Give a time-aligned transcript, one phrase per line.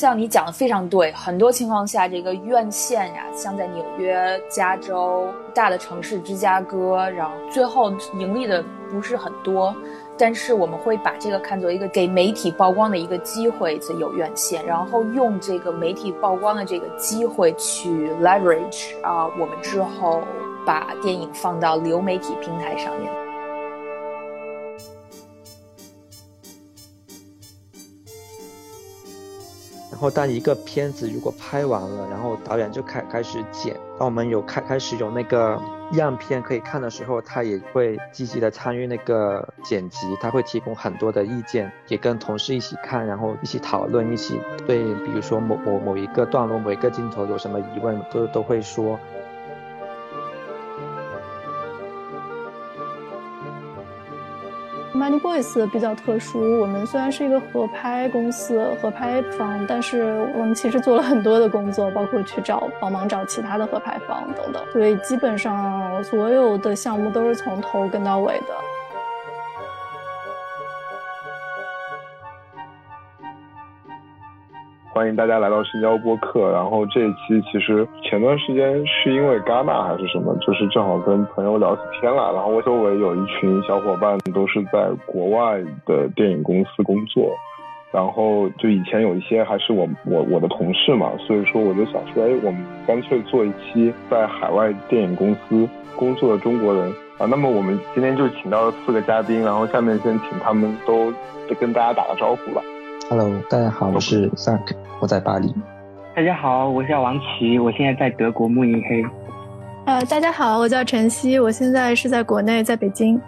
[0.00, 9.76] 像你讲的非常对，很多情况下，这个院线呀，像在纽约、加州大的城市芝加哥，然后最后盈利的不是很多，
[10.16, 20.22] 但是我们会把这个看作一个给媒体曝光的一个机会，这有院线，然后用这个媒体曝光的这个机会去 leverage 啊，我们之后
[20.64, 23.19] 把电影放到流媒体平台上面。
[30.00, 35.60] 然后，当一个片子如果拍完了，然后导演就开开始剪，当我们有开开始有那个
[35.92, 48.98] 样片可以看的时候，他也会积极的参与那个剪辑，他会提供很多的意见，也跟同事一起看，然后一起讨论，一起对，比如说某某某一个段落、某一个镜头有什么疑问，都都会说。
[55.00, 68.54] Money Boys 比较特殊，我们虽然是一个合拍公司、合拍方，但是我们其实做了很多的工作，包括去找帮忙找其他的合拍方等等，所以基本上所有的项目都是从头跟到尾的。
[75.00, 76.52] 欢迎大家来到新交播客。
[76.52, 82.22] 然后这一期其实前段时间是因为戛纳还是什么，就是正好跟朋友聊起天来。
[82.22, 87.32] 然后我周围有一群小伙伴都是在国外的电影公司工作，
[87.90, 97.24] 然后就以前有一些还是我我我的同事嘛，所以说我就想说，哎，我们干脆做一期在海外电影公司工作的中国人啊。
[97.24, 101.10] 那么我们今天就请到了四个嘉宾，然后下面先请他们都
[101.58, 102.60] 跟大家打个招呼吧。
[103.08, 105.52] Hello，大家好，我是 Zack，我在巴黎。
[106.14, 109.02] 大家好，我叫王琦，我现在在德国慕尼黑。
[109.86, 113.18] 呃，大家好，我叫晨曦，我现在是在国内，在北京。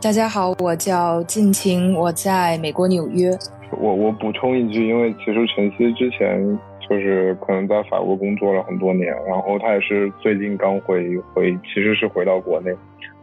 [0.00, 3.30] 大家好，我叫静晴，我在美国纽约。
[3.78, 12.72] 我我补充一句，因为其实晨曦之前就是可能在法国工作了很多年，然后他也是最近刚回回，其实是回到国内，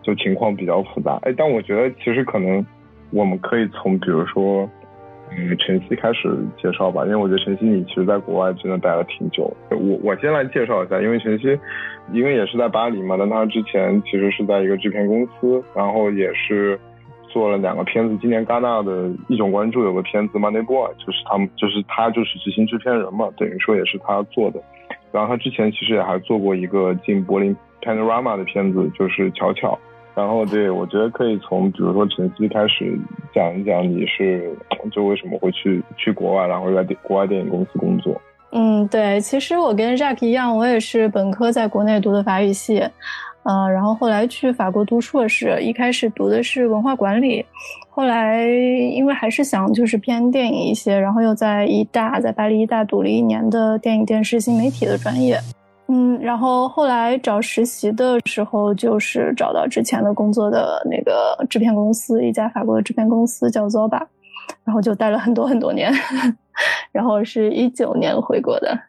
[0.01, 1.19] 就情况比较复杂。
[1.23, 2.65] 哎，但我觉得其实可能
[3.11, 4.69] 我们可以从比如说。
[5.31, 9.51] 嗯，晨曦开始介绍吧，因为我觉得晨曦你其实在国外真的待了挺久。
[9.69, 11.57] 我我先来介绍一下，因为晨曦，
[12.11, 16.79] 因为也是在巴黎嘛，但他之前其实是在一个制片公司，然后也是
[17.27, 18.17] 做了两个片子。
[18.19, 24.59] 今年戛纳的一种关注有个片子《Money Boy》，就是他们就是他就是执行制片人嘛，等于说也是他做的。
[25.11, 29.77] 然后他之前其实也还做过一个进柏林 Panorama 的片子，就是《巧巧》。
[30.19, 32.99] 然后对，我觉得可以从比如说晨曦开始
[33.33, 34.53] 讲一讲，你是
[34.91, 38.19] 就为什么会去去国外，然后在国外电影公司工作。
[38.51, 42.79] 嗯，对，其实我跟 Jack 一样，我也是本科在国内读的法语系，
[43.43, 47.45] 呃，然后后来去法国读硕士，一开始读的是文化管理，
[47.89, 55.39] 后来因为还是想就是偏电影一些，然后又在医大，在巴黎医大读了一年的电影电视新媒体的专业。
[55.91, 64.05] 嗯，然后后来找实习的时候，就是找到之前的工作的那个制片公司，一家法国的制片公司叫 Zoba，
[64.63, 65.91] 然后就待了很多很多年，
[66.93, 68.79] 然后是一九年回国的。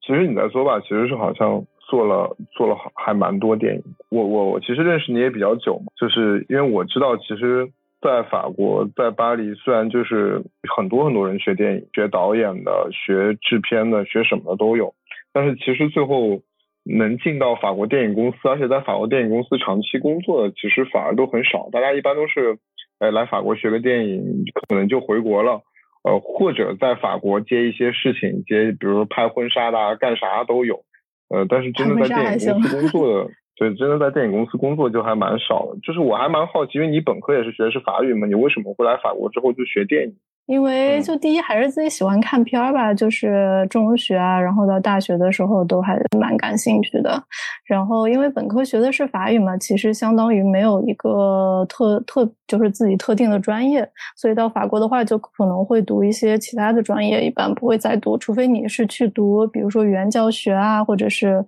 [0.00, 3.82] 其实你在 Zoba 其实是好像做了做了还蛮多电影。
[4.08, 7.70] 我我我其实认识你也比较久嘛，就是因为我知道，其实，
[8.00, 10.42] 在法国，在巴黎，虽然就是
[10.74, 14.94] 很多很多人学电影、学导演的、学制片的、学什么的都有。
[15.38, 16.42] 但是其实最后
[16.82, 21.68] 能进到法国电影公司，而且在法国电影公司长期工作的，其实反而都很少。
[21.70, 22.58] 大家一般都是，
[22.98, 25.62] 呃，来法国学个电影，可能就回国了，
[26.02, 30.80] 呃，或者在法国接一些事情，接比如说拍婚纱的，干啥都有。
[31.28, 35.78] 呃，但是真的在电影公司工作的， 对，真的在电影公司工作就还蛮少的。
[35.84, 40.16] 就是我还蛮好奇，因为你本科也是学的是法语嘛，你为什么会来法国之后就学电影？
[40.48, 47.22] 因为就第一还是自己喜欢看片儿吧，就是中学啊，然后到大学的时候都还蛮感兴趣的。
[47.66, 61.44] 然后因为本科学的是法语嘛，其实相当于没有一个特特就是自己特定的专业，所以到法国的话就可能会读一些其他的专业，一般不会再读，除非你是去读比如说语言教学啊，或者是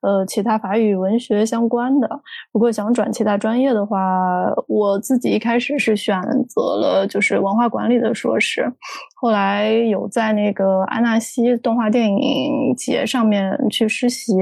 [0.00, 2.08] 呃其他法语文学相关的。
[2.52, 3.98] 如果想转其他专业的话，
[4.68, 6.16] 我自己一开始是选
[6.48, 8.72] 择了就是文化管理的硕士。
[9.16, 14.34] 后来有在那个安纳西动画电影节上面去实习，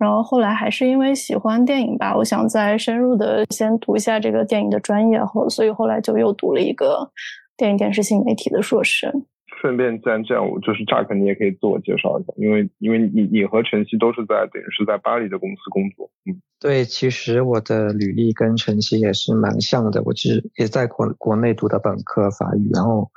[0.00, 7.10] 然后后来还是因为喜欢电影吧，我想再深入的先读一下这个电影的专业，后所以后来就又读了一个
[7.54, 9.12] 电影电视新媒体的硕士。
[9.60, 16.10] 顺便，既然这样，我就是乍肯，你也可以自我介绍一下，因为因为你你和晨曦都是在等于是在巴黎的公司工作。
[16.24, 23.10] 嗯，对，其实我的履历跟晨曦也是蛮像的，我其实也在国国内读的本科法语，然后。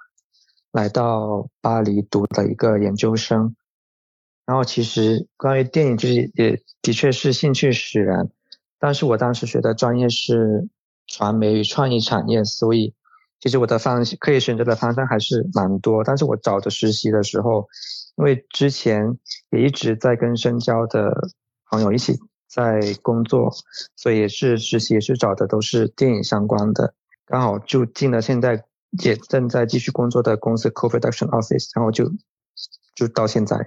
[0.74, 3.56] 来到巴黎读的一个研究生。
[4.46, 8.30] 然后其实关于电影，就是也的确是兴趣使然，
[8.78, 10.68] 但是我当时学的专业是
[11.08, 12.94] 传媒与创意产业，所以
[13.40, 16.04] 其实我的方可以选择的方向还是蛮多。
[16.04, 17.68] 但是我找的实习的时候，
[18.18, 19.18] 因为之前
[19.50, 21.30] 也一直在跟深交的
[21.70, 22.20] 朋友一起
[22.50, 23.50] 在工作，
[23.96, 26.94] 所以也是实习也是找的都是电影相关的，
[27.26, 28.66] 刚好就进了现在
[29.04, 32.12] 也正在继续工作的公司 Co-production Office，然后就
[32.94, 33.58] 就到现在。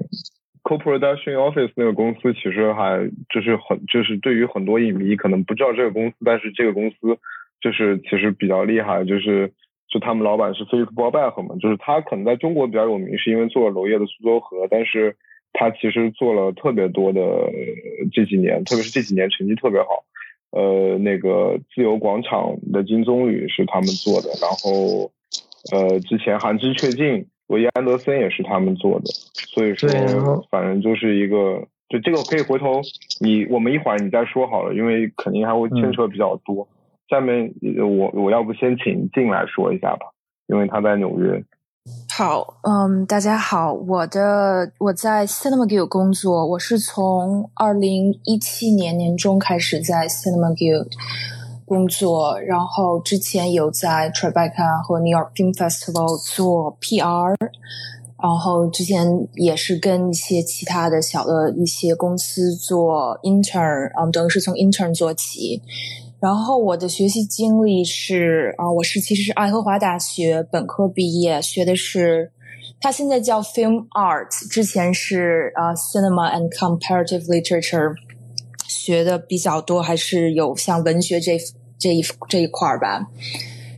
[0.67, 6.97] Co-production office 那个公司其实还就是很就是对于很多影迷可能不知道这个公司，但是这个公司
[7.61, 9.53] 就是其实比较厉害，就是
[9.89, 15.15] 就他们老板是菲利普·鲍贝克嘛，就是他可能在中国比较有名，是因为做了娄烨的苏州河，但是
[15.53, 17.23] 他其实做了特别多的
[18.13, 20.03] 这几年，特别是这几年成绩特别好，
[20.51, 25.13] 呃，那个自由广场的金棕榈是他们做的，然后
[25.71, 27.25] 呃，之前寒枝雀尽。
[27.49, 29.07] 维伊安德森也是他们做的，
[29.55, 29.89] 所以说
[30.51, 32.81] 反正就是一个，就这个可以回头
[33.21, 36.67] 你我们一会儿你再说好了，因为肯定还会牵扯比较多。
[37.09, 40.07] 下面我我要不先请进来说一下吧，
[40.49, 41.45] 因为他在纽约。
[42.13, 50.91] 好，嗯，大家好，我的我在 Cinema Guild 工作，我是从二零一七年年中开始在 Cinema Guild。
[51.67, 57.35] 工作，然后之前有在 Tribeca 和 New York Film Festival 做 PR，
[58.23, 65.61] 然后之前也是跟一些其他的小的一些公司做 intern，嗯，等于是从 intern 做起。
[66.21, 72.31] 然后我的学习经历是啊，我是其实是爱荷华大学本科毕业，学的是
[72.81, 77.97] 它现在叫 Film Art，之前是啊 Cinema and Comparative Literature。
[78.69, 81.39] 学的比较多，还是有像文学这
[81.79, 83.07] 这一这一块儿吧。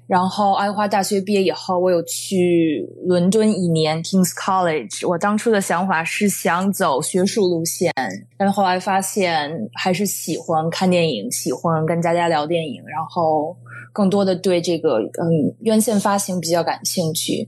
[0.06, 5.06] 然后爱华大学毕业以后，我有去伦敦一年 Kings College。
[5.06, 7.92] 我当初的想法是想走学术路线，
[8.38, 13.54] 但后来发现还是喜欢看电影，喜欢跟大家聊电影，然后
[13.92, 17.46] 更多的对这个嗯院线发行比较感兴趣。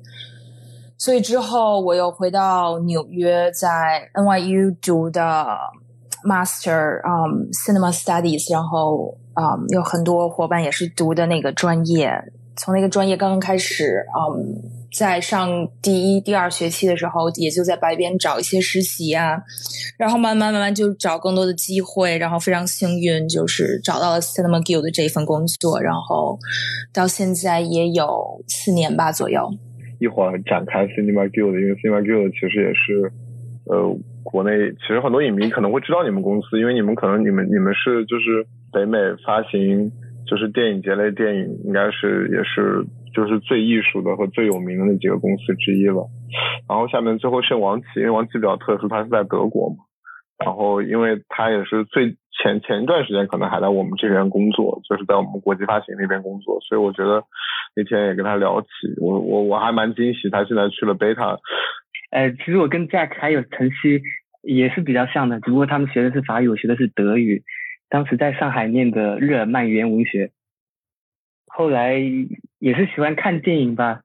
[0.98, 5.46] 所以之后我又回到纽约，在 NYU 读的。
[6.25, 12.11] Master，嗯，Cinema Studies，然后，嗯，有很多伙伴也是读的那个专业。
[12.56, 14.61] 从那个专业刚刚开始，嗯，
[14.93, 19.40] 在上第一、第二学期的时候，也就在白边找一些实习啊，
[19.96, 26.38] 然后慢慢慢慢就找更多的机会，然后非常幸运，就是找到了 Cinema Guild 这一份工作，然后
[26.93, 29.50] 到现在也有四年吧左右。
[29.99, 33.11] 一会儿展开 Cinema Guild，因为 Cinema Guild 其实也是，
[33.64, 33.96] 呃。
[34.22, 39.90] 国内其实很多影迷可能会知道你们公司，因为你们可能你们你们是就是北美发行
[40.26, 42.84] 就是电影节类电影，应该是也是
[43.14, 46.06] 就是最艺术的和最有名的那几个公司之一了。
[46.69, 49.76] 然后下面最后剩王琦，因为王琦比较特殊，他是在德国嘛。
[50.44, 57.23] 然后因为他也是最前前一段时间可能还在我们这边工作，就是在我们国际发行那边工作，所以我觉得
[57.75, 58.69] 那天也跟他聊起，
[59.00, 61.38] 我我我还蛮惊喜，他现在去了贝塔。
[62.11, 64.03] 呃，其实我跟 Jack 还有晨曦
[64.43, 67.45] 也是比较像的，只不过他们学的是法语，我学的是德语。
[67.88, 70.33] 当时在上海念的日耳曼语言文学，
[71.47, 71.95] 后来
[72.59, 74.00] 也是喜欢看电影吧，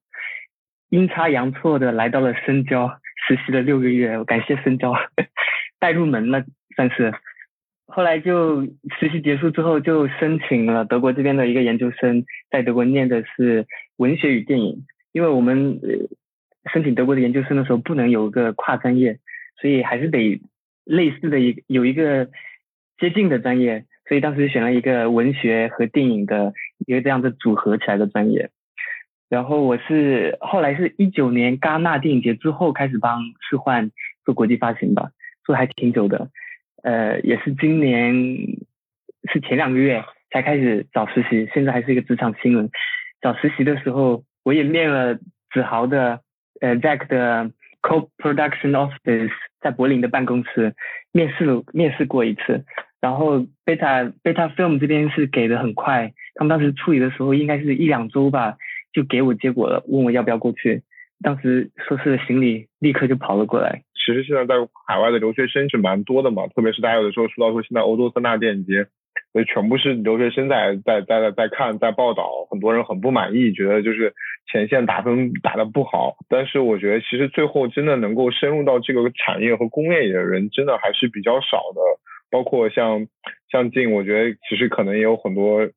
[0.89, 4.93] 阴差阳错的来到了深交实习了六个月，感谢深交
[5.79, 6.45] 带入门了
[6.75, 7.13] 算是。
[7.87, 8.65] 后来就
[8.99, 13.65] 实习结束之后就申请了德国这边的一个研究生，在德国念的是
[13.97, 15.79] 文学与电影，因为我们。
[16.73, 19.19] 申请德国的研究生的时候，不能有个跨专业，
[19.61, 20.41] 所以还是得
[20.83, 22.27] 类似的一有一个
[22.97, 26.53] 接近的专业，所以当时选了一个文学和电影的
[26.85, 28.49] 一个这样的组合起来的专业。
[29.29, 33.91] 然后我是后来是一九年戛纳电影节之后开始帮世幻
[34.23, 35.11] 做国际发行吧，
[35.43, 36.29] 做还挺久的。
[36.83, 38.13] 呃，也是今年
[39.31, 42.69] 是前两个月才开始找实习，现在还是一个职场新人。
[43.21, 45.15] 找实习的时候，我也面了
[45.53, 46.21] 子豪的。
[46.61, 50.75] 呃，Jack 的 Co-production Office 在柏林的办公室
[51.11, 52.65] 面试，面试过一次。
[53.01, 58.57] 然后 Beta Beta Film 这边是给的很快，他们当时处理的时候应该是一两周吧，
[58.93, 60.81] 就给我结果了，问我要不要过去。
[61.21, 63.83] 当时收拾了行李，立刻就跑了过来。
[63.93, 64.55] 其实现在在
[64.87, 68.87] 海外的留学生是蛮多的嘛，特别是大家有的时候说到说现在欧洲三大电影节。
[69.33, 74.13] 所以全部是留学生在在在在在看在报道，很多人很不满意，觉得就是
[74.51, 76.15] 前线打分打的不好。
[76.29, 81.81] 但是我觉得其实最后真的能够深入到这个产业和工业里的人，真的还是比较少的。
[82.31, 83.07] 包括像
[83.51, 85.69] 像静，我觉得其实可能也有很多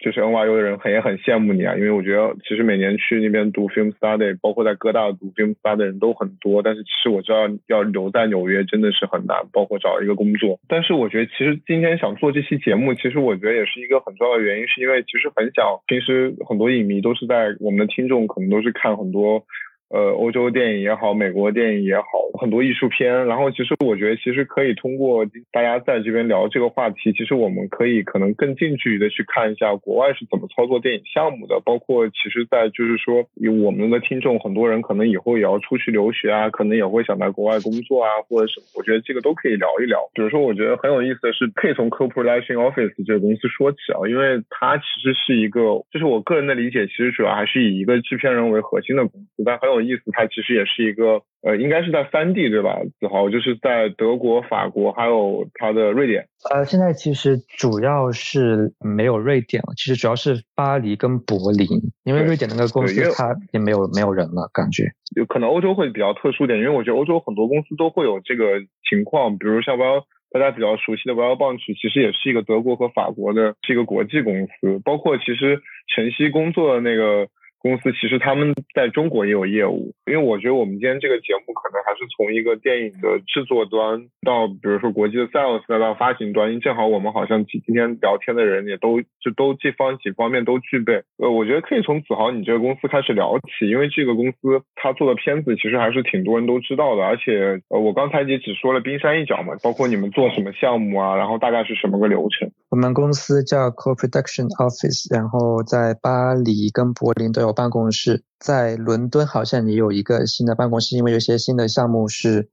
[0.00, 10.58] 就是 NYU 的人很也很羡慕你啊，因为我觉得其实每年去那边读 film study，包括在哥大读 film study 的人都很多，但是其实我知道要留在纽约真的是很难，包括找一个工作。
[10.68, 19.44] 但是我觉得其实今天想做这期节目，其实我觉得也是一个很重要的原因，是因为其实很想，平时很多影迷都是在我们的听众可能都是看很多。
[19.90, 22.04] 呃，欧洲电影也好，美国电影也好，
[22.38, 23.26] 很多艺术片。
[23.26, 31.58] 然后其实我觉得，其实可以通过大家在这边聊这个话题，其实我们可以可能更近距离的去看一下国外是怎么操作电影项目的。
[31.64, 38.66] 包括其实，在就是说，有我们的听众，很多人可能以后也要出去留学啊，可能也会想在国外工作啊，或者什么。
[38.76, 40.00] 我觉得这个都可以聊一聊。
[40.12, 51.22] 比如说，我觉得很有意思的是，可以从 Co-Production Office 这个公司说起啊，因为它其实是一个，就是我个人的理解，其实主要还是以一个制片人为核心的公司，但很有意思，它其实也是一个。
[51.40, 52.80] 呃，应该是在三地对吧？
[52.98, 56.26] 子豪就是在德国、法国，还有它的瑞典。
[56.50, 61.68] 呃，现在其实主要是没有瑞典了，其实主要是巴黎跟柏林，
[62.02, 64.90] 因为瑞典那个公司它也没有没有人了，感觉。
[65.14, 68.58] 有可能欧洲会比较特殊点，因为我觉得欧洲很多公司都会有这个
[68.90, 74.80] 情况，比如像 Well 大家比较熟悉的 Well Bunch，其实也是一个德国和法国的，是一个国际公司。
[74.84, 75.62] 包括其实
[75.94, 77.28] 晨曦工作的那个。
[77.68, 91.04] 公司其实他们在中国也有业务，因为我觉得我们今天这个节目可能还是从一个电影的制作端到，比如说国际的 sales 再到发行端，因为正好我们好像今今天聊天的人也都就都这方几方面都具备。
[91.18, 102.50] 呃，我觉得可以从子豪你这个公司开始聊起，因为这个公司他做的片子其实还是挺多人都知道的，而且呃我刚才也只说了冰山一角嘛，包括你们做什么项目啊，然后大概是什么个流程。
[102.70, 107.57] 我们公司叫 Co-Production Office，然后在巴黎跟柏林都有。
[107.58, 112.50] 办公室在伦敦好像也有一个新的办公室，因为有些新的项目是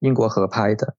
[0.00, 0.94] 英国合拍的。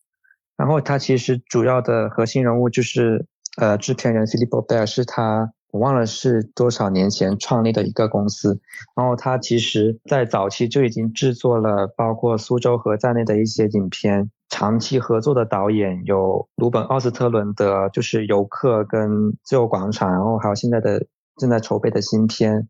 [0.58, 8.60] 然后他其实主要的核心人物就是呃制片人 Philip Bell，是他我忘了是多少年前创立的一个公司。
[8.96, 14.32] 然后他其实在早期就已经制作了包括苏州河在内的一些影片。
[14.50, 21.08] 长期合作的导演有鲁本奥斯特伦德，就是游客跟自由广场，然后还有现在的
[21.38, 22.68] 正在筹备的新片。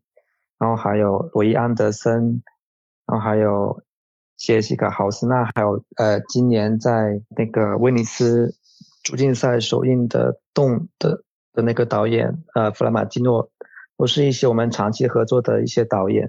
[0.64, 2.42] 然后还有罗伊安德森，
[3.06, 3.82] 然后还有
[4.34, 8.54] 杰西卡豪斯纳，还有呃，今年在那个威尼斯
[9.02, 13.50] 主竞赛首映的《动》的的那个导演呃，弗兰马基诺，
[13.98, 16.22] 都是一些我们长期合作的一些导演。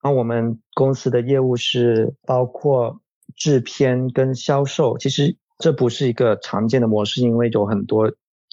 [0.00, 3.00] 然后我们公司的业务是包括
[3.34, 8.12] 制片跟销售，其实这不是一个常见的模式，因为有很多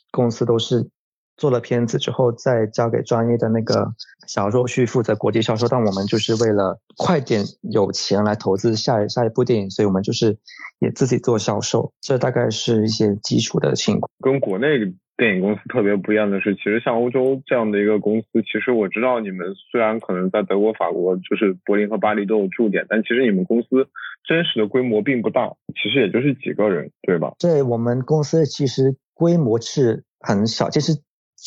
[0.10, 0.90] 公司都是。
[1.38, 3.94] 做了片子之后，再交给专业的那个
[4.28, 5.68] 销售去负责国际销售。
[5.68, 10.38] 但我们就是为了快点有钱来投资下一下一部电影，所以我们就是
[10.80, 11.94] 也自己做销售。
[12.02, 14.10] 这大概是一些基础的情况。
[14.20, 14.80] 跟国内
[15.16, 23.88] 电影公司特别不一样的是，其实像欧洲这样的一个公司，其实我知道你们虽然可能在德国、法国，就是柏林和巴黎都有驻点，但其实你们公司
[24.28, 27.34] 真实的规模并不大，其实也就是几个人，对吧？
[27.38, 30.98] 对我们公司其实规模是很小，其实。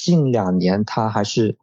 [0.05, 1.59] 近两年它还是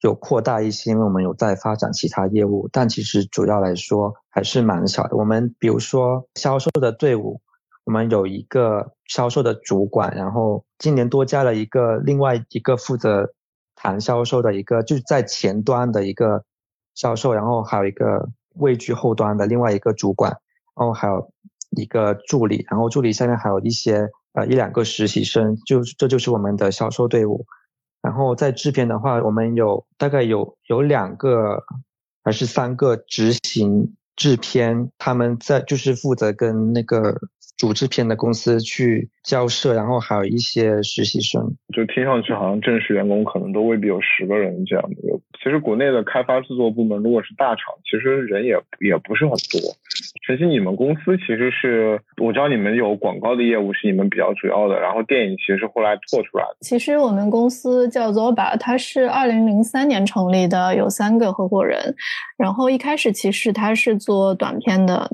[0.00, 5.16] 有扩大一些，因为我们有在发展其他业务，但其实主要来说还是蛮小的。
[5.16, 7.40] 我们比如说销售的队伍，
[7.84, 13.34] 我们有一个销售的主管，然后今年多加了一个另外一个负责
[13.74, 16.44] 谈销售的一个，就是在前端的一个
[16.94, 20.30] 销售，然后还有一个位居后端的另外一个主管，
[20.76, 21.30] 然后还有
[21.76, 27.44] 一个助理，然后助理下面还有一些呃一两个实习生，就这就是我们的销售队伍。
[28.02, 31.64] 然后在制片的话，我们有大概有有两个
[32.22, 37.20] 还是三个执行制片，他们在就是负责跟那个
[37.60, 41.42] 主制片的公司去交涉，然后还有一些实习生，
[41.76, 44.96] 就听上去好像正式员工可能都未必有十个人这样的。
[45.44, 49.60] 其实国内的开发制作部门如果是大厂，其实人也也不是很多。
[50.26, 56.56] 晨曦，你们公司其实是我知道你们有广告的业务是你们比较主要的，然后电影其实是后来做出来的。
[56.62, 61.94] 其实我们公司叫 Zoba，它是二零零三年成立的，有三个合伙人。
[62.38, 65.10] 然后一开始其实它是做短片的，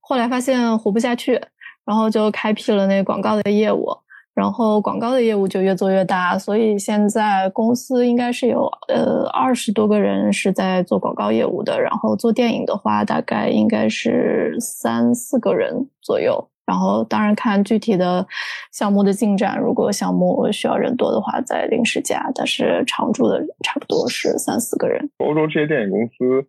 [0.00, 1.40] 后来发现活不下去，
[1.84, 3.88] 然后就开辟了那广告的业务。
[4.34, 11.80] 然后广告的业务就越做越大，所以现在公司应该是有呃二十多个人是在做广告业务的。
[11.80, 16.48] 然后做电影的话，大概应该是三四个人左右。
[16.66, 18.26] 然后当然看具体的
[18.72, 22.28] 项目的进展，如果项目需要人多的话，再临时加。
[22.34, 25.08] 但是常驻的差不多是三四个人。
[25.18, 26.44] 欧洲这些电影公司，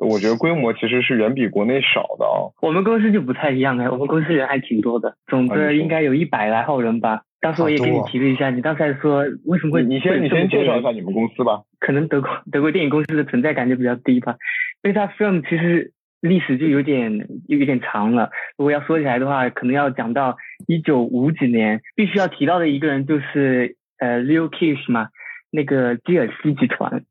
[0.00, 2.50] 我觉得规模其实是远比国内少的啊。
[2.62, 7.22] 我们公司就不太一样哎，我们公司人还挺多的，总的应该有一百来号人吧。
[7.40, 9.82] 当时我也给你提了一下，你刚才说为什么会？
[9.82, 11.62] 你先你先介绍一下你们公司吧。
[11.78, 14.36] 可能德国德国电影公司的存在感就比较低吧。
[14.82, 18.30] Beta Film 其实历史就有点有有点长了。
[18.58, 21.80] 如果要说起来的话，可能要讲到一九五几年。
[21.96, 25.08] 必须要提到的一个人就是呃 Leo Kish 嘛，
[25.50, 27.04] 那个基尔希集团。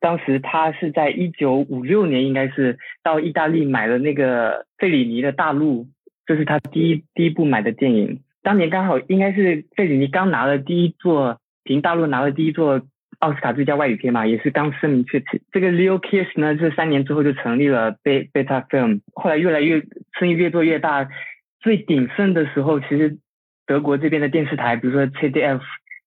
[0.00, 5.86] 当时他是在一九五六年，应该是到意大利买了那个费里尼的大陆，
[6.26, 8.20] 这是他第一第一部买的电影。
[8.42, 12.80] 当年刚好应该是费里尼刚拿了第一座，凭大陆拿了第一座
[13.18, 15.42] 奥斯卡最佳外语片嘛，也是刚声名鹊起。
[15.50, 19.82] 这个 Leo Kiss 呢，这三年之后就成立了 Beta Film，后来越来越
[20.18, 21.08] 生意越做越大。
[21.60, 23.18] 最鼎盛的时候，其实
[23.66, 25.60] 德国这边的电视台，比如说 CDF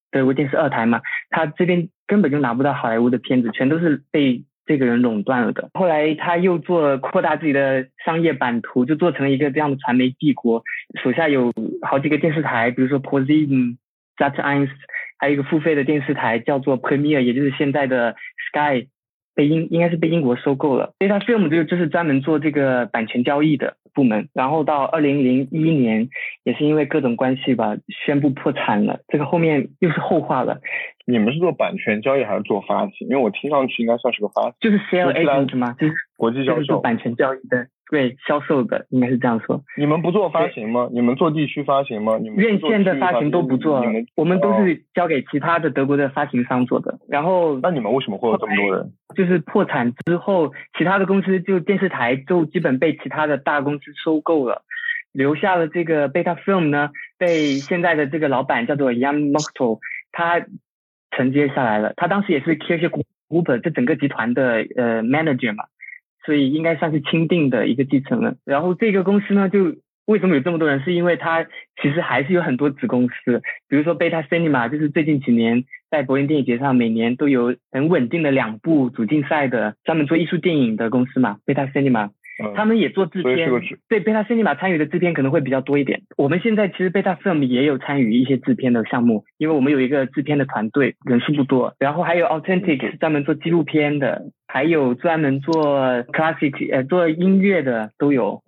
[0.10, 4.44] 德国电视二台嘛，他这边根本就拿不到好莱坞的片子，全都是被。
[4.64, 5.70] 这个人垄断了的。
[5.74, 10.64] 后来他又做扩大自己的商业版图，就做成了一个这样的传媒帝国，
[11.04, 11.52] 手下有
[11.82, 13.78] 好几个电视台，比如说 ProSieben、
[14.18, 14.70] Sat.1，
[15.18, 18.16] 还有一个付费的电视台叫做 Premier，也就是现在的
[18.48, 18.88] Sky，
[19.36, 20.94] 被英应该是被英国收购了。
[21.00, 24.30] 所以他 Film 这个就是专门做这个版权交易的部门。
[24.34, 26.10] 然后到二零零一年，
[26.44, 29.00] 也是因为各种关系吧，宣布破产了。
[29.08, 30.60] 这个后面又是后话了。
[31.06, 33.08] 你们是做版权交易还是做发行？
[33.10, 35.76] 因为我听上去应该算是个发行，就是 sale agent 吗？
[35.80, 39.62] 就是国际销售，做版权交易的，对，销售的应该是这样说。
[39.78, 40.90] 你们不做发行吗？
[40.92, 42.18] 你们做地区发行吗？
[42.20, 43.84] 你们院线的发行都不做，
[44.16, 46.98] 我们都是交给其他的德国的发行商做的。
[47.08, 48.92] 然后，那你们为什么会有这么多人？
[49.14, 54.64] 就是破产之后，其他的公司就电视台就基本被其他的大公司收购了，
[55.12, 59.80] 留下了这个 Beta Film 呢，被现在的这个老板叫做 Jan m o k t o
[60.12, 60.46] 他。
[61.14, 65.66] 承接下来了，他当时也是 k i s h Group 这整个集团的呃 manager 嘛，
[66.26, 68.38] 所以应该算是钦定的一个继承人。
[68.46, 69.76] 然后这个公司呢，就
[70.06, 70.82] 为什么有这么多人？
[70.84, 71.44] 是因为它
[71.82, 82.10] 其实还是有很多子公司，比如说 Beta Cinema，就是最近几年在柏林电影节上每年都有很稳定的两部主竞赛的专门做艺术电影的公司嘛，Beta Cinema。
[82.56, 83.50] 他们也做制片，
[83.88, 86.02] 对贝塔 cinema 参与的制片可能会比较多一点。
[86.18, 91.76] 我们现在其实贝塔 film 也有参与一些制片的项目，因为我们有一个制片的团队，人数不多。
[91.80, 98.42] 然后还有 authentic 是专门做纪录片的，还有专门做 classic 呃做音乐的都有，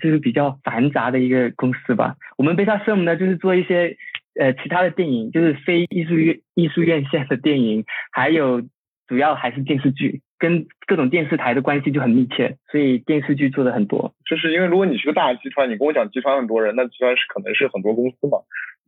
[0.00, 2.16] 就是比较繁杂的一个公司吧。
[2.36, 3.96] 我们贝塔 film 呢就是做一些
[4.38, 8.62] 呃其他的电影，就是非艺术院艺术院线的电影，还有
[9.06, 10.22] 主要还是电视剧。
[10.38, 14.14] 跟各种电视台的关系就很密切，所以电视剧做的很多。
[14.26, 18.38] 就是因为如果你是个大集团，你跟我讲集团很多人，那集团是可能是很多公司嘛。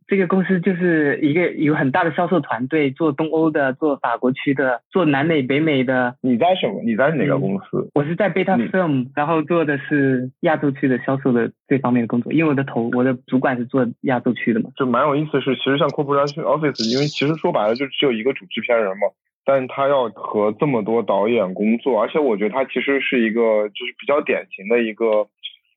[0.09, 6.15] 这个公司就是一个有很大的销售团队，做东欧的，做法国区的，做南美、北美的。
[6.21, 6.81] 你在什么？
[6.85, 7.91] 你在哪个公司？
[7.93, 12.31] 我是在 Beta Film，然后做的是亚洲区的销售的这方面的工作。
[12.31, 14.69] 因为我的头，我的主管是做亚洲区的嘛。
[14.77, 19.09] 就蛮有意思的是，其实像 Corporate Office，因为其实说白了就只有一个主制片人嘛。
[19.47, 25.25] 但他要和这么多导演工作，而且我觉得他其实是一个就是比较典型的一个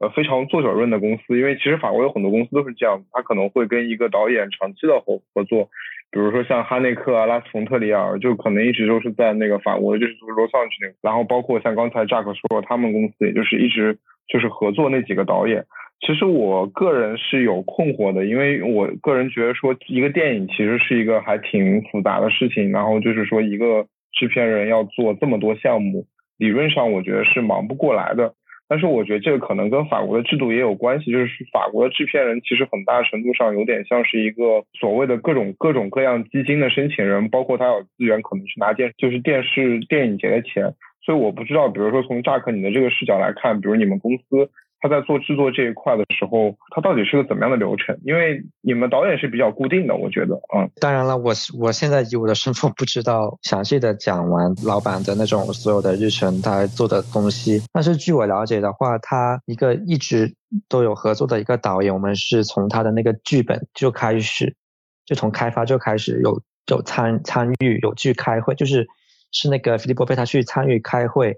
[0.00, 5.70] 呃非常做小润的公司，因为其实法国有很多公司都是这样，他可能会跟一个导演长期的合合作，
[6.10, 15.64] 比如说像哈内克啊、拉斯冯特里尔，就可能一直都是在那个法国就是罗桑去那个，然后包括像刚才 Jack 说他们公司也就是一直就是合作那几个导演。
[16.00, 26.06] 其实我个人是有困惑的，因为我个人觉得说一个电影其实是一个还挺复杂的事情，然后就是说一个制片人要做这么多项目，
[26.38, 28.32] 理论上我觉得是忙不过来的。
[28.66, 40.72] 但是我觉得这个可能跟法国的制度也有关系，就是法国的制片人其实很大程度上有点像是一个所谓的各种各种各样基金的申请人，包括他有资源可能去拿电就是电视电影节的钱，
[41.04, 44.48] 所以我不知道，比如说从扎克你的这个视角来看，比如你们公司。
[44.80, 47.98] 他在做制作这一块的时候，他到底是个怎么样的流程？
[48.02, 50.70] 因为你们导演是比较固定的，我觉得，嗯。
[50.80, 57.62] 当然了，我我现在以我的身份不知道详细的讲完老板的那种所有的日程，他做的东西。
[57.72, 60.34] 但是据我了解的话，他一个一直
[60.68, 64.56] 都有合作的一个导演，我们是从他的那个剧本就开始，
[65.04, 68.86] 就从开发就开始有有参参与有去开会，就是
[69.30, 71.36] 是那个菲利波贝他去参与开会。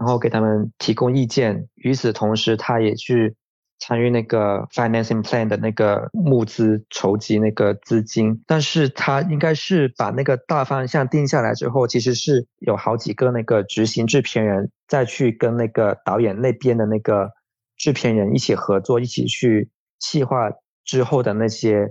[0.00, 3.36] 然后给他们提供意见，与此同时，他也去
[3.78, 8.42] 参与那个 financing plan 的那个募资筹集那个资金。
[8.46, 17.32] 但是他应该是把那个大方向定下来之后，其实是有好几个那个执行制片人再去跟那个导演那边的那个
[17.76, 20.50] 制片人一起合作，一起去细化
[20.82, 21.88] 之后的那些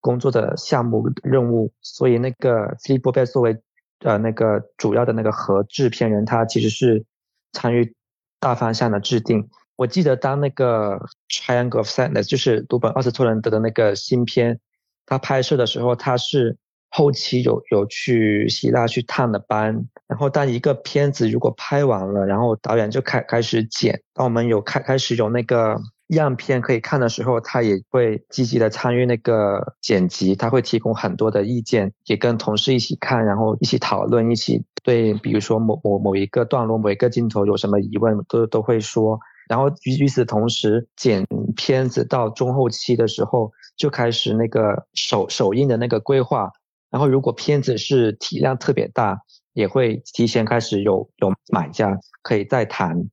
[0.00, 1.72] 工作的项目任务。
[1.82, 3.56] 所以那个 c i b o b 作为
[4.00, 7.06] 呃那个主要的那个合制片人，他其实是。
[7.52, 7.94] 参与
[8.40, 9.48] 大方向的制定。
[9.76, 14.60] 我记得当那个《Triangle of Sadness》就是鲁本·奥斯特伦德的那个新片，
[15.06, 16.56] 他拍摄的时候他是
[16.90, 25.80] 后期有有去希腊去探的班，然后当一个片子如果拍完了，然后导演就开开始剪，当我们有开开始有那个。
[26.16, 39.18] 样片可以看的时候，他也会积极的参与那个剪辑，他会提供很多的意见，也跟同事一起看，然后一起讨论，一起对，比如说某某某一个段落、某一个镜头有什么疑问，都都会说。
[39.48, 46.50] 然后与此同时，剪片子到中后期的时候，就开始那个首首映的那个规划。
[46.90, 53.08] 然后如果片子是体量特别大，也会提前开始有有买家可以再谈。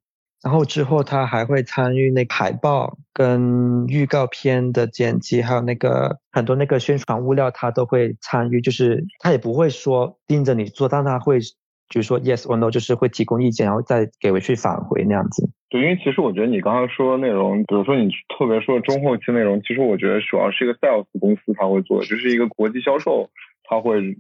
[0.45, 8.62] 然后之后他还会参与那海报跟预告片的剪辑，还有那个很多那个宣传物料，他都会参与。
[8.62, 11.39] 就是他也不会说盯着你做，但他会
[11.89, 15.49] 就是说 yes or no，就是会提供意见，然后再给回去返回那样子。
[15.71, 23.31] 对，因为其实我觉得你刚刚说的内容，比如说你特别说中后期内容，其实我觉得主要是一个 sales 公司他会做，就是一个国际销售
[23.67, 24.15] 他会。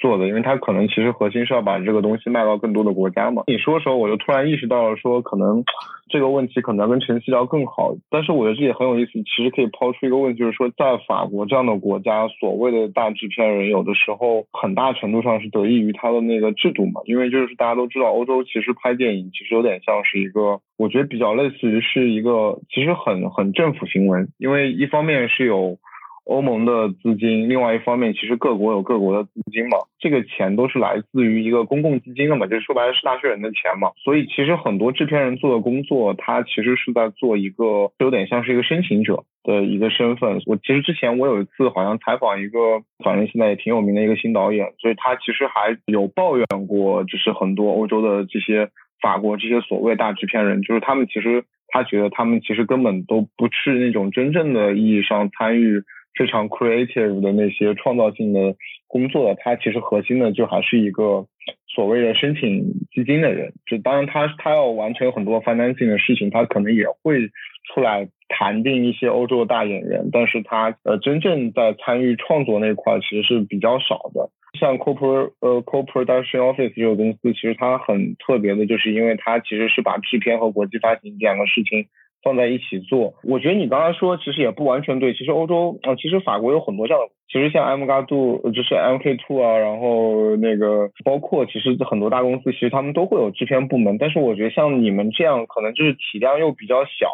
[0.00, 3.44] 做的，因为它可能其实核心是要把这个东西卖到更多的国家嘛。
[3.46, 5.62] 你说的时候，我就突然意识到了，说可能
[6.08, 7.94] 这个问题可能跟晨曦聊更好。
[8.10, 17.02] 但是我觉得这也很有意思，其实可以抛出一个问题，就是说在法国这样的国家，所谓的大制片人，有的时候很大程度上是得益于他的那个制度嘛。
[17.04, 25.76] 因为就是大家都知道，欧洲其实拍电影其实有点像是一个，我觉得比较类似于是一个，其实很很政府行为，因为一方面是有。
[26.24, 40.40] 欧盟的资金，另外一方面，其实各国有各国的资金嘛，这个钱都是来自于一个公共基金的嘛，就是说白了是纳税人的钱嘛，所以其实很多制片人做的工作，他其实是在做一个有点像是一个申请者的一个身份。
[40.46, 48.68] 我其实之前我有一次好像采访一个，反正现在也挺有名的一个新导演，所以他其实还有抱怨过，就是很多欧洲的这些
[49.02, 55.82] 法国这些所谓大制片人，就是他们其实他觉得他们其实根本都不是那种真正的意义上参与。
[56.14, 58.54] 非常 creative 的那些创造性的
[58.86, 61.26] 工作，他其实核心的就还是一个
[61.74, 63.52] 所谓的申请基金的人。
[63.66, 67.28] 就当然他他要完成很多 financing 的事情，他可能也会
[67.72, 74.30] 出来谈定一些欧洲的大演员，但是他呃真正在参与创作那块其实是比较少的。
[74.58, 81.86] 像 co-pro 呃 co-production office 这个公司，其实它很特别的，就是因为它其实是把制片和国际发行两个事情。
[82.22, 85.14] 放在一起做，我觉得你刚才说其实也不完全对。
[85.14, 93.96] 其实欧洲啊，其实法国有很多这样的，其实像 M 嘎杜就是 MK Two 啊，然后那个包括其实很多大公司，其实他们都会有制片部门。
[93.98, 97.08] 但是我觉得像你们这样，可能就是体量又比较小，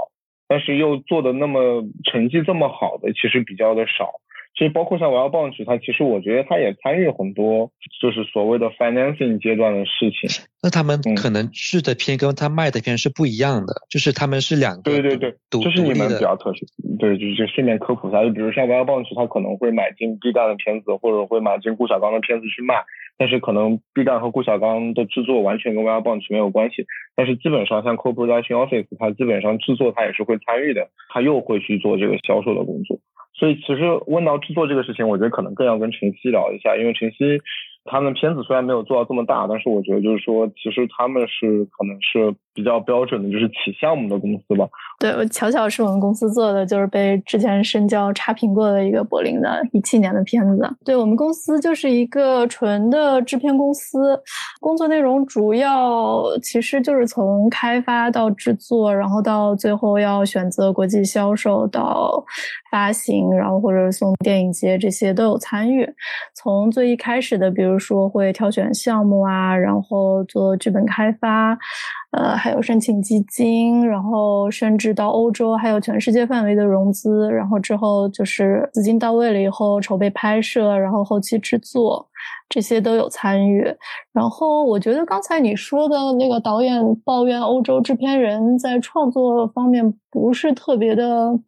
[0.49, 4.15] 但是又做的那么成绩这么好的，其实比较的少。
[4.57, 10.31] 其实包括像我要棒举，它其实我觉得它也参与很多，就是所谓的 financing 阶段的事情。
[10.63, 14.91] 那他们可能制的片跟他卖的片是不一样的，就是他们是两个。
[14.91, 16.65] 对对对，这是你们比较特殊。
[16.99, 22.83] 对，就是顺便科普一下，就比如像我要棒举，他可能会买进 B 站的片子，或者会买进顾晓刚的片子去卖，
[23.19, 26.87] 但是可能 B 站和顾晓刚的制作完全跟举没有关系。
[27.15, 32.99] 但是基本上像 Co-production Office，它基本上制作它也是会参与的，他又会去做这个销售的工作。
[33.39, 37.41] 所以其实问到制作这个事情，我觉得可能更要跟晨曦聊一下，因为晨曦
[37.85, 42.35] 他们片子虽然没有做到这么大，但是我觉得就是说，其实他们是可能是。
[42.57, 44.67] 比较标准的就是起项目的公司吧。
[44.99, 50.69] 对，巧巧是我们公司做的，就是被之前深交差评过的一个柏林的一七年的片子。
[50.83, 54.19] 对我们公司就是一个纯的制片公司，
[54.59, 62.25] 工作内容主要其实就是从开发到制作，然后到最后要选择国际销售到
[62.71, 65.87] 发行，然后或者送电影节这些都有参与。
[66.35, 71.59] 从最一开始的，比如说会挑选项目啊，然后做剧本开发。
[72.13, 82.09] 呃，还有申请基金，然后甚至到欧洲，还有全世界范围的融资，然后之后就是资金到位了以后，筹备拍摄，然后后期制作，
[82.49, 83.67] 这些都有参与。
[84.13, 91.39] 然后我觉得刚才你说的那个导演抱怨欧洲制片人在创作方面不是特别的。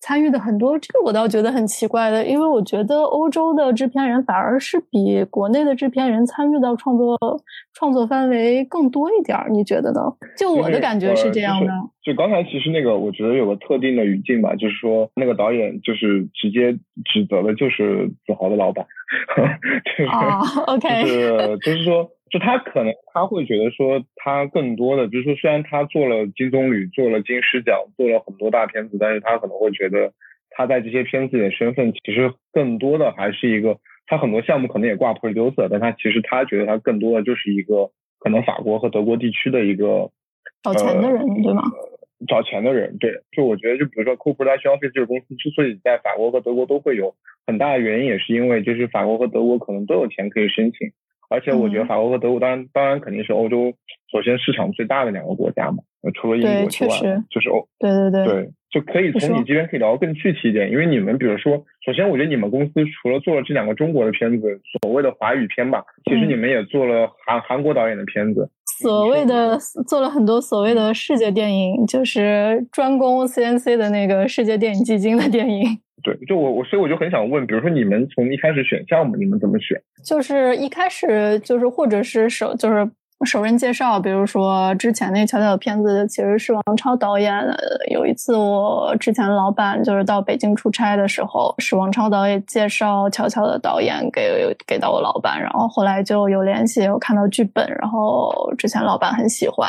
[0.00, 7.18] 参与的很多，这个我倒觉得很奇怪的，因为我觉得欧洲的制片人反而是比国内的制片人参与到创作
[7.74, 10.00] 创作范围更多一点儿，你觉得呢？
[10.36, 11.72] 就我的感觉是这样的。
[12.02, 16.72] 就刚才其实那个，我觉得有个特定的语境吧，就是说那个导演就是直接
[17.04, 18.86] 指责的就是子豪的老板，
[19.84, 22.08] 就是 OK，就是就是说。
[22.30, 30.12] 就他可能他会觉得说他更多的，就是说虽然他做了金棕榈，做了金狮奖，做了很多大片子，但是他可能会觉得
[30.50, 40.10] 他在这些片子里的身份其实更多的还是一个，他很多项目可能也挂 producer，但他其实他觉得他更多的就是一个可能法国和德国地区的一个
[40.62, 41.62] 找钱的人，对吗？
[42.26, 47.14] 找钱的人，对，就我觉得就比如说 Co-production Office 这个公司之所以在法国和德国都会有
[47.46, 50.90] 很大的原因也是因为就是法国和德国可能都有钱可以申请，
[51.28, 53.72] 而且我觉得法国和德国当然当然肯定是欧洲
[54.10, 55.78] 首先市场最大的两个国家嘛，
[56.14, 58.50] 除了英国之外，就是欧对对对对。
[58.70, 75.64] 就可以从你这边可以聊更具体一点，因为你们比如说，首先我觉得你们公司除了做了这两个中国的片子，所谓的华语片吧，其实你们也做了韩韩国导演的片子，所谓的做了很多所谓的世界电影，就是专攻 CNC 的那个世界电影基金的电影。
[76.02, 79.80] 对，就我我所以我就很想问，比如说你们从一开始选项目，你们怎么选？
[80.04, 82.88] 就是一开始就是或者是首就是。
[83.24, 87.58] 熟人介绍，比如说之前那巧巧的片子，其实是王超导演的。
[87.90, 99.68] 有一次我之前老板就是到北京出差的时候，是王超导演介绍巧巧的导演给给到我老板，然后后来就有联系，我看到剧本，然后之前老板很喜欢。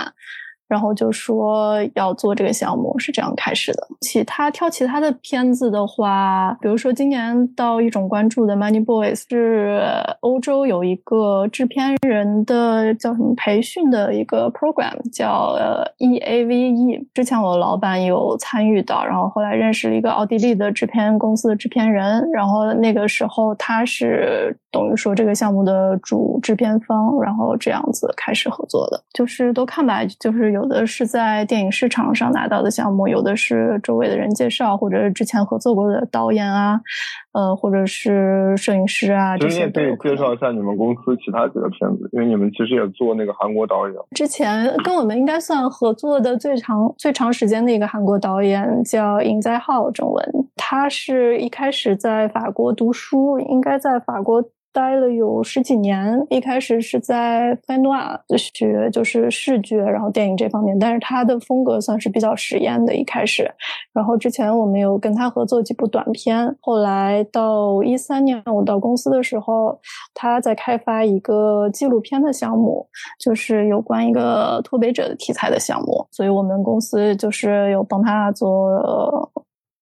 [0.70, 3.88] 然后就说要做这个项目，是这样开始的。
[4.02, 9.82] 其他挑其他的片子的话，比如说今年到一种关注的《Money Boys》，是
[10.20, 15.58] 欧洲有一个制片人的叫什么培训的一个 program，叫
[15.98, 17.04] EAVE。
[17.16, 30.70] 之前我老板有参与到，然后后来认识了一个奥地利的制片公司的制片人，然后那个时候他是等于说这个项目的主制片方，然后这样子开始合作的，就是都看吧，就是有。
[30.70, 36.80] 的是在电影市场上拿到的项目，有的是周围的人介绍，或者是之前合作过的导演啊，
[37.32, 39.68] 呃，或者是摄影师啊这些。
[39.70, 43.96] 可以介绍一下你们公司其他几个片子，因为你们其实也做那个韩国导演。
[44.12, 50.26] 之前跟我们应该算合作的最长最长时间的一个韩国导演叫尹在浩，中文。
[50.56, 54.44] 他是一开始在法国读书，应该在法国。
[54.80, 60.80] 待了有十几年，一开始是在 f a n o a 学，就是视觉，然后电影这方面。
[60.80, 63.52] 但是他的风格算是比较实验的，一开始。
[63.92, 66.56] 然后之前我们有跟他合作几部短片。
[66.62, 69.78] 后来到一三年我到公司的时候，
[70.14, 72.88] 他在开发一个纪录片的项目，
[73.20, 76.08] 就是有关一个脱北者的题材的项目。
[76.10, 78.50] 所以我们公司就是有帮他做。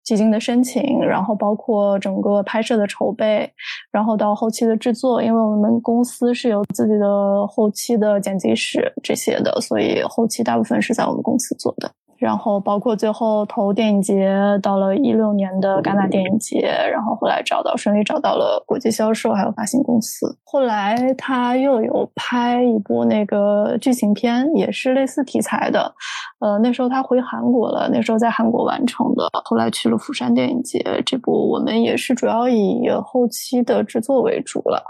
[0.08, 3.52] 基金的申请，然后包括整个拍摄的筹备，
[3.91, 11.91] 然后到后期的制作，因为我们公司是有自己的后期的剪辑室这些的，所以后期大部分是在我们公司做的。
[12.17, 14.30] 然后包括最后投电影节，
[14.62, 20.38] 到了一六年的戛纳电影节，然后后来找到顺利找到了国际销售还有发行公司。
[20.43, 25.93] 后来他又有拍一部那个剧情片，也是类似题材的。
[26.39, 29.30] 呃，那时候他回韩国了，那时候在韩国完成的。
[29.43, 34.84] 后来去了釜山电影节，这部我们也是主要以后期的制作为主了，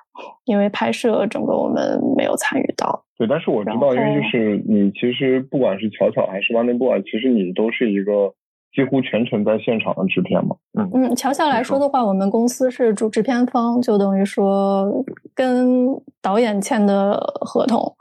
[0.46, 3.04] 因为拍摄整个我们没有参与到。
[3.18, 8.34] 对，但是我知道，因为就是你其实不管是巧巧还是 Money Boy，其实你都是一个
[8.78, 10.56] 几乎全程在现场的制片嘛。
[10.78, 15.88] 嗯嗯，巧巧来说的话，我们公司是主制片方，就等于说跟
[16.22, 17.92] 导演签的合同。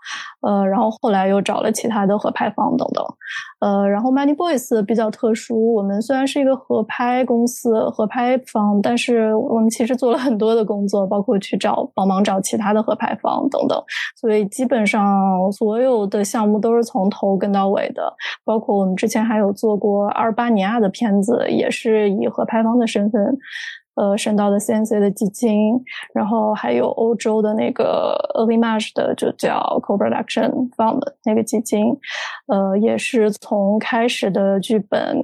[0.43, 3.05] 呃，然后后来又找了其他的合拍方等等，
[3.59, 13.83] 呃，然后 Money Boys 比较特殊，我们虽然是一个合拍公司、合拍方，但是我们其实做了很多的工作，包括去找帮忙找其他的合拍方等等，
[14.15, 23.39] 所以基本上所有的项目都是从头跟到尾的，包括我们之前还有做过阿尔巴尼亚的片子，也是以合拍方的身份。
[23.97, 25.73] 呃，申到的 CNC 的基金，
[26.13, 31.97] 然后还有欧洲的那个 Image 的，就叫 Co-production Fund 那个基金，
[32.47, 35.19] 呃，也是从开始的剧本，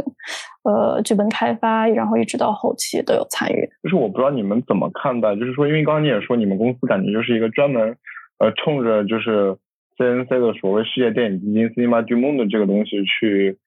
[0.62, 3.68] 呃，剧本开发，然后一直到后期都有参与。
[3.82, 7.94] 就是我不知道你们怎么看待，就是说，因为刚刚你也说，你们公司感觉就是一个专门，
[8.38, 9.54] 呃，冲着就是
[9.98, 13.58] CNC 的所谓世界电影基金 Cinema du Monde 这个东西去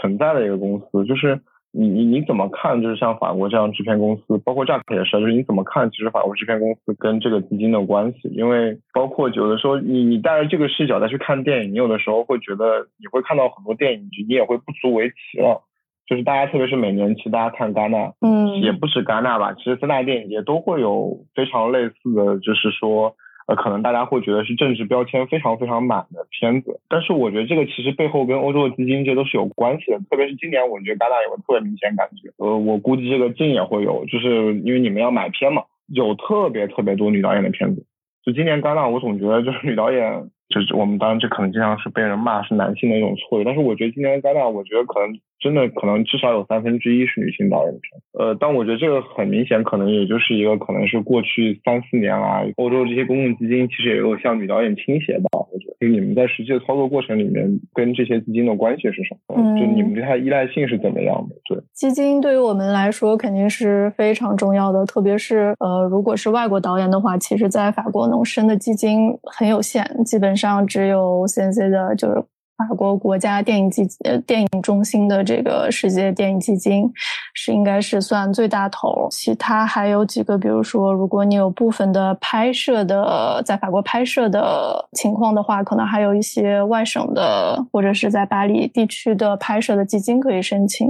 [0.00, 1.40] 存在的一个公司，就是。
[1.74, 2.82] 你你你怎么看？
[2.82, 5.90] 就是像法国这样制片公司，包括 Jack 也是，就是你怎么看？
[5.90, 15.62] 其实法国制片公司跟这个基金的关系，因为包括有的时候，你你带着这个视角再去看电影，你有的时候会觉得你会看到很多电影，你也会不足为奇了。
[16.06, 23.16] 就是大家特别是每年其实大家看戛纳，嗯，也不止戛纳吧，其实三大电影节都会有非常类似的就是说。
[23.46, 37.84] 呃，可能大家会觉得是政治标签非常非常满的片子，但是我觉得这个其实背后跟欧洲的基金这都是有关系的，特别是今年，我觉得戛纳有个特别明显感觉，呃，我估计这个金也会有，就是因为你们要买片嘛，有特别特别多女导演的片子，
[38.24, 40.30] 就今年戛纳，我总觉得就是女导演。
[40.52, 48.00] 就是我们当然这可能经常是被人骂是男性的一种错觉，但是我觉得今年戛纳，我觉得可能真的可能至少有三分之一是女性导演的片。
[48.12, 55.28] 呃，但我觉得这个很明显，可能也就是一个可能是过去三四年来欧洲这些公共基金其实也有向女导演倾斜吧。
[55.52, 59.34] 我觉得，就是你们在实际的操作过程里面跟这些基金的关系是什么？
[59.36, 61.34] 嗯就你们对它的依赖性是怎么样的？
[61.48, 72.22] 对，基金对于我们来说肯定是非常重要的，特别是呃，如果是外国导演的话，其实在法国能申的基金很有限，基本上只有 CNC 的，就是
[72.68, 76.90] 法国国家电影基呃电影中心的这个世界电影基金
[77.34, 90.88] 是应该是算最大头，其他还有几个，比如说如果你有部分的拍摄的在法国拍摄的情况的话，可能还有一些外省的或者是在巴黎地区的拍摄的基金可以申请。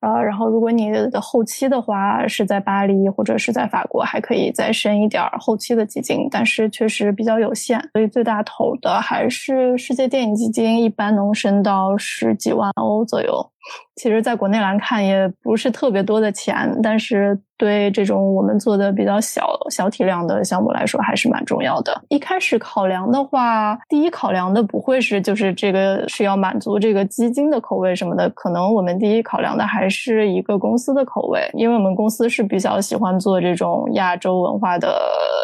[0.00, 13.50] 呃，然后如果你的后期的话是在巴黎或者是在法国，还可以再申一点儿后期的基金，但是确实比较有限，所以最大头的还是世界电影基金，一般能升到十几万欧左右。
[13.96, 22.00] 其实，在国内来看，也不是特别多的钱，但是对这种我们做的比较小小体量的项目来说，还是蛮重要的。
[22.08, 34.96] 一开始考量的话，第一考量的不会是就是这个是要满足这个基金的口味什么的，可能我们第一考量的还是一个公司的口味，因为我们公司是比较喜欢做这种亚洲文化的，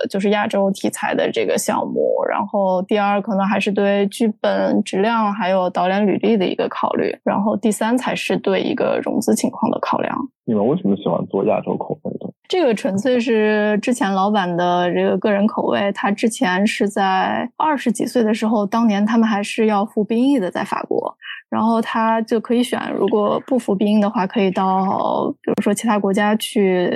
[0.08, 2.24] 就是亚洲题材的这个项目。
[2.30, 10.16] 然后第二可能还是对剧本质量还有导演履历的一个考虑，然后第三才是对一个融资情况的考量。
[10.46, 12.30] 你们为什么喜欢做亚洲口味的？
[12.46, 15.90] 这个纯粹是之前老板的这个个人口味。
[15.92, 21.16] 他之前是在二十几岁的时候，当年他们还是要服兵役的，在法国，
[21.48, 26.90] 然后他就可以选，如果不服兵役的话，可以到比如说其他国家去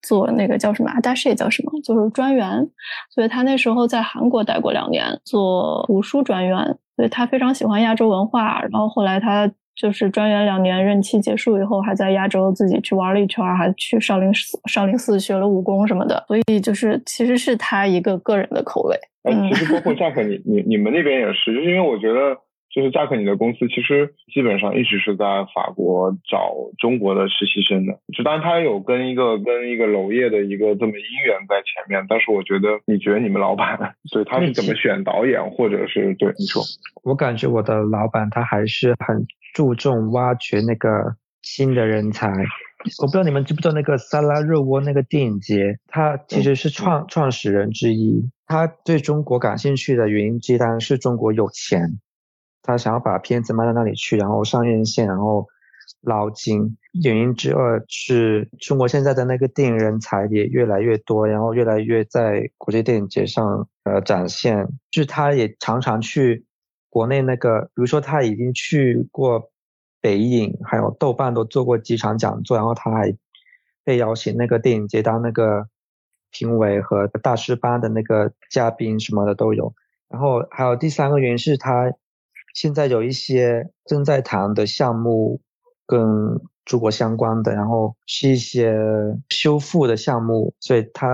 [0.00, 2.66] 做那个叫什么阿大谢叫什么，就是专员。
[3.14, 6.78] 所以他那时候在韩国待过两年，做图书专员。
[6.96, 8.62] 所以他非常喜欢亚洲文化。
[8.62, 9.50] 然后后来他。
[9.76, 16.24] 就是专员两年任期结束以后，还在亚洲自己去玩了一圈，还去少林寺少林寺学了武功什么的。
[16.26, 18.96] 所以就是其实是他一个个人的口味。
[19.24, 22.36] 嗯，其实包括 Jack 你你你们那边也是，就是因为我觉得
[22.76, 27.98] 就是 Jack 你的公司其实基本上一直是在法国找中国的实习生的。
[28.14, 36.62] 就当然他有跟一个跟一个娄烨的一个这么姻缘在前面，但是我觉得你觉得你们老板对他是怎么选导演，或者是对你说？
[37.02, 39.26] 我感觉我的老板他还是很。
[39.54, 48.28] 注重挖掘那个新的人才，我不知道你们知不知道那个萨拉热窝那个电影节，他其实是创创始人之一。
[48.46, 51.80] 他对中国感兴趣的原因之一当然是中国有钱，
[52.66, 55.46] 他想要把片子卖到那里去，然后上院线，然后
[56.00, 56.76] 捞金。
[57.04, 64.66] 原因之二是中国现在的那个电影人才也越来越多，然后越来越在国际电影节上呃展现。
[64.90, 66.44] 就是他也常常去。
[66.88, 69.50] 国内那个，比如说他已经去过
[70.00, 73.14] 北影，还有豆瓣都做过几场讲座，然后他还
[73.84, 75.68] 被邀请那个电影节当那个
[76.30, 79.74] 评委和大师班的那个嘉宾什么的都有。
[80.08, 81.92] 然后还有第三个原因是他
[82.56, 85.42] 现在有一些正在谈的项目
[85.86, 86.00] 跟
[86.64, 88.74] 中国相关的，然后是一些
[89.28, 91.06] 修复的项目，所以他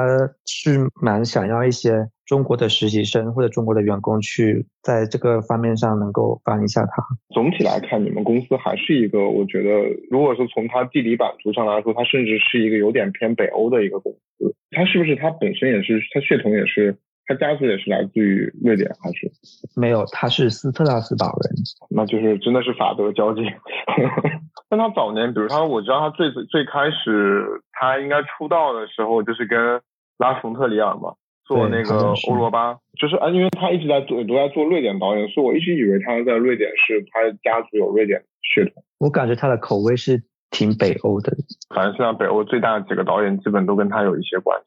[0.47, 2.09] 是蛮想要一些。
[2.25, 7.05] 中国的实习生或者中国的员工去在这个方面上能够帮一下他。
[7.29, 9.69] 总体来看，你们公司还是一个，我觉得，
[10.09, 14.55] 如果说从它地理版图上来说，它甚至是一个有点偏北欧的一个公司。
[14.71, 16.97] 它是不是它本身也是，它血统也是，
[17.27, 19.31] 它家族也是来自于瑞典还是？
[19.77, 21.55] 没有，他是斯特拉斯堡人，
[21.91, 23.43] 那就是真的是法德交界。
[24.69, 29.81] 但他早年，比如他，我知道他最最开始他应该出道的时候，就是跟
[30.19, 31.15] 拉冯特里尔嘛。
[31.45, 38.83] 做那个欧罗巴，就是啊，因为他一直在做，都在做瑞典导演，所以我一直以为他在瑞典是他家族有瑞典血统。
[38.99, 41.35] 我感觉他的口味是挺北欧的，
[41.75, 44.67] 反正现在北欧最大的几个导演基本都跟他有一些关系。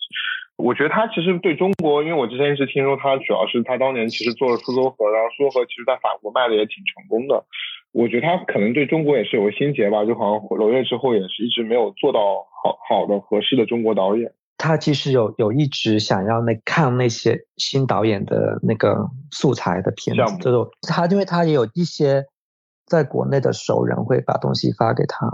[0.58, 7.45] 我觉得他其实对中国，因为我之前一直听说他主要是他当年其实做了苏州河，然后苏州河其实在法国卖的也挺成功的。
[7.91, 12.19] 我觉得他可能对中国也是有个心结吧，就好像娄烨之后也是一直没有做到
[12.63, 14.34] 好好的合适的中国导演。
[14.58, 22.24] 他其实有有一直想要那看那些新导演的那个素材的片子，这种他因为他也有一些
[22.86, 25.30] 在国内的熟人会把东西发给他。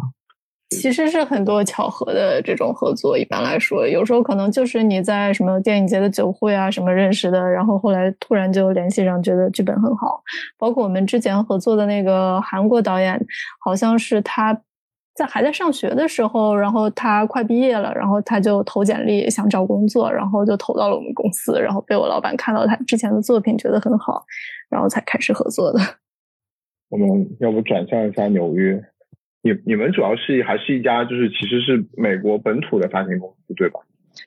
[0.72, 10.24] 其实是很多巧合的这种合作，一般来说，有时候可能就是你在什么电影节的酒会啊什么认识的，然后后来突然就联系上，觉得剧本很好。
[10.58, 13.24] 包括我们之前合作的那个韩国导演，
[13.64, 14.60] 好像是他。
[15.14, 24.24] 在还在上学的时候，然后他快毕业了，然后他就投简历想找工作，然后就投到了我们公司，然后被我老板看到他之前的作品，觉得很好，
[24.70, 25.80] 然后才开始合作的。
[26.88, 27.08] 我们
[27.42, 28.82] 要不转向一下纽约？
[29.42, 33.80] 你你们主要是还是一家就是其实是美国本土的发行公司对吧？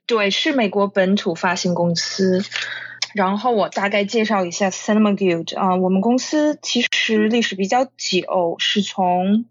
[0.06, 2.42] 对，是美国本土发行公司。
[3.14, 9.44] 然后我大概介绍一下 Cinema Guild 啊，我们公司其实历史比较久，是从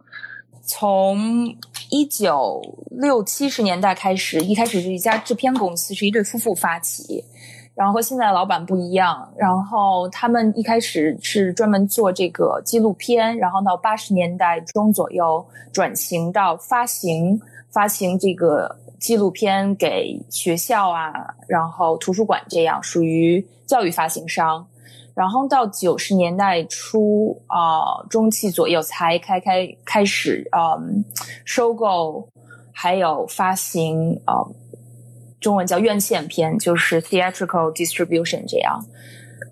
[0.66, 1.56] 从
[1.90, 2.62] 一九
[2.92, 7.24] 六七十年代开始，一开始是一家制片公司，是一对夫妇发起，
[7.76, 17.40] 然后和现在的老板不一样，然后他们一开始是专门做这个纪录片，然后到八十年代中左右转型到发行
[17.72, 18.78] 发行这个。
[19.04, 21.12] 纪录片给学校啊，
[21.46, 24.66] 然后图书馆这样属于教育发行商，
[25.14, 31.04] 然后到九十年代初啊中期左右才开开开始嗯
[31.44, 32.26] 收购，
[32.72, 34.36] 还有发行啊
[35.44, 38.80] 中文叫院线片，就是 theatrical distribution 这样。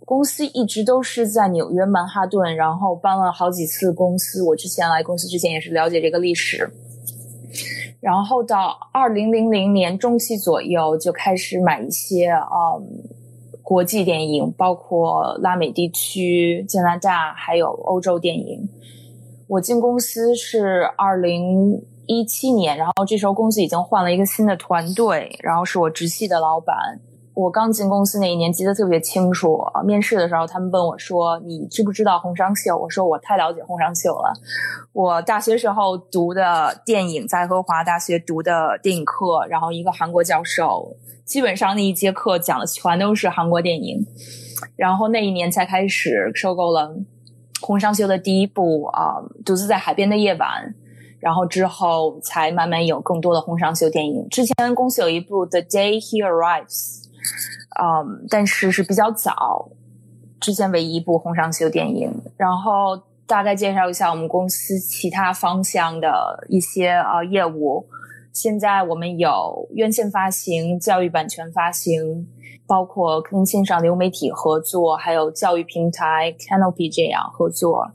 [0.06, 4.42] 公司一直都是在纽约曼哈顿，然后搬了好几次公司。
[4.42, 6.72] 我之前来公司之前也是了解这个历史。
[8.00, 13.04] 然后到二零零零年中期左右，就开始买一些嗯
[13.62, 18.70] 国际电影，包括拉美地区、加拿大还有欧洲电影。
[19.48, 27.00] 我进公司是二零一七年，然后这时候公司已经换了一个新的团队，然后是我直系的老板。
[27.34, 34.34] 我刚进公司那一年记得特别清楚，面试的时候他们问我说：“你知不知道红商秀？”我说：“我太了解红商秀了。
[34.92, 40.94] 我大学时候读的电影，在和华大学读的电影课，然后一个韩国教授，
[41.24, 44.06] 基本上那一节课讲的全都是韩国电影。
[44.76, 46.94] 然后那一年才开始收购了
[47.62, 50.50] 红商秀的第一部啊，《独自在海边的夜晚》，
[51.22, 54.28] 然后之后才慢慢有更多的红商秀电影。
[54.28, 56.98] 之前公司有一部《The Day He Arrives》。
[57.82, 59.70] 嗯，但是是比较早，
[60.42, 62.12] 之前唯一一部红上秀电影。
[62.36, 67.88] 然后大概介绍一下我们公司其他方向的一些呃业务。
[68.34, 72.28] 现在我们有院线发行、教育版权发行，
[72.68, 77.92] 包括跟线上流媒体合作，还有教育平台 Canopy 这样合作。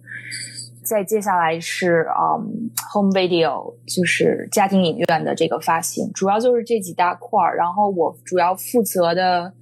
[0.87, 7.57] 再接下来是嗯 Home Video，就是家庭影院的这个发行，主要就是这几大块儿。
[7.57, 9.53] 然后我主要负责的。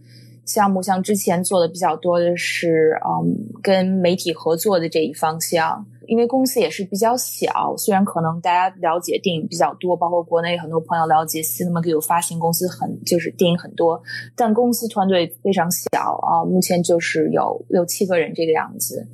[0.46, 5.82] 项目像之前做的比较多的是，嗯，跟媒体合作的这一方向。
[6.06, 13.98] 因为公司也是比较小，虽然可能大家了解电影比较多，包括国内很多朋友了解 Cinema g 发行公司很就是电影很多，
[14.36, 19.08] 但公司团队非常小啊，目前就是有六七个人这个样子。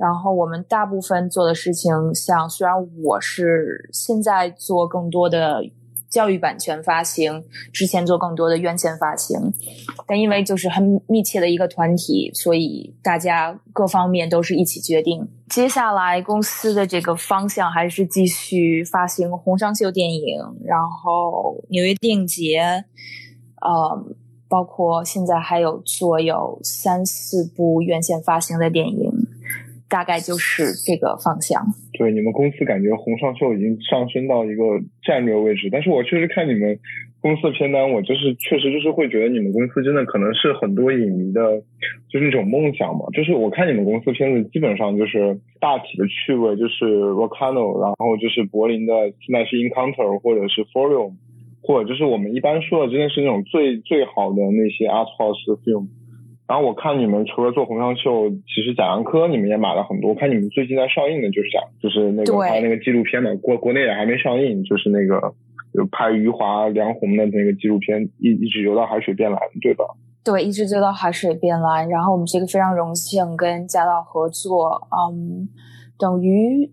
[0.00, 2.74] 然后我们大部分做的事情，像虽然
[3.04, 5.62] 我是现在做更多的。
[6.10, 9.38] 教育版权发行之前做更多的院线发行，
[10.08, 15.24] 但因为就是很密切的一个团体，所以大家各方面都是一起决定。
[15.48, 22.58] 接下来公司的这个方向还是继续发行红双秀电影，然后纽约电影节，
[23.60, 24.04] 呃，
[24.48, 29.09] 包括现在还有做有三四部院线发行的电影。
[29.90, 31.60] 大概就是这个方向。
[31.98, 36.78] 对，你们公司感觉红上秀已经上升到一个战略位置，但是我确实看你们
[37.20, 41.60] 公司的片单，我就是确实就是会觉得你们公司真的可能是很多影迷的，
[42.08, 43.04] 就是一种梦想嘛。
[43.12, 51.12] 就是我看你们公司片子，基本上就是大体的趣味，就是 Volcano，然后就是柏林的现在是 Encounter 或者是 Forum，
[51.60, 55.88] 或者就是我们一般说的真的是那种最最好的那些 Art House film。
[56.50, 60.10] 然后我看你们除了做红裳秀，其实贾樟柯你们也买了很多。
[60.10, 65.32] 我看你们最近在上映的就是贾，就是那个拍那个纪录片的，国国内也还没上映，就是那个
[65.72, 69.84] 就拍余华、梁红的那个纪录片，一一直游到海水变蓝，对吧？
[70.24, 71.88] 对，一直游到海水变蓝。
[71.88, 75.48] 然后我们这个非常荣幸跟贾导合作，嗯，
[75.96, 76.68] 等于。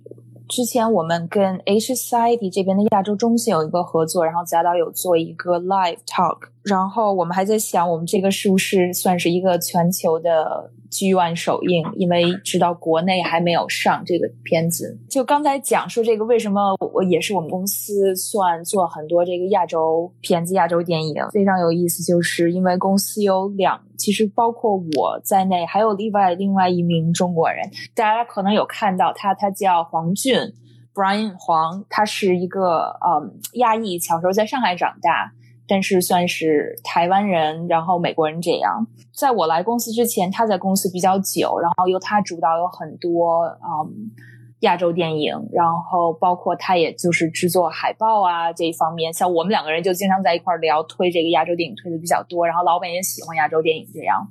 [0.47, 10.71] 之前我们跟 H Society 这边的亚洲中心有一个合作，然后贾导有做一个 live talk，然后我们还在想，我们这个是不是算是一个全球的。
[10.89, 14.97] 剧院首映，因为知道国内还没有上这个片子。
[15.09, 22.03] 就刚才讲说这个，为什么我也是我们公司算做很多这个亚洲片子、亚洲电影，非常有意思。
[22.03, 30.37] 就是因为公司有两，其实包括我在内，还有另外另外一名中国人，大家可能有看到他，他叫黄俊
[30.93, 35.31] ，Brian 黄，他是一个嗯亚裔，小时候在上海长大。
[35.67, 38.87] 但是算是台湾人，然后美国人这样。
[39.13, 44.11] 在我来公司之前，他在公司比较久，然后由他主导有很多嗯
[44.61, 49.11] 亚洲电影，然后包括他也就是制作海报啊这一方面。
[49.13, 54.27] 像我们两个人就经常在一块聊，推这个亚洲电影推的比较多，然后老板也喜欢亚洲电影这样。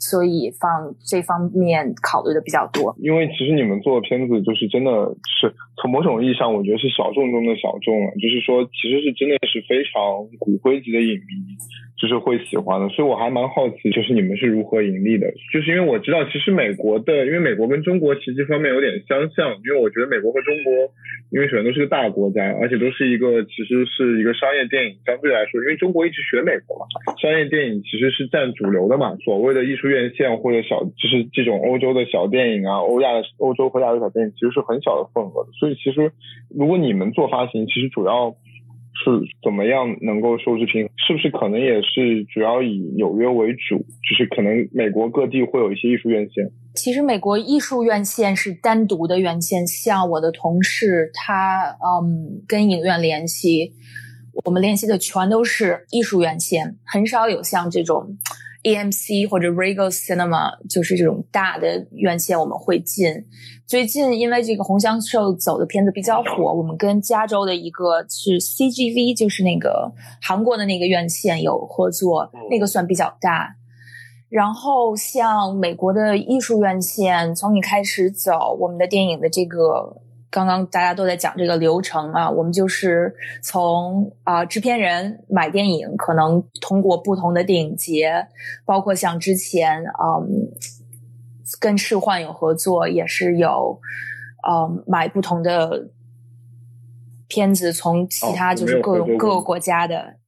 [0.00, 4.90] 所以放这方面考虑的比较多，因为其实你们做的片子就是真的
[5.28, 8.10] 是从某种意义上，我觉得是小众中的小众了。
[8.16, 11.36] 就是说，其实是真的是非常骨灰级的影迷，
[12.00, 15.30] 就是会喜欢的，所以我还蛮好奇，就是你们是如何盈利的？
[15.52, 20.72] 就是因为我知道，其实美国的，因为美国跟中国其实这方面有点相像，因为我觉得美国和中国，
[21.30, 26.88] 因为首先都是个大国家，而且都是一个其实是一个商业电影，相对来说，因为中国一直学美国嘛，
[27.20, 36.10] 商业电影其实是占主流的嘛，所谓的艺术院线或者小，就是这种欧洲的小电影啊，欧亚欧洲和亚洲小电影，其实是很小的份额的，所以其实
[36.48, 38.34] 如果你们做发行，其实主要。
[39.02, 39.10] 是
[39.42, 40.90] 怎么样能够收支平衡？
[40.96, 43.78] 是不是可能也是主要以纽约为主？
[43.78, 46.44] 就是可能美国各地会有一些艺术院线。
[46.74, 53.72] 其实美国艺术院线是单独的院线，像我的同事他嗯跟影院联系，
[54.44, 58.16] 我们联系的全都是艺术院线，很少有像这种。
[58.62, 63.06] AMC 或者 Regal Cinema 就是这种大的院线，我们会进。
[63.66, 73.56] 最近因为这个红香兽走的片子比较火，我们跟加州的一个是 CGV，就是那个韩国的那个院线有合作，那个算比较大。
[74.28, 80.02] 然后像美国的艺术院线，从你开始走，我们的电影的这个。
[80.30, 83.12] 刚刚大家都在讲这个流程啊，我们就是
[83.42, 88.26] 从啊制片人买电影，可能通过不同的电影节，
[88.64, 90.48] 包括像之前嗯
[91.58, 93.80] 跟赤幻有合作，也是有
[94.48, 95.88] 嗯买不同的
[97.26, 100.19] 片子，从其他就是各种各个国家的。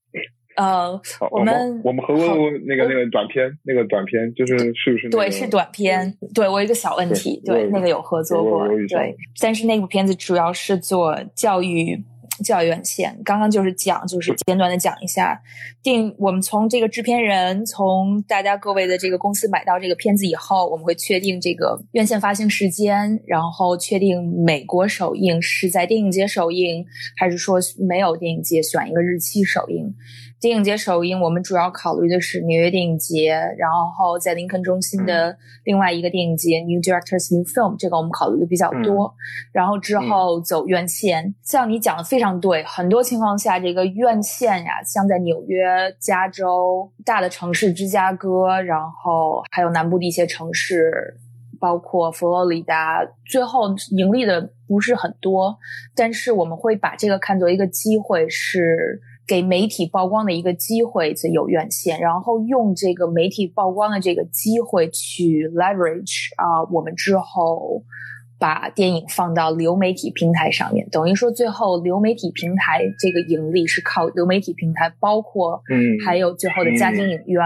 [0.56, 1.00] 呃，
[1.30, 5.08] 我们我们合作过那个那个短片，那个短片就是是不是？
[5.10, 6.16] 对，是短片。
[6.34, 9.16] 对我一个小问题，对那个有合作过，对。
[9.40, 12.04] 但是那部片子主要是做教育。
[12.42, 15.38] 教育院线刚刚就是讲，就是简短的讲一下，
[15.82, 26.84] 定我们从这个制片人，从大家各位的这个公司买到这个片子以后，我们会确定这个院线发行时间，然后确定美国首映是在电影节首映，
[27.16, 29.94] 还是说没有电影节选一个日期首映。
[30.42, 39.14] 电影节首映，我们主要考虑的是纽约电影节，然后在林肯中心的另外一个电影节 New Directors New Film，这个我们考虑的比较多。
[39.52, 45.64] 然后之后走院线，像你讲的非常对，很多情况下这个院线呀，像在纽约、
[46.00, 51.20] 加州大的城市芝加哥，然后还有南部的一些城市，
[51.60, 55.56] 包括佛罗里达，最后盈利的不是很多，
[55.94, 59.00] 但是我们会把这个看作一个机会是。
[59.26, 67.82] 给媒体曝光的一个机会，在有院线，然后用这个媒体曝光的这个机会去 leverage 啊，我们之后
[68.38, 77.44] 把电影放到流媒体平台上面，等于说最后流媒体平台这个盈利是靠流媒体平台，包括嗯，还有最后的家庭影院、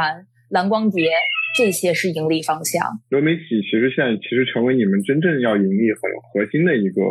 [0.48, 1.10] 蓝光碟
[1.56, 2.82] 这些是盈利方向。
[3.10, 7.02] 流媒体其实现在其实成为你们真正要盈利很核心的一个。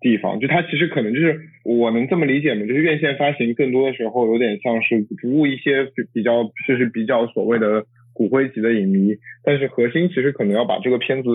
[0.00, 2.60] 地方就它其实可能就是我能这么理解吗？
[2.66, 11.28] 就是院线发行更多的时候有点像是服务一些比较就是比较所谓的骨灰级的影迷，但是核心其实可能要把这个片子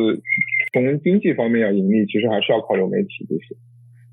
[0.72, 3.56] 从经济方面要盈利，其实还是要靠流媒体这些。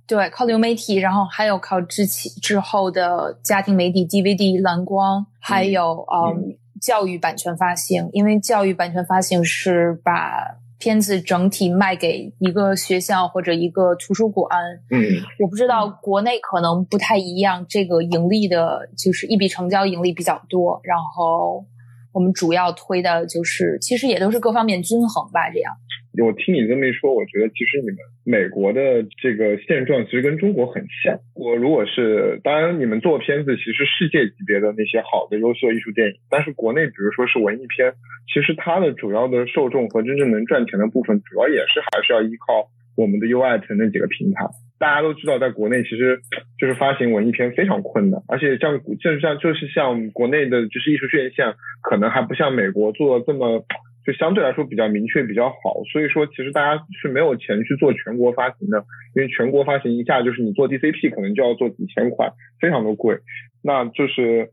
[0.07, 10.59] 对，靠流媒体，然后还有靠之前之后的家庭媒体 DVD 蓝光，还有嗯教育版权发行，因为教育版权发行是把。
[10.81, 14.49] 片子整体卖给一个学校或者一个图书馆，
[14.91, 14.99] 嗯，
[15.39, 21.64] 我不知道国内可能不太一样，这个盈利的就是一笔成交盈利比较多，然后
[22.13, 25.73] 我们主要推的就是其实也都是各方面均衡吧，这样。
[26.19, 31.17] 我听你这么一说，我觉得其实你们美国的这个现状其实跟中国很像。
[31.35, 37.95] 我如果是当然，你们做片子其实世界级别的那些好的优秀艺术电影，但是国内比如说是文艺片，
[38.27, 44.45] 其实它的主要的受众和真正能赚钱的部分，主要也是还是要依靠我们的 U I T 那几个平台。
[44.81, 46.20] 大家都知道，在国内其实
[46.59, 53.64] 就是发行文艺片非常困难，而且像就是像就是像国内的就是艺术院线，可能还不像美国做的这么。
[54.03, 58.83] 就相对来说比较明确比较好，所以说其实大家是没有钱去做全国发行的，
[59.14, 63.18] 因为全国发行一下就是你做 DCP 可能就要做几千块，非常的贵。
[63.62, 64.49] 那就是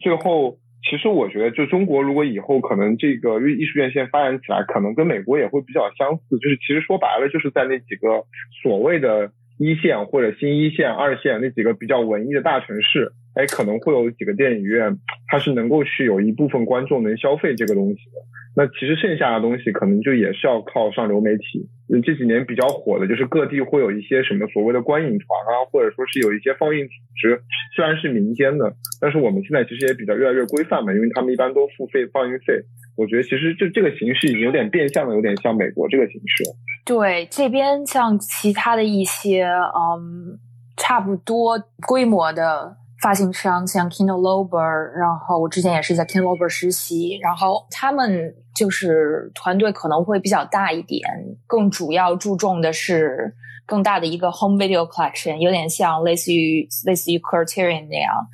[0.00, 0.58] 最后，
[0.90, 8.24] 其实我觉得就中国如果以后可能这个艺术院线发展起来，可能跟美国也会比较相似，就是其实说白了就是在那几个
[8.64, 14.96] 所谓的一线或者新一线、二线那几个比较文艺的大城市，哎，可能会有几个电影院，
[15.26, 18.22] 它是能够去有一部分观众能消费这个东西的。
[18.56, 21.68] 那其实剩下的东西可能就也是要靠上流媒体。
[22.02, 27.40] 这几年比较火的就是各地会有一些什么所谓的观影团啊，或者说是有一些放映组织，
[27.74, 32.60] 虽然是民间的，但是我们现在其实也比较越来越规范嘛，因为他们一般都付费放映费。
[32.96, 36.42] 我觉得其实就这个形式已经有点变相的，有点像美国这个形式。
[36.88, 40.38] 对，这边像其他的一些嗯
[40.74, 42.78] 差不多规模的。
[43.00, 44.58] 发行商，像 Kindle Lober，
[44.98, 51.08] 然后我之前也是在 Kindle Lober 实习，然后他们就是团队可能会比较大一点，
[51.46, 53.32] 更主要注重的是
[53.66, 58.26] 更大的一个 Home Video Collection，有点像类似于类似于 Criterion 那样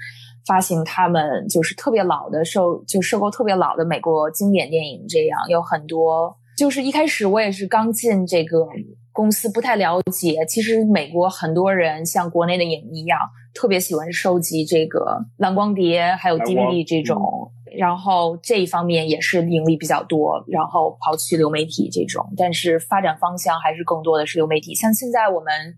[0.47, 6.35] 发行他们就是特别老的收就收购特别老的美国经典电影，这样有很多。
[6.57, 8.67] 就是一开始我也是刚进这个
[9.13, 10.45] 公司，不太了解。
[10.49, 13.19] 其实美国很多人像国内的影迷一样，
[13.55, 17.51] 特别喜欢收集这个蓝光碟，还有 DVD 这种。
[17.77, 20.45] 然后这一方面也是盈利比较多。
[20.49, 24.75] 然后抛去流媒体这种，但是发展方向还是更多的是流媒体。
[24.75, 25.75] 像现在我们。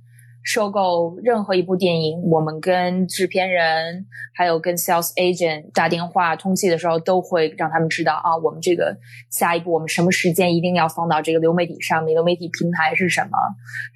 [0.46, 8.96] 收购任何一部电影，我们跟制片人还有跟 sales agent 打电话通气的时候，都会让他们知道啊，我们这个
[9.28, 13.36] 下一步我们什么时间一定要放到这个流媒体上面，流媒体平台是什么，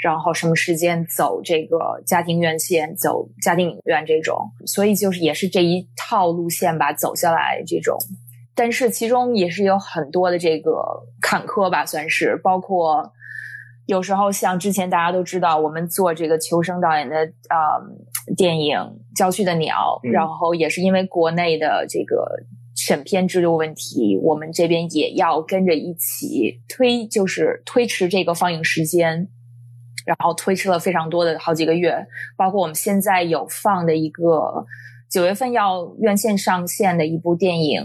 [0.03, 7.97] 然后什么时间走这个家庭院线，走家庭影院这种，所以就是也是这一套路线吧，走下来这种，
[8.57, 10.83] 但是其中也是有很多的这个
[11.23, 13.13] 坎坷吧，算是包括。
[13.91, 17.17] 有时候像之前大家都知道，我们做这个求生导演的
[17.49, 17.59] 啊
[18.37, 18.79] 电影
[19.17, 22.25] 《郊区的鸟》，然后也是因为国内的这个
[22.77, 29.27] 审片制度问题，我们这边也要跟着一起推，就是推迟这个放映时间，
[30.07, 32.07] 然后推迟了非常多的好几个月。
[32.37, 34.65] 包括我们现在有放的一个
[35.11, 37.83] 九月份要院线上线的一部电影，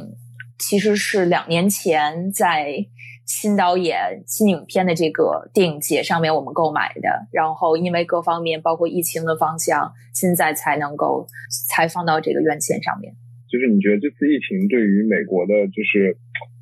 [0.59, 2.85] 其实是两年前在。
[3.25, 11.27] 新导演、新影片的这个电影节上面，我们购买的，然后因为各方面，包括疫情的方向，现在才能够
[11.67, 13.13] 才放到这个院线上面。
[13.49, 16.17] 就是你觉得这次疫情对于美国的，就是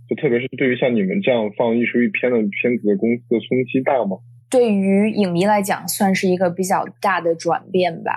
[0.07, 4.17] 就特别是对于像你们这样放艺术片的片子的公司的冲击大吗？
[4.49, 8.11] 对于影迷来讲，算是一个比较大的转变吧。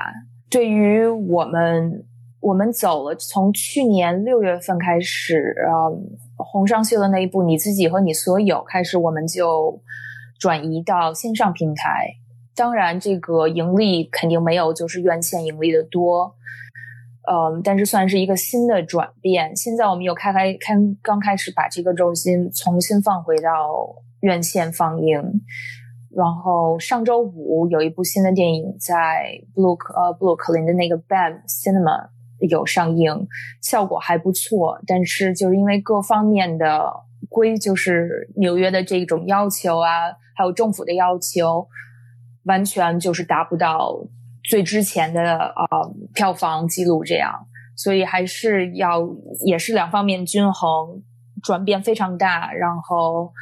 [0.50, 2.04] 对于我们，
[2.46, 6.26] 我们走了，从去年六月份开始，呃。
[6.38, 9.80] 红双秀的那一部《你自己和你所有》开始，我们就
[10.38, 12.10] 转移到线上平台。
[12.54, 16.36] 当然，这个盈利肯定没有就是院线盈利的多，
[17.26, 19.56] 嗯，但是算是一个新的转变。
[19.56, 23.50] 现在我们又开开开刚开始把这个重心重新放回到
[24.20, 25.22] 院线放映。
[26.14, 32.10] 然后上周五有一部新的电影在布鲁克呃布鲁克林的那个 BAM Cinema。
[32.40, 33.26] 有上映，
[33.62, 36.92] 效果还不错，但是就是因为各方面的
[37.28, 41.66] 规，就是纽约的这种要求啊，还有政府的要求，
[42.44, 43.96] 完全就是达不到
[44.44, 45.66] 最之前的啊
[46.14, 49.00] 票房记录这样，所以还是要
[49.44, 51.02] 也是两方面均衡，
[51.42, 53.32] 转变非常大，然后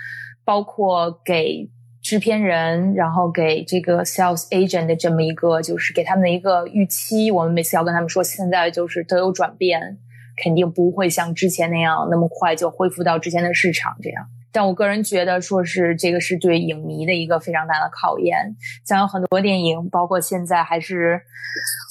[0.44, 1.70] 包括给。
[2.04, 7.30] 制片人，然后给这个 sales agent 的这么一个，就是给他们的一个预期。
[7.30, 9.96] 我们每次要跟他们说，现在就是都有转变，
[10.36, 14.22] 肯定不会像之前那样那么快就恢复到之前的市场这样。
[14.52, 18.54] 但我个人觉得，说是这个是对影迷的一个非常大的考验。
[18.84, 21.18] 像有很多电影，包括现在还是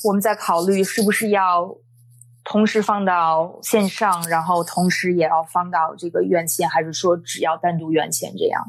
[0.07, 1.76] 我们在考虑是不是要
[2.43, 8.61] 同时放到线上，然后同时也要放到这个院线，还是说只要单独院线这样。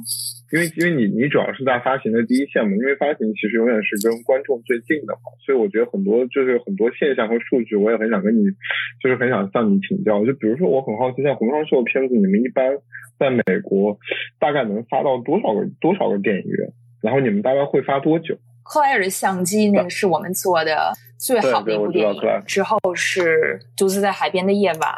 [0.52, 8.44] 因为因为你你主要是在发行的第一线嘛，因为发行其实永远是跟观众最近的嘛，所以我觉得很多就是很多现象和数据，我也很想跟你，
[9.02, 10.24] 就是很想向你请教。
[10.24, 12.78] 就比如说，我很好奇，像红双秀的片子，你们一般
[13.18, 13.98] 在美国
[14.38, 16.70] 大概能发到多少个多少个电影院？
[17.02, 18.38] 然后你们大概会发多久？
[18.64, 24.92] 克莱尔的相机那个是我们做的最好的一部电影，之后是独自在海边的夜晚。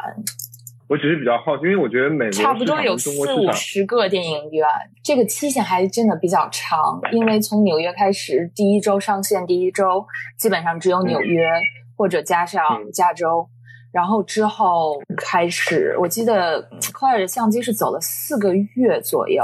[0.89, 4.65] 我只是比较好奇，因为我觉得美国差不多有四五十个电影院，
[5.03, 6.97] 这个期限还真的比较长。
[7.11, 10.05] 因为从纽约开始，第一周上线，第一周
[10.37, 11.49] 基本上只有纽约
[11.97, 12.63] 或者加上
[12.93, 13.49] 加州，
[13.91, 16.61] 然后之后开始，我记得
[16.93, 19.43] 克莱尔的相机是走了四个月左右，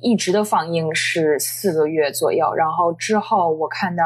[0.00, 2.52] 一直的放映是四个月左右。
[2.54, 4.04] 然后之后我看到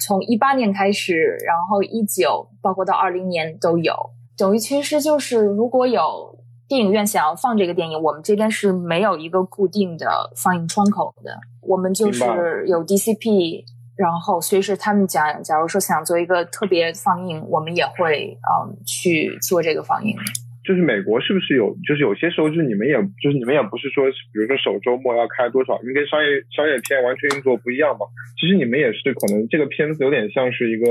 [0.00, 3.94] 从一八年开始，然后一九，包括到二零年都有。
[4.36, 11.38] 等于其实就是，如果有电影院想要放这个电影，我们这边是没有一个固定的放映窗口的。
[11.60, 13.62] 我们就是有 DCP，
[13.94, 20.16] 然后随时他们讲，假如说想做一个特别放映，我们也会嗯去做这个放映。
[20.64, 21.74] 就是美国是不是有？
[21.86, 28.06] 就是有些时候，就是你们也就是你们也不是说，比如说首周末要开多少，因为跟商业商业片完全运作不一样嘛。
[28.38, 30.86] 其实你们也是可能这个片子有点像是一个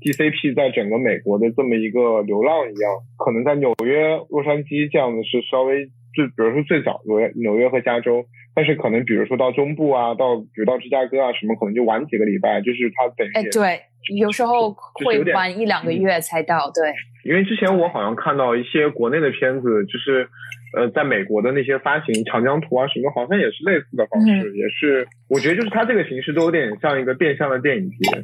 [0.00, 8.24] DCP 在整个美国的这么一个流浪一样，可能在纽约、洛杉矶这样的是稍微就比如说最早纽约纽约和加州，
[8.56, 13.78] 但是可能比如说到中部啊，到比如到芝加哥啊什么，可能就晚几个礼拜，就是它等于哎，对，
[14.16, 16.90] 有时候会晚一两个月才到，对。
[17.22, 20.26] 因为之前我好像看到一些国内的片子，就是
[20.74, 28.22] 呃，在美国的那些发行长江图啊什么，好像也是类似的方式，也是我觉得就是它这个形式都有点像一个变相的电影节。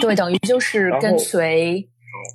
[0.00, 1.86] 对，等于就是跟随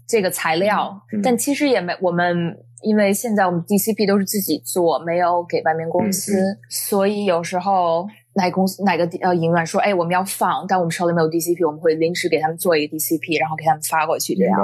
[0.07, 6.33] 这个材料，但其实也没我们，因为现在我们 DCP 都是自己做，没有给外面公司，
[6.69, 8.05] 所以有时候
[8.35, 14.59] 哪公司哪个呃影院说，哎，我们要放，但我们手里没有 DCP，我们会临时给他们做一个 DCP，然后给他们发过去，这样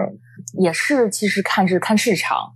[0.60, 2.54] 也是其实看是看市场，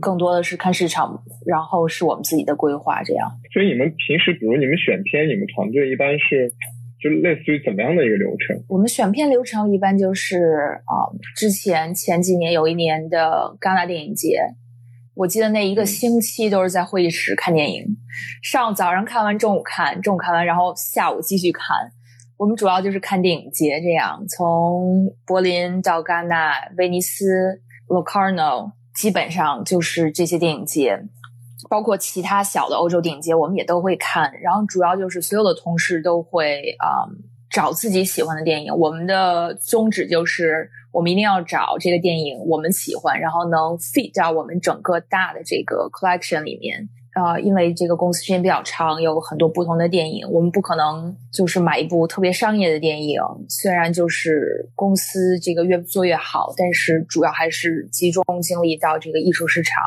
[0.00, 3.30] 更多的是看市场，然后是我们自己的规划这样。
[3.52, 6.52] 所以你们平时，比如你们选片，你们团队一般是？
[6.98, 8.56] 就类似于怎么样的一个流程？
[8.68, 11.04] 我们选片流程一般就是啊，
[11.36, 14.40] 之前前几年有一年的戛纳电影节，
[15.16, 17.86] 我记得那一个星期都是在会议室看电影，
[18.42, 21.74] 上早上看完，中午看，中午看完，然后下午继续看。
[22.36, 31.02] 我们主要就是看电影节，这样从柏林到戛纳、威尼斯、Locarno，基本上就是这些电影节。
[31.70, 34.30] 包括其他小的欧洲电影节，我们也都会看。
[34.42, 37.08] 然后主要就是所有的同事都会啊
[37.56, 38.70] 找自己喜欢的电影。
[38.76, 46.86] 我们的宗旨就是，我们一定要找这个电影我们喜欢，然后能 fit 到我们整个大的这个 collection 里面。
[47.14, 53.18] 啊，因为这个公司时间比较长，有很多不同的电影，我们不可能就是买一部特别商业的电影。
[53.48, 59.82] 虽然就是公司这个越做越好，但是主要还是集中精力到这个艺术市场。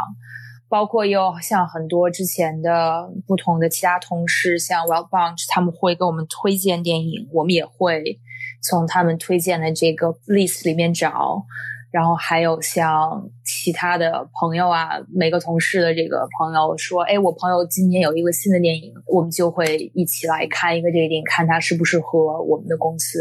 [0.70, 8.20] 包括有像很多之前的不同的其他同事，像 Well Bunch，他们会给我们推荐电影，我们也会
[8.61, 11.45] 从他们推荐的这个 list 里面找。
[11.91, 23.17] 然后还有像其他的朋友啊，每个同事的这个朋友说：“哎，我朋友今年有一个新的电影，我们就会一起来看一个这个电影，看它适不适合我们的公司。”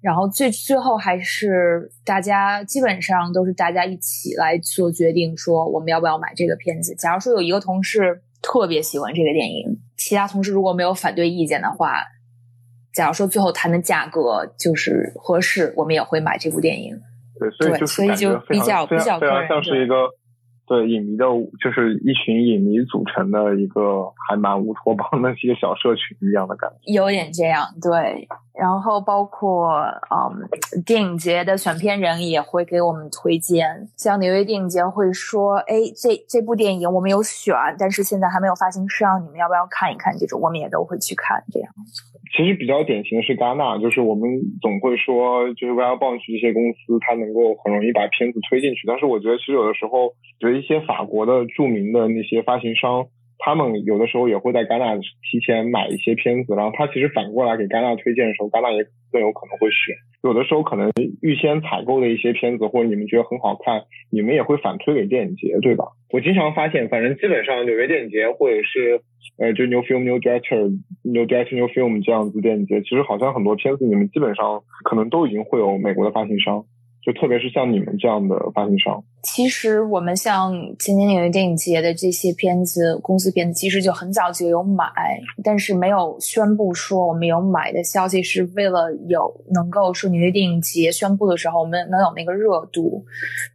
[0.00, 6.94] 然后最最后还是大家基本上都是大家一起来做决定，说我们要不要买这个片子。
[6.94, 12.02] 假如说有一个同事特别喜欢这个电影，其他同事如果没有反对意见的话，
[12.92, 16.98] 假如说最后谈的价格就是合适，我们也会买这部电影。
[17.38, 19.94] 对，所以就所以就比较比较非常像是一个。
[20.68, 21.24] 对影迷的，
[21.60, 27.66] 就是一群影迷组成的一个还蛮乌托邦的一个小社群一样的感觉，有点这样。
[27.80, 29.70] 对，然后包括
[30.10, 40.14] 嗯，电影节的选片人也会给我们推荐，像纽约电影节会说，哎，这这部电影我们有选，但是现在还没有发行上，你们要不要看一看？
[40.18, 41.72] 这种我们也都会去看，这样。
[42.36, 44.28] 其实比较典型的是戛纳，就是我们
[44.60, 48.86] 总会说，就是 w e l l b o n 这些公司，它能够很容易把片子推进去。
[48.86, 53.06] 但是我觉得，其实有的时候，觉得一些法国的著名的那些发行商，
[53.38, 59.94] 他们有的时候也会在戛纳提前买一些片子，然后他其实反过来给戛纳推荐的时候，戛纳也更有可能会选。
[60.24, 60.90] 有的时候可能
[61.22, 65.84] 预先采购的一些片子，或者你们觉得很好看，你们也会反推给电影节，对吧？
[66.10, 69.00] 我经常发现，反正基本上纽约电影节或者是
[69.38, 76.64] 呃，就 New Film New Director New Director New Film 这样子电影节，其实好像很多片子你们基本上可能都已经会有美国的发行商。
[77.00, 84.84] 就特别是像你们这样的发行商，其实我们像今年纽约电影节的这些片子，公司片子其实就很早就有买，
[85.42, 93.04] 但是没有宣布说我们有买的消息，是为了有能够说纽约电影节宣布的时候，我们能有那个热度。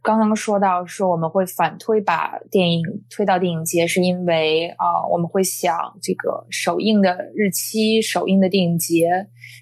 [0.02, 9.08] 刚刚说到说我们会反推把电影推到电影节，是因为啊，我们会想这个首映的日期、首映的电影节，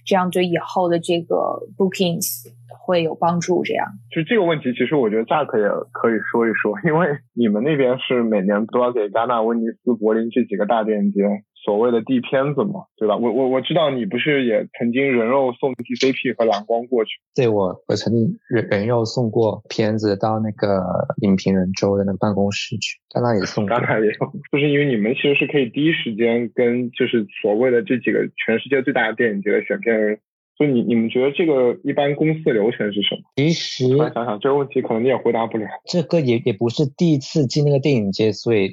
[0.05, 1.37] 这样对以后的这个
[1.79, 2.51] bookings。
[2.85, 11.23] 会有帮助，这样就这个问题，其实我觉得 Jack 也可以说一说，因为你们那边是每年都要给戛纳、威尼斯、柏林这几个大电影节
[11.65, 13.17] 所谓的递片子嘛，对吧？
[13.17, 17.11] 我我我知道你不是也曾经人肉送 DCP 和蓝光过去？
[17.37, 20.83] 对，我我曾经人人肉送过片子到那个
[21.21, 30.19] 影评人周的那个办公室去，戛纳也送，戛纳也有，就是因为你们其实是可以第一时间跟就是所谓的这几个全世界最大的电影节的选片人。
[30.57, 33.23] 所以你你们觉得这个一般公司的流程是什么？
[33.37, 35.67] 其实想想这个问题，可能你也回答不了。
[35.87, 38.71] 这个也也不是第一次进那个电影节，所以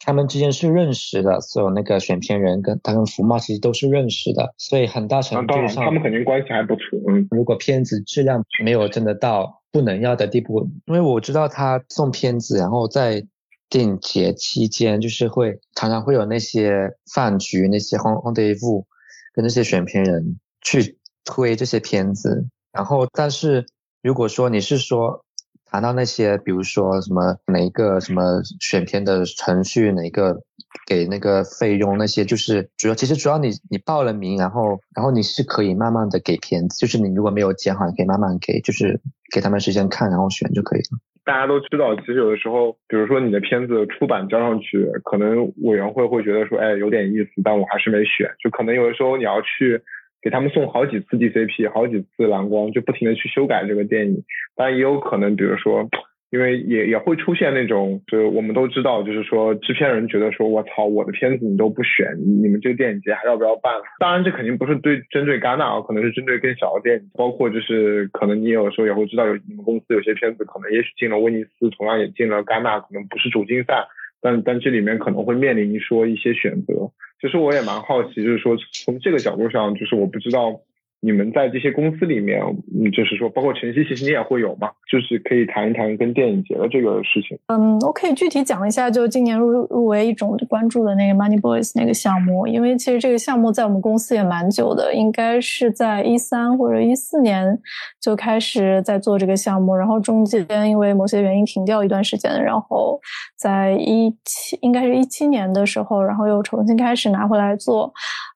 [0.00, 1.40] 他们之间是认识的。
[1.40, 6.98] 所有那个选片人跟他跟福茂其实都是认识的，所以很大程度上他们肯定关系还不错。
[7.08, 13.24] 嗯，如果片子质量没有真的到不能要的地步，因为我知道他送片子，然后在
[13.70, 18.84] 电影节期间就是会常常会有那些饭局，那些 hon rendezvous
[19.32, 20.98] 跟那些选片人去。
[21.24, 23.66] 推这些片子，然后，但是
[24.02, 25.24] 如果说你是说
[25.66, 30.42] 谈到那些，比如说什么哪一个什么选片的程序，哪一个
[30.86, 39.00] 给那个费用那些，就是主要其实主要你你报了名，然后然后你是可以慢慢的给片子，就是你如果没有剪好，你可以慢慢给，就是
[39.34, 40.98] 给他们时间看，然后选就可以了。
[41.24, 48.28] 大家都知道，其实有的时候，比如说你的片子出版交上去，可能委员会会觉得说，哎，有点意思，但我还是没选。
[48.42, 49.80] 就可能有的时候你要去
[50.22, 54.22] 给他们送好几次 DCP，好几次蓝光，就不停的去修改这个电影。
[54.54, 55.88] 当然也有可能，比如说。
[56.32, 63.70] 因为也也会出现那种，就是我们都知道，就是说制片人觉得说，我操，我的片子你都不选，你们这个电影节还要不要办？
[64.00, 73.84] 当然，这肯定不是对针对戛纳啊，可能是针对更小的电影，包括就是可能你有时候也会知道，有你们公司有些片子可能也许进了威尼斯，同样也进了戛纳，可能不是主竞赛，
[74.22, 76.90] 但但这里面可能会面临说一些选择。
[77.22, 80.60] 其实我也蛮好奇，就是说从这个角度上，就是我不知道。
[81.04, 82.40] 你们在这些公司里面，
[82.72, 87.36] 嗯，就是说，包括晨曦，其实你也会有嘛，就是可以谈一谈跟电影节的这个事情。
[87.48, 97.58] 嗯，我可以具体讲一下，就今年入入围一种关注的那个 Money Boys 那个项目，因为其实这个项目在我们公司也蛮久的，应该是在一三或者一四年
[98.00, 103.00] 就开始在做这个项目，然后中间因为某些原因停掉一段时间，然后
[103.36, 107.92] 在一七应该是一七年的时候，然后又重新开始拿回来做。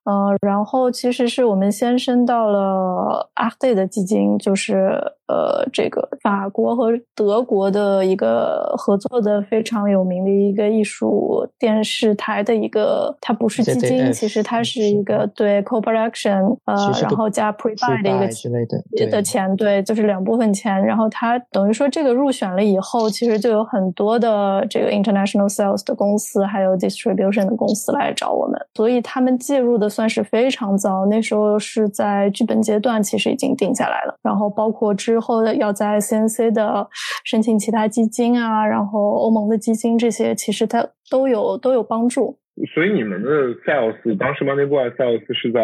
[0.07, 20.81] 呃，然后其实是我们先升到了阿德的基金，就是呃，这个法国和德国的一个合作的非常有名的一个艺术电视台的一个，它不是基金，其实它是一个对 co-production，呃，然后加 pre-buy 的一个之类的的钱，对，就是两部分钱。
[20.87, 29.91] 然后它等于说这个入选了以后，其实就有很多的这个 international sales 的公司，还有 distribution 的公司来找我们，所以他们介入的。
[29.97, 34.15] 算是非常早，那时候是在剧本阶段，其实已经定下来了。
[34.23, 36.87] 然后包括之后的要在 CNC 的
[37.25, 42.39] 申请其他基金啊，然后欧盟的基金这些，其实它都有都有帮助。
[42.75, 43.29] 所以你们的
[43.65, 45.61] sales 当时 Money Boy sales 是在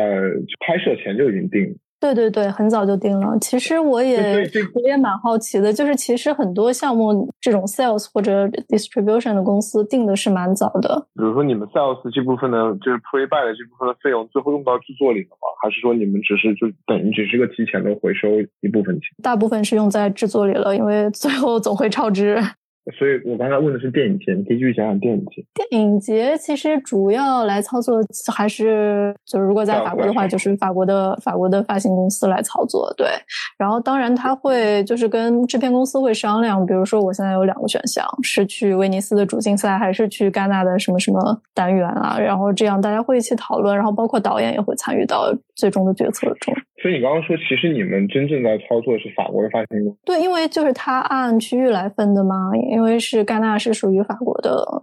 [0.60, 1.76] 拍摄前就已经定了。
[2.02, 3.38] 对对对，很早就定了。
[3.40, 4.42] 其实我也
[4.74, 11.06] 我也蛮好奇的，就是其实很多项目这种 sales 或者 distribution 的公司定的是蛮早的。
[11.14, 15.46] 比如说你们 sales 这部分的，就是 pre buy 的这部分的费用，最后用到制作里了吗？
[15.62, 18.28] 还是说你们只是就等于只是个提前的回收
[18.62, 19.10] 一部分钱？
[19.22, 22.36] 大部分是用在制作里了，因为最后总会超支。
[22.98, 25.44] 所以我刚才问的是电影节，你可以继续讲讲电影节。
[25.54, 28.00] 电影节其实主要来操作
[28.34, 32.92] 还是就是如果在法国的话，就是法国的法国的发行公司来操作。
[32.96, 33.06] 对，
[33.56, 42.18] 然后当然他会就是跟制片公司会商量，比如说我现在有两个选项，是去威尼斯的主竞赛，还是去戛纳的什么什么单元啊？
[42.18, 46.52] 然后这样大家会一起讨论，然后包括导演也会参与到最终的决策中。
[46.82, 49.98] 所以你刚刚说，其实你们真正在操作是法国的发行公司。
[50.04, 54.82] 对，因为就是他按区域来分的嘛，因为是戛纳是属于法国的。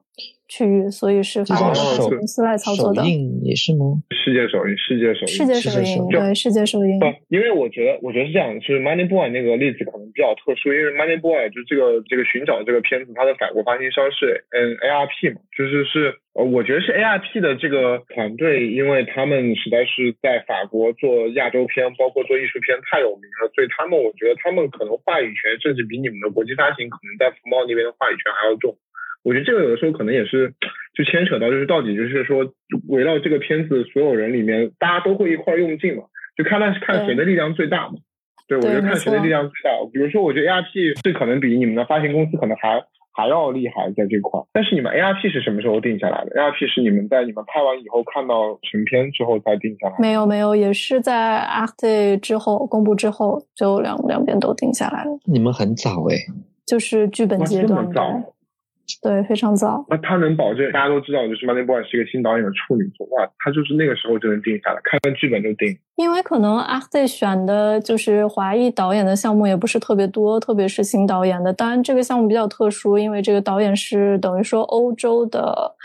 [0.49, 3.01] 区域，所以是法国公司来操作的。
[3.03, 4.01] 首映也是吗？
[4.09, 6.99] 世界首映，世界首映，世界首映，对，世界首映。
[6.99, 28.73] 不，因为我觉得，我觉得是这样，就是 Money Boy 那个例子可能比较特殊，因为 Money Boy 就这个这个寻找这个片子，它的法国发行商是嗯 ARP 嘛，就是是呃，我觉得是 ARP 的这个团队，因为他们实在是在法国做亚洲片，包括做艺术片太有名了，所以他们我觉得他们可能话语权甚至比你们的国际发行可能在福茂那边的话语权还要重。
[29.29, 30.51] 我觉得这个有的时候可能也是，
[30.95, 32.51] 就牵扯到就是到底就是说
[32.87, 36.05] 围绕这个片子所有人里面，大家都会一块用劲嘛，
[36.35, 37.93] 就看他是看谁的力量最大嘛。
[38.47, 39.69] 对，我觉得看谁的力量最大。
[39.93, 44.41] 比如说，我觉得 ARP 是可能比你们的发行公司可能还还要厉害在这块。
[44.51, 50.01] 但是你们 ARP 是什么时候定下来的？ARP 是你们在你们拍完以后看到成片之后才定下来的？
[50.01, 55.11] 没有没有，也是在 After 之后公布之后，就两两边都定下来了。
[55.25, 56.15] 你们很早哎，
[56.65, 57.87] 就是剧本阶段。
[59.01, 59.85] 对，非常早。
[59.89, 65.77] 那他能保证大家都知道，就是 Money Boy 是一个新导演的处女作哇，他就是那个时候就能定下来，看完剧本就定。
[65.95, 71.51] 因为可能阿在选的就是华裔导演的项目也不是特别多，特别是新导演的。
[71.53, 75.75] 当然这个项目比较特殊，因为这个导演是等于说欧洲的。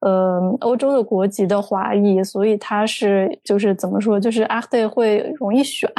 [0.00, 5.90] 呃，欧洲的国籍的华裔，所以他是就是怎么说，就是阿德会容易选，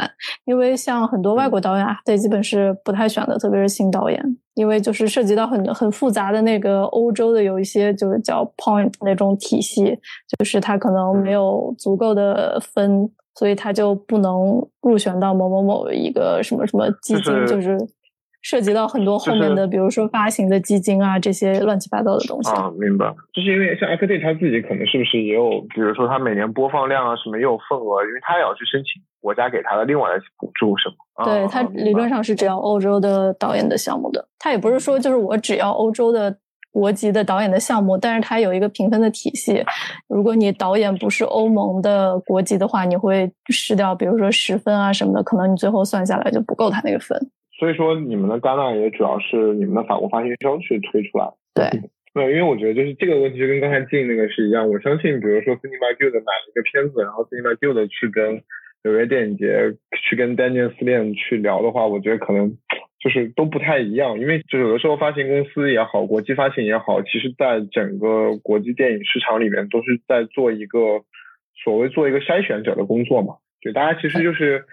[0.45, 9.95] 因为像很多外国导演，阿德基本是不太选的，特别是新导演，因为就是涉及到很很复杂的那个欧洲的有一些就是叫 point 那种体系，
[10.37, 17.77] 就是他可能没有足够的分，所以他就不能入选到某某某一个什么什么基金，就是。
[18.41, 22.71] 涉及到很多后面的，比如说发行的基金啊，这些乱七八糟的东西啊。
[22.79, 31.25] 明白，就是因为像 f d 他自己可能是不是也有，比如说他每年播放量啊什么也有份额，因为他也要去申请国家给他的另外的补助什么。
[31.25, 36.35] 对他理论上是只要欧洲的导演的项目的，他也不是说就是我只要欧洲的
[36.71, 39.63] 国籍的导演的项目，但是它有一个评分的体系。
[40.07, 47.19] 如果你导演不是欧盟的国籍的话，你会失掉，比如说十分啊什么的，可能你最后算下来就不够他那个分。
[47.61, 51.29] 所以说，你们的戛纳也主要是你们的法国发行商去推出来。
[51.53, 51.69] 对，
[52.11, 54.67] 对，因为我觉得就是这个问题就跟刚才进那个是一样。
[54.67, 58.41] 我相信，比如说 Cinema Guild 买了一个片子，然后 Cinema Guild 去跟
[58.83, 59.75] 纽约电影节
[60.09, 62.57] 去跟 Daniel s l a n 去聊的话，我觉得可能
[62.99, 64.19] 就是都不太一样。
[64.19, 71.03] 因为就有的时候发行公司也好，国际发行也好，其实在整个国际电影市场里面都是在做一个
[71.63, 73.35] 所谓做一个筛选者的工作嘛。
[73.61, 74.65] 对，大家其实就是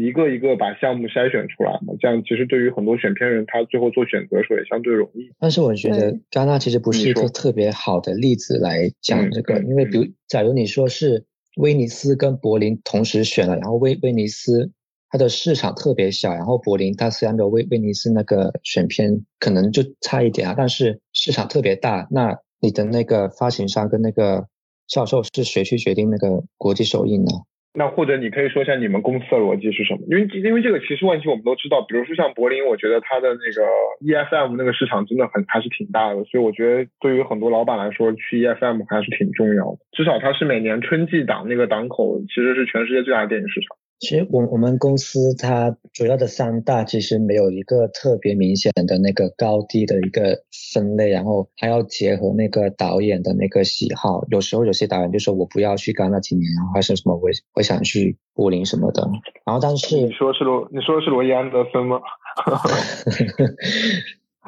[0.00, 5.30] 一个一个把项目筛选出来嘛，这样其实对于很多选片人，他最后做选择的时候也相对容易。
[5.38, 11.24] 但是我觉得戛纳其实不是一个特别好的例子来讲这个，因为比如假如你说是
[11.56, 14.72] 威尼斯跟柏林同时选了，然后威威尼斯
[15.08, 24.48] 它的市场特别小，然后柏林它虽然的威威尼斯那个选片可能就差一点啊，但是市场特别大，那你的那个发行商跟那个
[24.88, 27.30] 销售是谁去决定那个国际首映呢？
[27.74, 30.00] 那或者你可以说一下你们公司的逻辑是什么？
[30.10, 33.64] 因为因为这个其实问题我们都知道，比如说像柏林，我觉得它的那个
[34.04, 39.78] EFM 那个市场真的很还是挺大的，所以我觉得对于很多老板来说，去 EFM 还是挺重要的。
[39.92, 43.76] 至少它是每年春季档那个档口，其实是全世界最大的电影市场。
[44.02, 50.42] 其实我我们公司它主要的三大其实没有一个特别明显的那个高低的一个
[50.72, 54.24] 分类，然后还要结合那个导演的那个喜好。
[54.28, 59.08] 有时候有些导演就说我不要去戛纳几年，然后还是什么我我想去柏林什么的。
[59.46, 62.00] 然后但是你说是罗你说的是罗伊安德森吗？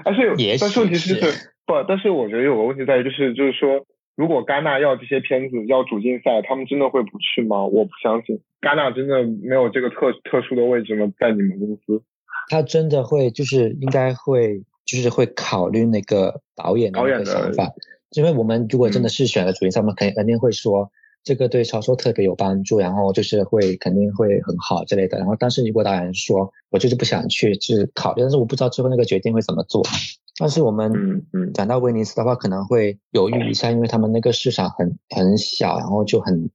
[0.05, 1.15] 但是但是问题是
[1.65, 3.87] 不，但是我觉得有个问题在于就是就是说。
[4.17, 7.65] 如果戛纳要这些片子要主竞赛，他们真的会不去吗？
[7.65, 11.13] 我不相信，戛纳真的没有这个特特殊的位置吗？
[11.19, 12.03] 在你们公司，
[12.49, 17.73] 他真的会就是应该会就是会考虑那个导演的那个想法，
[18.13, 20.91] 因为我们如果真的是选了主竞赛，我们肯肯定会说
[21.25, 25.19] 这个对销售特别有帮助，然后就是会肯定会很好之类的。
[25.19, 29.83] 然后但是如果导演说我就是不想去，就是考虑，但是我不知道最后那个决定会怎么做。
[30.39, 36.51] 但是我们讲到威尼斯的话，可能会犹豫一下，因为他们那个市场很很小，然后就很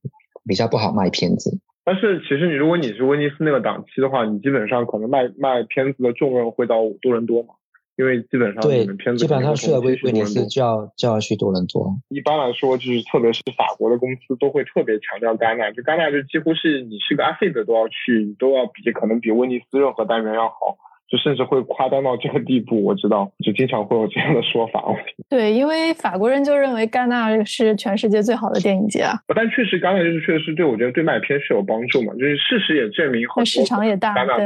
[0.46, 1.60] 比较不好卖片子。
[1.86, 7.56] 但是其实你如果你是威尼斯那个档期的话，你基本上可能卖卖片子的重任会到多伦多嘛，
[8.00, 11.94] 因为基本上对片子基本上去了威威尼斯就要就要去多伦多。
[12.08, 20.78] 一般来说，就是特别是法国的公司都会特别强调戛纳，就戛纳就几乎是你是个阿费的都要去，你都要比可能比威尼斯任何单元要好。
[21.10, 24.84] 就甚至会夸张到这个地步，我知道，就经常会有这样的说法。
[25.28, 29.18] 对，因为法国人就认为戛纳是全世界最好的电影节啊。
[29.36, 32.14] 但确实，戛纳就是确实是对我觉得对卖片是有帮助嘛。
[32.14, 34.14] 就是事实也证明，那市场也大。
[34.14, 34.46] 对，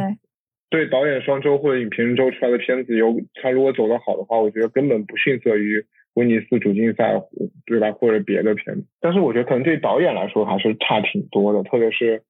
[0.74, 7.22] 对导演双周或者影评人周出来的片子，有他如果走得好的话，我觉得根本不逊色于威尼斯主竞赛，
[7.68, 7.92] 对吧？
[7.92, 8.84] 或者别的片子。
[9.00, 12.24] 但是我觉得可能对导演来说还是差挺多的，特别是。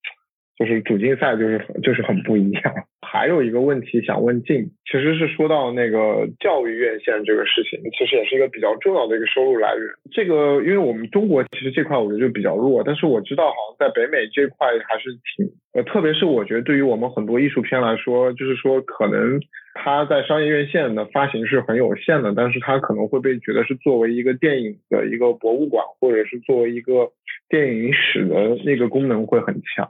[0.58, 2.74] 就是主竞赛就是就是很不一样。
[3.02, 9.84] 还有一个问题想问静，其实是说到那个教育院线这个事情，其实也是一个比较重要的一个收入来源。
[10.12, 19.40] 这个因为我们中国其实这块我觉得就比较弱，但是我知道好像在北美这块还是挺呃，特别是我觉得对于我们很多艺术片来说，就是说可能
[19.76, 27.12] 它在商业院线的发行是很有限的，但是它可能会被觉得是作为一个电影的一个博物馆，或者是作为一个
[27.48, 29.88] 电影史的那个功能会很强。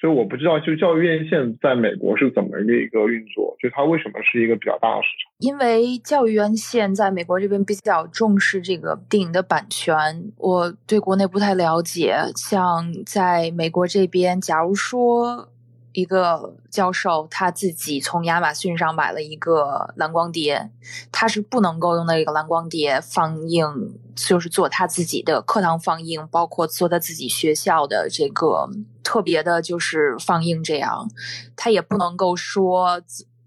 [0.00, 5.30] 所以我不知道，就教育院线在美国是怎么一个一个运作，就它为什么是一个比较大的市场？
[5.40, 9.96] 因为教育院线在美国这边比较重视这个电影的版权，
[10.38, 12.16] 我对国内不太了解。
[12.34, 15.48] 像在美国这边，假如说。
[15.92, 20.70] 一个教授他自己从亚马逊上买了一个蓝光碟，
[21.10, 28.68] 他是不能够用那个蓝光碟放映，就是做他自己的课堂放映，包括做他自己学校的这个
[29.02, 31.08] 特别的，就是放映这样，
[31.56, 33.02] 他也不能够说。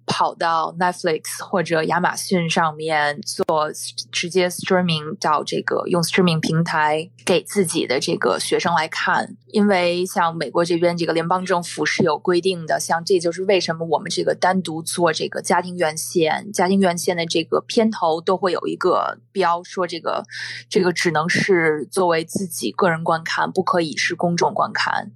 [0.06, 3.72] 跑到 Netflix 或者亚马逊上面做
[4.12, 20.24] 直接 streaming 到这个用 streaming 平台给自己的这个学生来看，因为像美国这边这个联邦政府是有规定的，像这就是为什么我们这个单独做这个家庭院线，家庭院线的这个片头都会有一个标说这个
[20.70, 25.12] 这个只能是作为自己个人观看，不可以是公众观看。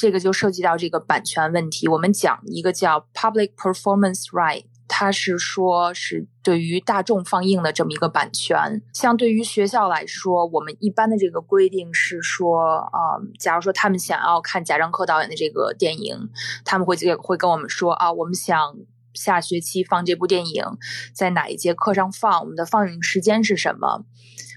[0.00, 1.86] 这个就涉及到这个版权问题。
[1.86, 8.80] 我们讲一个叫 public performance right，它是说是对于大众放映的这么一个版权。
[8.94, 16.30] 像对于学校来说，我们一般的这个规定是说，啊，假如说他们想要看贾樟柯导演的这个电影，
[16.64, 18.76] 他们会会跟我们说啊，我们想
[19.12, 20.64] 下学期放这部电影，
[21.12, 24.06] 在哪一节课上放，我们的放映时间是什么，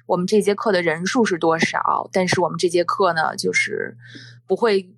[0.08, 2.10] 我们这节课的人数是多少。
[2.14, 3.98] 但是我们这节课呢，就是
[4.48, 4.93] 不会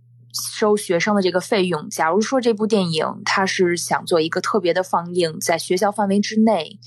[0.53, 1.89] 收学生的这个费用。
[1.89, 6.79] 假如说这部电影它是想做一个特别的放映，在学校范围之内。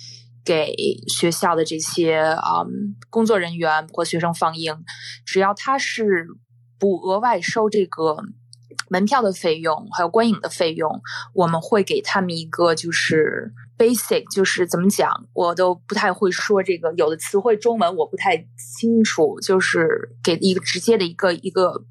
[0.44, 0.74] 给
[1.08, 2.64] 学校的这些啊
[3.10, 4.82] 工作人员或学生放映，
[5.26, 6.26] 只要他是
[6.78, 8.16] 不额外收这个
[8.88, 11.02] 门票的费用，还有观影的费用，
[11.34, 21.84] 我们会给他们一个就是 basic，就是怎么讲，我都不太会说这个有的词汇中文我不太清楚，就是给一个直接的一个一个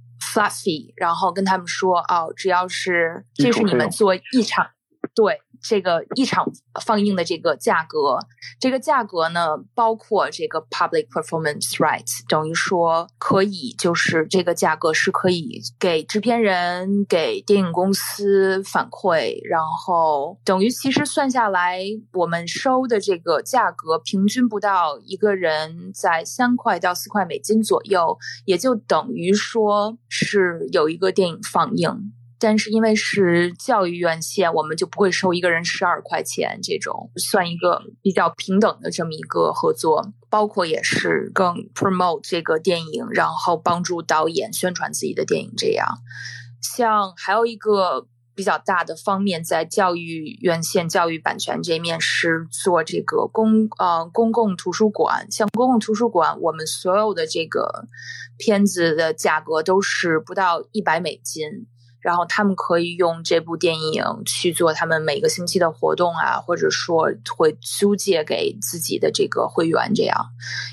[0.49, 4.67] fee，然后跟他们说哦，只要是这是你们做一场
[5.15, 5.41] 对。
[5.67, 6.49] 这个一场
[6.85, 8.19] 放映的这个价格，
[8.59, 21.81] 这个价格呢，包括这个 public performance rights，等于说可以就是这个价格是可以给制片人、给电影公司反馈，然后等于其实算下来，
[22.13, 32.13] 我们收的这个价格平均不到一个人在三块到四块美金左右，也就等于说是有一个电影放映。
[32.39, 45.51] 但是因为是教育院线，我们就不会收一个人十二块钱，这种算一个比较平等的这么一个合作，包括也是更 promote 这个电影，然后帮助导演宣传自己的电影。
[45.57, 45.87] 这样，
[46.61, 57.87] 像还有一个比较大的方面，在教育院线教育版权这面是做这个公呃公共图书馆，像公共图书馆，我们所有的这个
[58.37, 61.65] 片子的价格都是不到一百美金。
[62.07, 67.03] 然后他们可以用这部电影去做他们每个星期的活动啊，或者说
[67.37, 70.15] 会租借给自己的这个会员，这样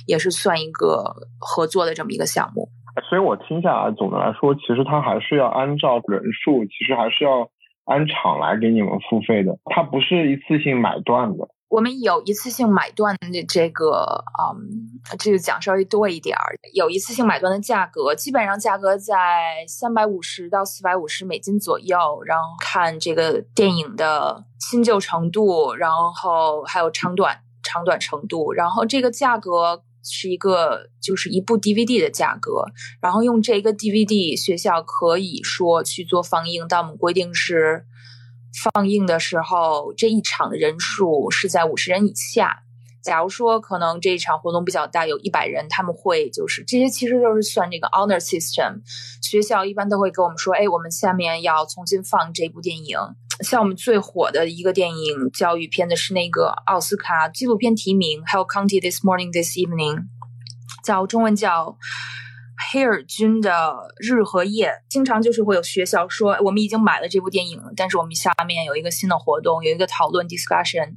[0.07, 1.03] 也是算一个
[1.41, 2.69] 合作的这么一个项目。
[3.11, 7.51] 所以我听下来，总的来说，其实它还是要按照人数，其实还是要
[7.87, 11.49] 按场来给你们付费的，它不是一次性买断的。
[11.69, 16.55] 我们有一次性买断的这个，嗯，这个讲稍微多一点儿。
[16.73, 21.97] 有一次性买断的价格，基本上价格在三百五十到四百五十美金左右，
[22.27, 32.67] 然后看这个电影的新旧程度，然后还有长短长短程度，然后这个价格是一个就是一部 DVD 的价格，
[33.01, 37.87] 然后用这个 DVD 学校可以说去做放映，但我们规定是。
[38.73, 42.61] 放映的时候，这一场的人数是在五十人以下。
[43.03, 48.81] 假如说可能这一场活动比较大，有一百人，他们会就是这些，其实就是算这个 honor system。
[49.21, 52.97] 学校一般都会跟我们说，哎，我们下面要重新放这部电影。
[53.41, 60.05] 像我们最火的一个电影教育片子是那个奥斯卡纪录片提名，还有 County This Morning This Evening，
[60.83, 61.77] 叫中文叫。
[62.73, 70.95] 黑尔君的日和夜，经常就是会有学校说，我们已经买了这部电影，但是我们下面有一个新的活动，有一个讨论 discussion，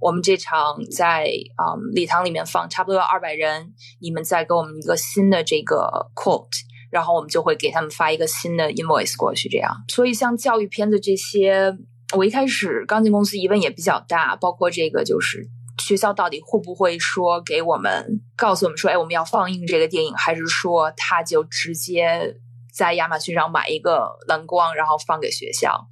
[0.00, 6.48] 我们这场在啊礼堂里面放，差不多要二百人，你们再给我们一个新的这个 quote，
[6.90, 9.72] 然后我们就会给他们发一个新的 invoice 过去，这样。
[9.88, 11.76] 所以像教育片的这些，
[12.16, 15.48] 我一开始刚进公司疑问也比较大，包括这个就是。
[15.88, 22.36] 学校到底会不会说给我们告诉我们说，哎，我们要放映这个电影，还是说他就直接
[22.70, 25.88] 在亚马逊上买一个蓝光，然后放给学校？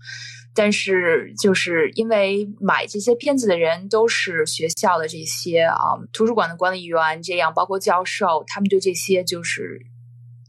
[0.54, 9.80] 但是就是因为买这些片子的人都是学校的这些啊图书馆的管理员，这样包括教授，他们对这些就是。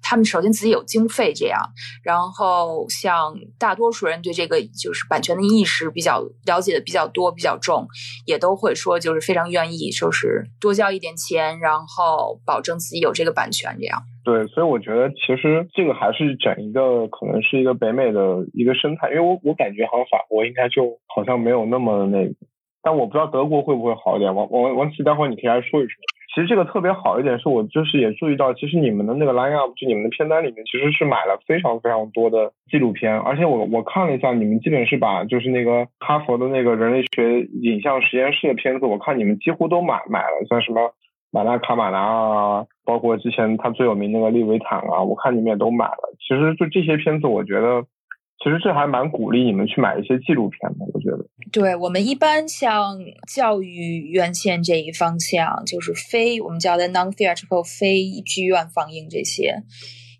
[0.09, 1.59] 他们首先自己有经费，这样，
[2.01, 7.85] 然后像大多数人对这个就是版权的意识比较了解的比较多、比较重，
[8.25, 14.01] 也都会说就是非常愿意，就是多交一点钱，然后保证自己有这个版权，这样。
[14.23, 22.33] 对，所以我觉得其实这个还是整一个可能是一个北美的一个生态，因为我我感觉好像法国应该就好像没有那么那个，
[22.81, 24.33] 但我不知道德国会不会好一点。
[24.33, 25.91] 王王王琦，待会儿你可以来说一说。
[26.37, 40.93] 其实这个特别好一点，是我就是也注意到，其实你们的那个 line up 就你们的片单里面，其实是买了非常非常多的纪录片，而且我我看了一下，你们基本是把就是那个哈佛的那个人类学影像实验室的片子，我看你们几乎都买买了，像什么
[41.31, 46.13] 马纳卡马纳啊，包括之前他最有名那个利维坦啊，我看你们也都买了。
[46.19, 47.83] 其实就这些片子，我觉得。
[48.43, 51.25] 其实这还蛮鼓励你们去买一些纪录片的，我觉得。
[51.51, 59.63] 对我们一般像教育院线这一方向，就是非我们叫的 non-theatrical 非剧院放映这些，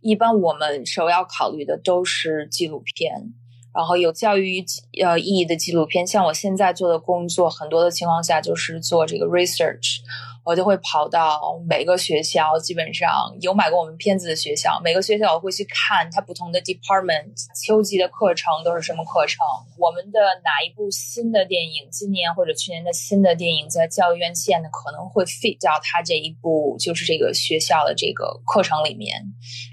[0.01, 3.33] 一般我们首要考虑的都是纪录片，
[3.73, 4.65] 然后有教育
[5.01, 6.07] 呃意义的纪录片。
[6.07, 9.99] 像我现在做的工作，很多的情况下就是做这个 research。
[10.47, 17.33] 我就会跑到每个学校，基本上有买过我们片子的学校，每个学校我会去看它不同的 department
[17.65, 19.45] 秋季的课程都是什么课程。
[19.77, 29.21] 我们的哪一部新的电影，今年或者去年的新的电影，在教育院线呢可能会 fit 到它这一部，就是这个学校的这个课程里面。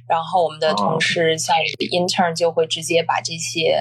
[0.09, 1.55] 然后我们的同事像
[1.93, 3.81] intern 就会直接把这些。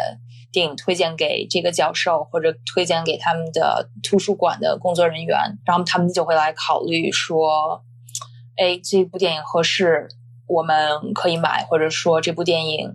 [0.53, 7.83] 电影推荐给这个教授，或者推荐给他们的图书馆的工作人员，然后他们就会来考虑说，
[8.55, 10.07] 哎，这部电影合适，
[10.47, 12.93] 我们可以买，或者说这部电影。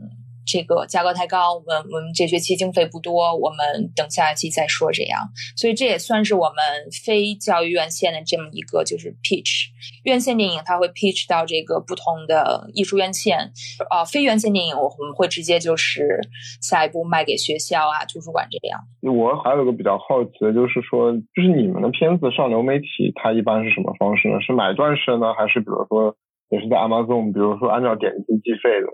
[0.50, 4.90] 这个价格太高，我们我们这学期经费不多，我们等下一期再说。
[4.90, 5.20] 这样，
[5.54, 9.68] 所以这也算是我们非教育院线的这么一个就是 pitch。
[10.04, 13.52] 院线电影它会 pitch 到这个不同的艺术院线，
[13.90, 16.20] 啊，非院线电影我们会直接就是
[16.62, 18.80] 下一步卖给学校啊、图书馆这样。
[19.02, 24.40] 我还有个比较好奇的就是说，就是你们的片子上流媒体它一般是什么方式呢？
[24.40, 26.16] 是买断式呢，还是比如说
[26.48, 28.88] 也是在 Amazon，比如说按照点击计费的？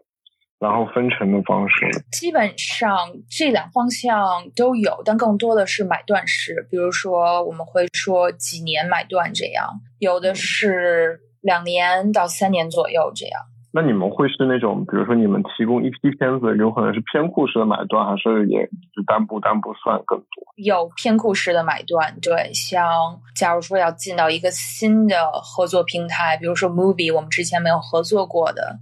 [0.64, 2.96] 然后分成的方式，基本上
[3.28, 6.66] 这两方向都有，但更多的是买断式。
[6.70, 9.68] 比如说，我们会说几年买断这样，
[9.98, 13.38] 有的是两年到三年左右这样。
[13.76, 18.64] 那你们会是那种，比如说你们提供一批片子，有可能是偏库式的买断，还是也
[18.94, 20.44] 就单部单部算更多？
[20.56, 28.78] 有偏库式的买断，对，像假如说要进到一个新的合作平台，比如说 Movie，我们之前没有合作过的。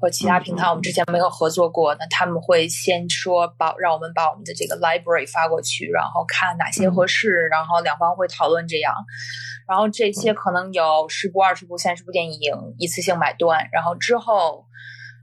[0.00, 8.94] 或其他平台我们之前没有合作过，那他们会先说把让我们把我们的这个 library 发过去，然后看哪些合适，然后两方会讨论这样，
[9.68, 14.64] 然后这些可能有十部、二十部、三十部电影一次性买断，然后之后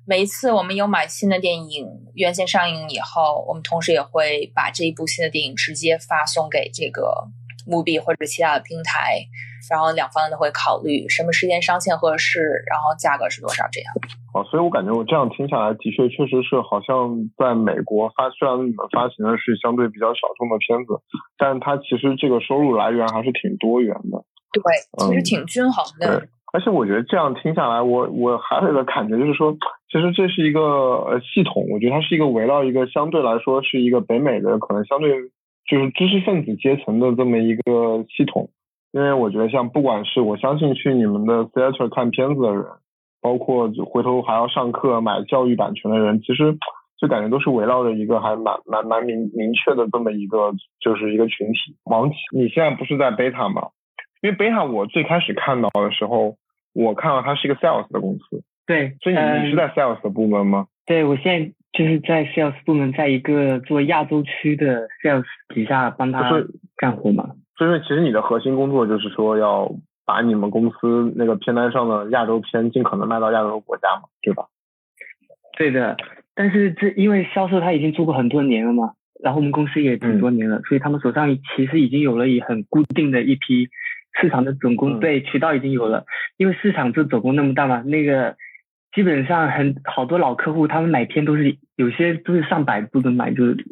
[0.06, 7.28] 每一次我们有买新的电影院线上映以后，我们同时也会把这一部新的电影直接发送给这个
[7.66, 9.28] Movie 或者其他的平台。
[9.70, 13.94] 然后两方都会考虑什么时间上线合适，然后价格是多少这样。
[14.34, 21.02] 哦，所以我感觉我这样听下来，的确确实是好像在美国发，虽然你们发行的是相对比较小众的片子，
[21.38, 24.24] 但它其实这个收入来源还是挺多元的。
[24.54, 24.64] 对，
[25.08, 26.20] 其实挺均衡的。
[26.20, 29.52] 对，而且我觉得这样听下来，我我还有一个感觉就是说，
[29.92, 35.12] 其实这是一个呃系统，我觉得它是一个围绕一个相对来说是一个北美的可能相对
[35.68, 38.50] 就是知识分子阶层的这么一个系统。
[38.92, 42.66] 因为我觉得，像不管是我相信去你们的 theater 看片子的人，
[43.22, 46.58] 包括就回头还要上课买教育版权的人，其实
[46.98, 51.76] 就感觉都是围绕着一个还蛮蛮蛮明明确的这么一个就是一个群体。
[51.84, 53.70] 王琦，你现在不是在 beta 吗？
[54.22, 56.38] 因为 beta 我最开始看到的时候，
[56.74, 58.44] 我看到它是一个 sales 的公司。
[58.66, 60.68] 对，所以你你是在 sales 的部门吗？
[60.86, 65.24] 对，我现在就是在 sales 部门，在一个做亚洲区的 sales
[65.54, 66.32] 底下帮他
[66.78, 67.30] 干活嘛。
[67.58, 69.72] 所以，其实你的核心工作就是说，要
[70.06, 74.46] 把你们公司那个片单上的亚洲片尽可能卖到亚洲国家嘛，对吧？
[75.58, 75.98] 对的。
[76.36, 78.94] 但是这因为销售他已经做过很多年了嘛，
[79.24, 83.70] 然后我们公司也挺多年了，所以他们手上其实已经有了以很固定的一批
[84.22, 86.06] 市场的总工，对渠道已经有了。
[86.38, 88.36] 因为市场就总共那么大嘛，那个
[88.94, 93.66] 基本上很好多老客户，他们买片都是有些都是上百部的买，就是。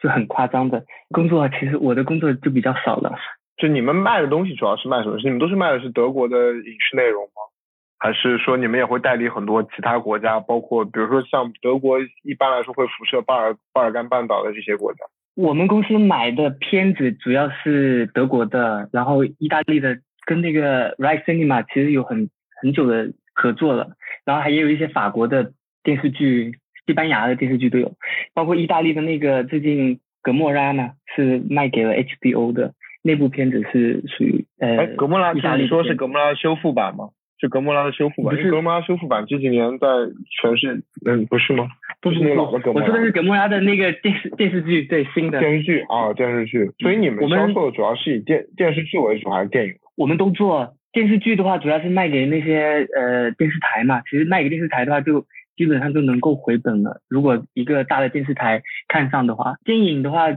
[0.00, 3.16] 就很夸张的工作，其实我的工作就比较少了。
[3.56, 5.18] 就你们卖的东西主要是卖什么？
[5.18, 7.42] 是你们都是卖的是德国的影视内容吗？
[7.98, 15.00] 还是说你们也会代理很多其他国家，包括比如说像德国，一般来说会辐射巴尔巴尔干半岛的这些国家？
[15.34, 22.30] 我们公司买的片子主要是德国的，然后意大利的跟那个 Rai Cinema 其实有很
[22.62, 23.90] 很久的合作了，
[24.24, 25.50] 然后还也有一些法国的
[25.82, 26.58] 电视剧。
[26.88, 27.92] 西班牙的电视剧都有，
[28.32, 37.10] 包括意大利的那个最近《格莫拉》呢，是卖给了 HBO 的那部片子是属于呃，格莫拉，你说是格莫拉修复版吗？
[37.38, 38.34] 是格莫拉的修复版？
[38.34, 39.86] 不是格莫拉修复版，这几年在
[40.40, 41.68] 全是嗯，不是吗？
[42.00, 42.86] 不是那老的格莫拉。
[42.86, 46.70] 我说的是格莫拉的那个电视电视剧，对新的电视剧啊，电视剧。
[46.78, 49.74] 所以你们销售主要是以电电视剧为主还是电影？
[49.94, 54.00] 我们都做电视剧的话，主要是卖给那些呃电视台嘛。
[54.10, 55.26] 其实卖给电视台的话就。
[55.58, 57.02] 基本上就能够回本了。
[57.08, 60.28] 如果一个大的电视台看上的话，电影的话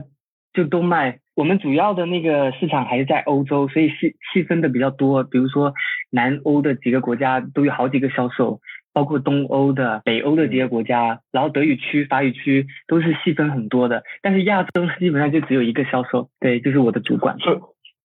[0.52, 1.20] 就都卖。
[1.34, 5.24] 我们主要的那个市场还是在欧洲，所以细细分的比较多。
[5.24, 5.72] 比如说
[6.10, 8.60] 南欧的几个国家都有好几个销售，
[8.92, 14.02] 包括东欧的、北欧的几个国家，然后德语区、法语区都是细分很多的。
[14.20, 17.38] 但是亚洲基本上就只有一个销售，对，就是我的主管。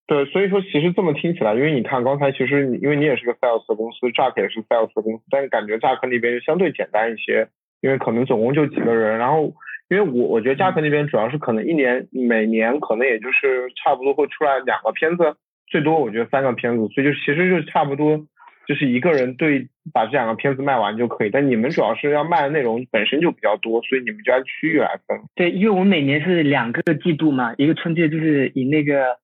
[0.07, 7.49] 对，所以说其实这么听起来，因为你看刚才其实你因为你也是个 sales 的公司，Jack 也是 sales 的公司，但是感觉 Jack 那边就相对简单一些，
[7.81, 9.17] 因为可能总共就几个人。
[9.17, 9.53] 然后
[9.89, 15.35] 因为我我觉得 Jack 那边主要是可能一年每年可能也就是差不多会出来两个片子，
[15.67, 18.17] 最多我觉得三个片子，所以就其实就差不多，
[18.65, 21.29] 就是一个人对把这两个片子卖完就可以。
[21.29, 25.19] 但你们主要是要卖的内容本身就比较多，所以你们就按区域来分。
[25.35, 29.17] 对，因为我们每年是两个季度嘛，一个春季就是以那个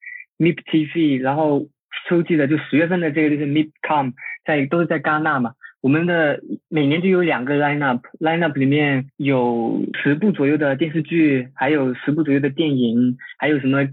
[0.43, 1.67] MIP TV，然后
[2.07, 4.13] 秋季的就十月份的这个就是 MIPCOM，
[4.45, 5.53] 在都是在戛纳嘛。
[5.81, 6.39] 我们的
[6.69, 13.83] 每年就有两个 line up，line up 里面有十部左右的电视剧，还有十部左右的电影，还有什么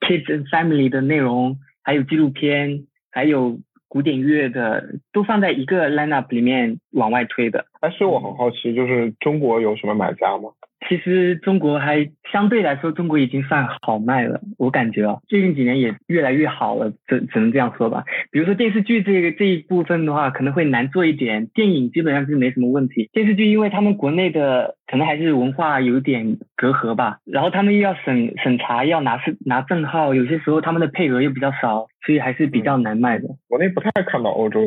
[0.00, 3.58] kids and family 的内容，还有纪录片，还有
[3.88, 7.66] 古典乐的，都放在一个 line up 里面往外推的。
[7.78, 10.48] 但是我很好奇，就是中国有什么买家吗？
[10.88, 14.40] 其实中国还相对来说，中国已经算好卖了。
[14.58, 18.04] 我感觉啊，最近几年也越来越好了，只只能这样说吧。
[18.30, 21.46] 比如说电视剧这个这一部分的话，可能会难做一点。
[21.54, 23.08] 电影基本上是没什么问题。
[23.12, 33.28] 电视剧因为他们国内的可能还是文化有点隔阂吧，然后他们又要审审查，要拿是拿证号，有些时候他们的配额又比较少，所以还是比较难卖的。
[33.48, 34.60] 国内不太看到欧洲，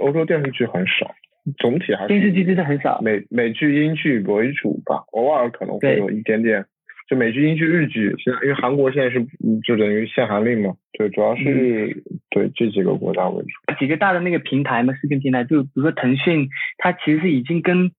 [0.00, 1.12] 欧洲电视剧很少。
[1.58, 6.64] 总体还是电视剧真的很少，美美剧、英剧为主吧，偶尔可能会有一点点，
[7.08, 8.12] 就美剧、英剧、日剧。
[8.18, 9.24] 现在因为韩国现在是
[9.64, 13.48] 就等于限韩令嘛，对，主要是对这几个国家为主。
[13.78, 16.48] 几个大的那个平台嘛，视频平台，就比如说腾讯，
[16.78, 17.92] 它其实是已经跟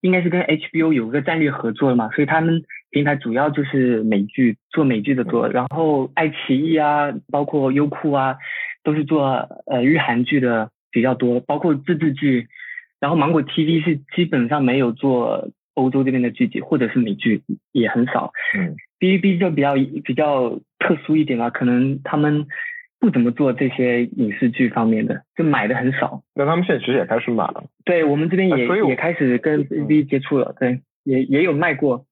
[0.00, 8.36] 应该是跟 HBO 有个战略合作了嘛，所以他们平台主要就是美剧，做美剧的做，然后爱奇艺啊，包括优酷啊，
[8.82, 9.26] 都是做
[9.66, 12.46] 呃日韩剧的比较多，包括自制剧。
[13.04, 18.32] 然后芒果 TV 是基本上没有做欧洲这边的剧集，或者是美剧也很少。
[18.56, 22.46] 嗯，B B 就比较比较特殊一点吧，可能他们
[22.98, 26.22] 不怎么做这些影视剧方面的，就买的很少。
[26.34, 27.66] 那他们现在其实也开始买了。
[27.84, 32.06] 对我们这边也也开始跟 B B 接触了，对，也也有卖过，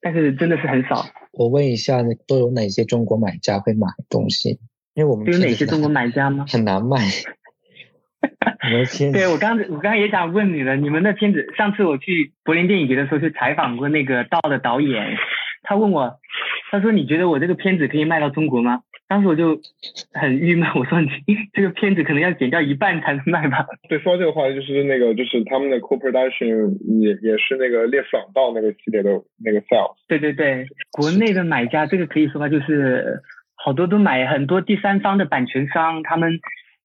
[0.00, 1.04] 但是真的是很少。
[1.32, 4.58] 我问一下，都有哪些中国买家会买东西？
[4.94, 6.46] 因为我们有哪些中国买家吗？
[6.48, 6.96] 很难卖。
[9.12, 15.16] 对我刚我刚刚也想问你了，你们的片子，上次我去柏林电影节的时候去采访过那个道的导演，
[15.62, 16.18] 他问我，
[16.70, 18.82] 他说你觉得我这个片子可以卖到中国吗？
[19.08, 19.58] 当时我就
[20.12, 21.08] 很郁闷，我说你
[21.52, 23.66] 这个片子可能要剪掉一半才能卖吧。
[23.88, 29.10] 对，说这个话就是那个就是他们的 co-production 也也是那个列夫朗道那个系列的
[29.42, 29.96] 那个 sales。
[30.06, 33.20] 对对对，国内的买家这个可以说吧，就是
[33.56, 36.38] 好多都买很多第三方的版权商，他们。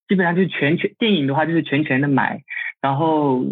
[0.08, 2.42] 基本上就是全权电影的话就是全权的买，
[2.80, 3.44] 然后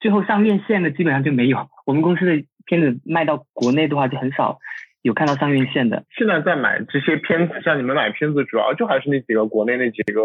[0.00, 1.68] 最后上院线的基本上就没有。
[1.86, 4.58] 我们公司的片子卖到国内的话就很少
[5.02, 6.04] 有看到上院线的。
[6.16, 10.22] 现在在买这些片子，像你们买片子主要就还是那几个国内那几个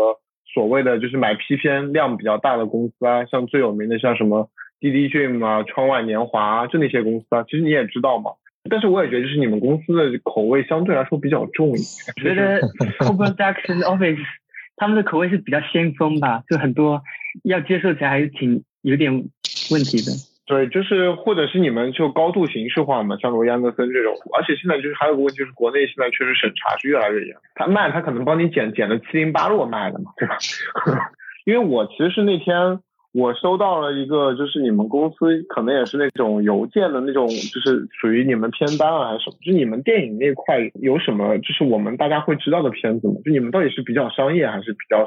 [0.53, 7.43] 所谓的就是买批片量比较大的公司啊，像最有名的像什么滴滴 Dream 啊、窗外年华啊，就那些公司啊。
[7.49, 8.31] 其实你也知道嘛，
[8.69, 11.81] 但是我也觉得就是你们公司的口味相对来说比较重一点。
[12.17, 12.61] 觉得
[12.99, 14.23] Co-production Office。
[14.75, 17.01] 他们的口味是比较先锋吧，就很多
[17.43, 19.11] 要接受起来还是挺有点
[19.71, 20.11] 问题的。
[20.45, 24.13] 对，就是或者是你们就高度形式化嘛，像罗伊安德森这种。
[24.35, 27.35] 而且现在就是还有个问题，就是国内现在确实审查是越来越严。
[27.55, 30.37] 他卖他可能帮你剪剪的七零八落卖的嘛，对吧？
[31.45, 32.79] 因为我其实是那天。
[33.13, 39.37] 我收到了一个，就是你们公司可能也是那种邮件的那种，就是属于你们片单啊还是什么？
[39.45, 43.13] 就你们电影那块有什么，就是我们大家会知道的片子吗？
[43.23, 45.05] 就你们到底是比较商业还是比较？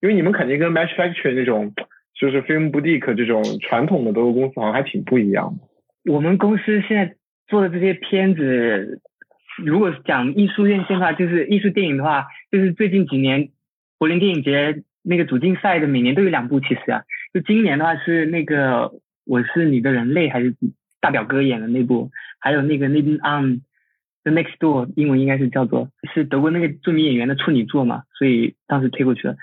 [0.00, 1.74] 因为你们肯定跟 Match Factory 那种，
[2.14, 6.12] 就是 Film Boutique 这种传统的德国公司好像还挺不一样的。
[6.12, 7.16] 我们公司现在
[7.48, 9.00] 做的这些片子，
[9.56, 13.48] 如果讲艺术院线的话，就是艺术电影的话，就是最近几年
[13.98, 14.84] 柏林电影节。
[15.02, 17.02] 那个主竞赛的每年都有两部，其实啊，
[17.32, 18.92] 就今年的话是那个
[19.24, 20.54] 我是你的人类还是
[21.00, 22.10] 大表哥演的那部，
[22.40, 23.62] 还有那个那部 on
[24.24, 29.36] the next door，英文应该是叫做是德国那个著名演员的处女作嘛，所以当时推过去了。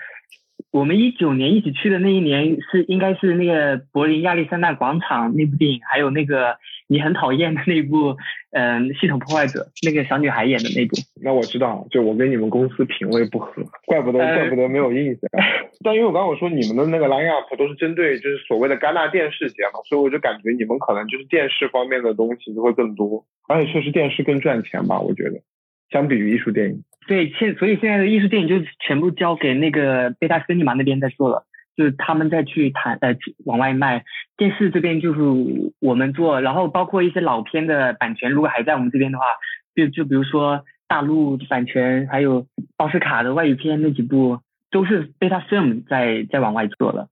[0.76, 8.14] 我们一九年一起去的那一年是应该是那个柏林亚历山大广场那部电影，还有那个你很讨厌的那部，
[8.50, 10.96] 嗯，系统破坏者那个小女孩演的那部。
[11.22, 15.20] 那我知道，就我跟你们公司品味不合，怪不得怪不得没有印象。
[15.82, 25.40] 但因为我刚刚我说你们的那个 line up 都是针对就是所谓的戛纳电视节嘛，所以我就感觉你们可能就是电视方面的东西就会更多，而且确实电视更赚钱吧，我觉得，
[25.90, 26.82] 相比于艺术电影。
[27.06, 31.44] 对，现所以现在的艺术电影就全部交给那个贝塔森尼玛那边在做了，
[31.76, 34.04] 就是他们在去谈呃往外卖。
[34.36, 35.20] 电视这边就是
[35.80, 39.24] 我们做，然后包括一些老片的版权，如果还在我们这边的话，
[39.74, 42.46] 就就比如说大陆版权，还有
[42.76, 47.08] 奥斯卡的外语片那几部，都是贝塔 film 在在往外做了。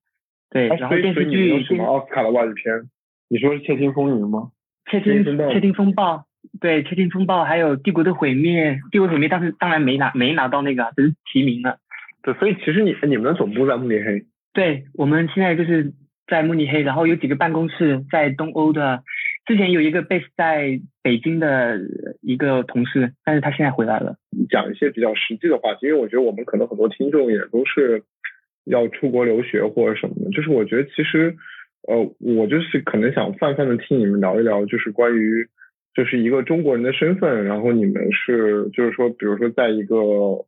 [0.50, 2.88] 对，然后电视剧有什么奥斯卡的外语片？
[3.28, 4.50] 你说是《窃听风云》吗？
[4.90, 6.26] 窃听窃听风暴。
[6.60, 11.78] 对，窃听风暴还有帝国的毁灭，帝国毁灭当时当然没拿没拿到那个，只是提名了。
[12.22, 14.24] 对，所以其实你你们的总部在慕尼黑。
[14.52, 15.92] 对，我们现在就是
[16.26, 19.02] 在慕尼黑，然后有几个办公室在东欧的。
[19.46, 21.78] 之前有一个 base 在北京的
[22.22, 24.16] 一个同事，但是他现在回来了。
[24.48, 28.02] 讲一些比较实际的话题，因为我觉得我们可能很多听众也都是
[28.64, 30.30] 要出国留学或者什么的。
[30.30, 31.36] 就是我觉得其实，
[31.86, 35.46] 呃，我就是可能想泛泛的听你们聊一聊，就是关于
[35.94, 39.96] 就是一个中国人的身份，然后你们是就是说，比如说在一个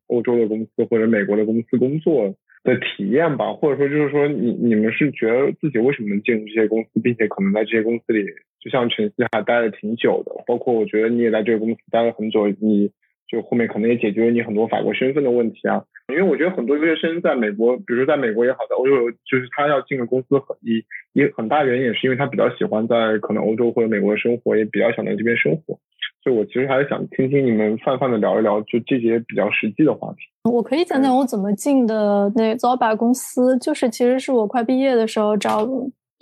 [0.09, 2.35] 欧洲的公司或者美国的公司工作。
[2.67, 8.25] 的体验吧，或者说就是说，你你们是觉得自己为什么能进入这些公司，并且可能在这些公司里，
[8.59, 12.91] 就像晨曦还待了挺久的，包括我觉得你也在这个公司待了很久，你
[13.29, 15.83] 就后面可能也解决了你很多法国身份的问题啊。
[16.09, 20.79] 因为我觉得很多留学生在美国，比如说在美国也好，在欧洲，就是他要进个公司，很一
[21.15, 25.79] 一很大原因也是因为他比较喜欢在可能欧洲或者美国生活，也比较想在这边生活。
[26.23, 30.19] 所以我其实还是想听听你们泛泛的聊一聊，就这些比较实际的话题。
[30.51, 35.67] 我可以讲讲我怎么进的那 Zoba 公司，就是其实是我快毕业的时候找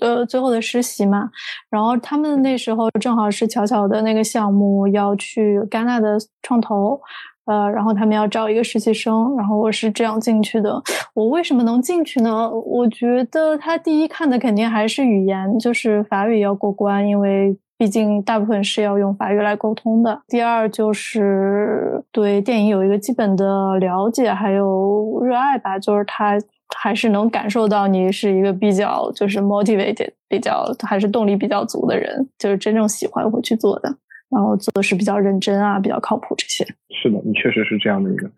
[0.01, 1.31] 呃最后的实习嘛，
[1.71, 7.01] 然后他们那时候正好是巧巧的那个项目要去戛纳的创投，
[7.47, 10.83] 呃，然后他们要招一个实习生，然后我是这样进去的。
[11.15, 12.51] 我为什么能进去呢？
[12.51, 17.57] 我觉得他第一看的肯定还是语言，就是法语要过关，因为。
[17.77, 20.23] 毕竟大部分是要用法语来沟通的。
[20.29, 26.39] 第二就是对电影有一个基本的了解，还有热爱吧，就是他
[26.77, 33.97] 还是能感受到你是一个比较就是 motivated，比较还是动力比较足的人，就是真正喜欢会去做的。
[34.31, 36.65] 然后做的是比较认真啊，比较靠谱这些。
[36.91, 38.29] 是的，你确实是这样的一个。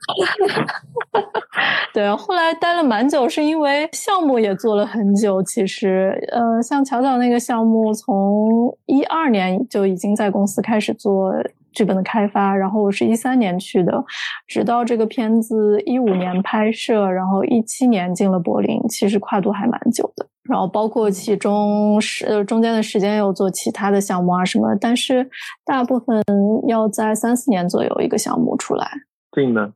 [1.94, 5.42] 对，后来待了蛮久，是因为项目也做了很久。
[5.42, 11.32] 其实，呃，像巧巧那个项目，从一二年就已经在公司开始做
[11.76, 14.02] 剧本的开发，然后我是一三年去的，
[14.46, 20.26] 直到这个片子一五年拍摄，然后一七年进了柏林，其实跨度还蛮久的。
[20.48, 25.28] 然后包括其中是中间的时间有做其他的项目啊什么，但是
[25.66, 26.24] 大部分
[26.66, 28.88] 要在三四年左右一个项目出来。
[29.32, 29.74] 静呢？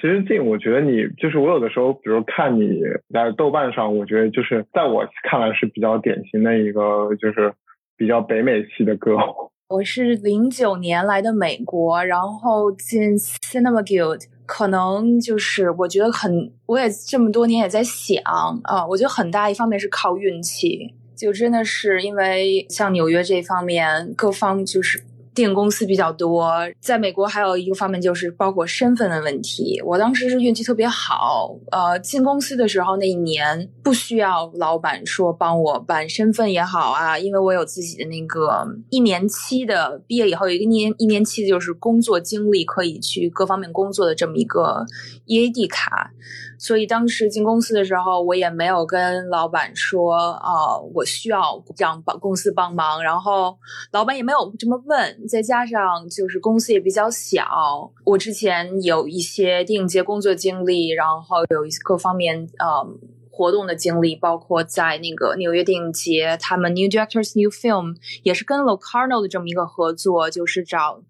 [0.00, 2.80] 其实静，我觉得你就是我有的时候，比如看你
[3.12, 7.52] 在豆瓣上，我觉得就是在我看来是比较典型的一个，就是
[7.96, 9.16] 比较北美系的歌。
[9.68, 18.22] 我是零九年来的美国，然后进 Cinema Guild，可能就是我觉得很，我也这么多年也在想
[18.64, 25.04] 啊，我觉得很大一方面是靠运气，就真的是因为像纽约这方面各方就是。
[25.38, 29.80] 电影公司比较多，在美国还有一个方面就是包括身份的问题。
[29.84, 44.84] 我当时是运气特别好，呃，进公司的时候那一年不需要老板说帮我办身份也好啊，因为我有自己的那个一年期的，毕业以后有一个年一年期的就是工作经历，可以去各方面工作的这么一个
[45.28, 46.10] EAD 卡。
[46.58, 53.56] 所以当时进公司的时候，我也没有跟老板说啊，我需要让帮公司帮忙，然后
[53.92, 55.26] 老板也没有这么问。
[55.28, 62.84] 再加上就是公司也比较小，我之前有一些电影节工作经历，然后有一些各方面呃
[63.30, 67.94] 活动的经历，包括在那个纽约电影节，他们 New Directors New Film
[68.24, 71.00] 也是跟 Locarno 的这么一个合作，就是找。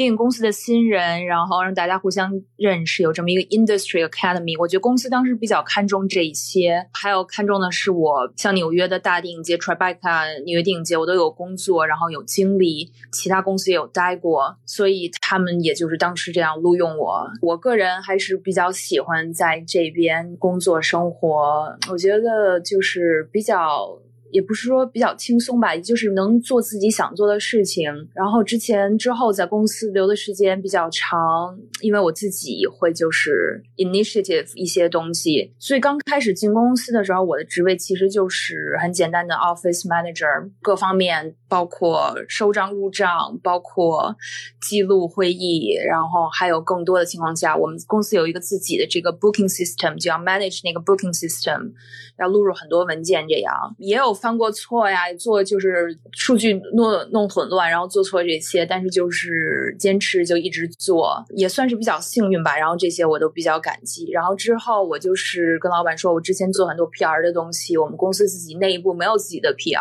[0.00, 4.58] 电影公司的新人，然后让大家互相认识，有这么一个 industry academy。
[4.58, 17.28] 我觉得公司当时比较看重这一些，还有看重的是我像纽约的大电影节 Tribeca 纽约电影节，我都有工作，然后有经历，其他公司也有待过，所以他们也就是当时这样录用我。
[17.42, 24.00] 我个人还是比较喜欢在这边工作生活，我觉得就是比较。
[24.32, 27.90] 也不是说比较轻松吧，就是能做自己想做的事情。
[28.14, 44.14] 然后之前之后在公司留的时间比较长，因为我自己会就是 initiative 一些东西，所以刚开始进公司的时候，我的职位其实就是很简单的 office manager，各方面包括收账入账，包括
[44.60, 51.72] 记录会议，然后还有更多的情况下，我们公司有一个自己的这个 booking system，就要 manage 那个 booking system，
[52.18, 54.19] 要录入很多文件，这样也有。
[54.20, 62.56] 犯过错呀，做就是数据弄弄混乱，然后做错这些，但是就是坚持就一直做，也算是比较幸运吧。
[62.56, 64.10] 然后这些我都比较感激。
[64.10, 69.80] 然后之后我就是跟老板说，我之前做很多 PR 的东西，我们公司自己内部没有自己的 PR，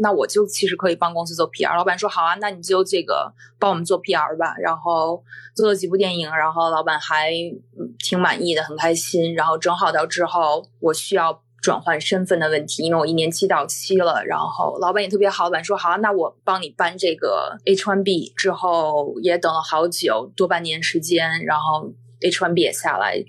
[0.00, 1.76] 那我就其实可以帮公司做 PR。
[1.76, 4.54] 老板说好啊，那你就这个帮我们做 PR 吧。
[4.60, 5.22] 然后
[5.54, 7.32] 做了几部电影，然后老板还
[7.98, 9.34] 挺满意的，很开心。
[9.34, 11.42] 然后正好到之后我需要。
[11.68, 21.92] 转换身份的问题，因为我一年期到期了，然后老板也特别好，老板说好，那我帮你办这个 H1B，之后也等了好久，多半年时间，然后
[22.22, 23.22] H1B 也下来，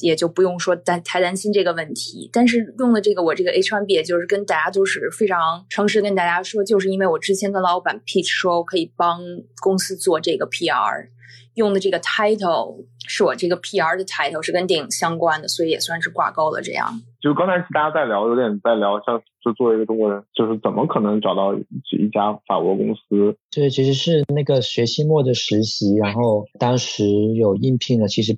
[0.00, 2.30] 也就不用说担太担心这个问题。
[2.32, 9.20] 但是用了这个我这个 H1B，也就是跟大家都是非常诚实跟大家说，就是因为我之前跟老板 pitch 说我可以帮
[9.60, 11.08] 公司做这个 PR。
[11.54, 16.62] 用的这个 title 是我这个 PR 的 title 是跟电影相关的，所以也算是挂钩了。
[16.62, 23.36] 这样，就刚才大家在聊，有点在聊，像就作为一个中国人，就是怎么可能找到一家法国公司？
[23.50, 28.36] 对，其实是那个学期末的实习，然后当时有应聘的，其实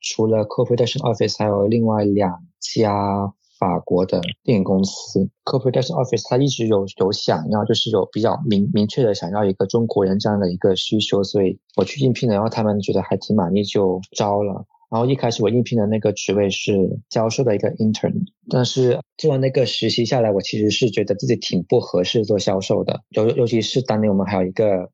[0.00, 3.32] 除了 Corporation Office，还有另外两家。
[3.58, 14.64] 法国的电影公司 Corporate Office，他一直有有想要，就是有比较明明确的想要一个中国人这样的一个需求，所以我去应聘了，然后他们觉得还挺满意，就招了。
[14.90, 18.14] 然后一开始我应聘的那个职位是销售的一个 intern，
[18.48, 24.90] 但是做那个实习下来，我其实是觉得自己挺不合适做销售的，尤尤其是当年我们还有一个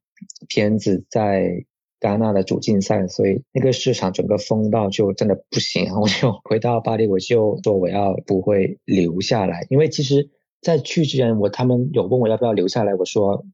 [0.48, 1.64] 片子在。
[2.00, 10.28] 戛纳的主竞赛，所以那个市场整个风道就真的不行，然 后我就回到巴黎，我就说我要不会留下来，因为其实
[10.60, 13.46] 在去之前，我他们有问我要不要留下来，我说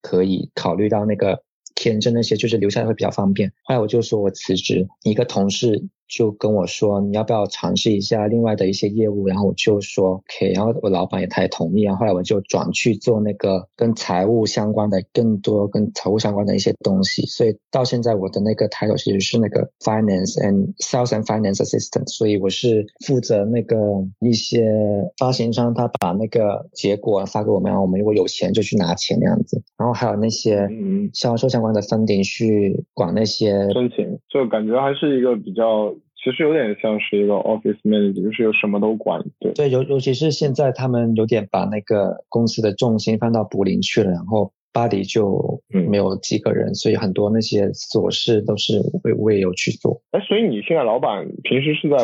[0.00, 1.44] 可以考虑到那个
[1.76, 3.52] 签证那些，就是留下来会比较方便。
[3.62, 5.88] 后来我就说我辞职，一个同事。
[6.14, 23.76] 就跟我说你要不要尝试一下另外的一些业务，然后我就说 OK，然后我老板也他也同意，然后后来我就转去做那个跟财务相关的更多跟财务相关的一些东西，所以到现在我的那个 title 其实是那个 Finance and Sales and Finance Assistant，所以我是负责那个
[24.20, 24.70] 一些
[25.16, 30.68] 发行商他把那个结果发给我们，然后我们如果有钱就去拿钱那样子，然后还有那些
[31.14, 35.94] 销售相关的 funding 去管那些申请，就感觉还是一个比较。
[36.22, 39.22] 其实有点像是一个 office manager，就是有什么都管。
[39.40, 50.00] 对对，尤尤其是现在他们有点把那个公司的重心放到柏林去了，然后巴黎就没有几个人，所以很多那些琐事都是我我也有去做。
[50.12, 51.96] 哎，所以你现在老板平时是在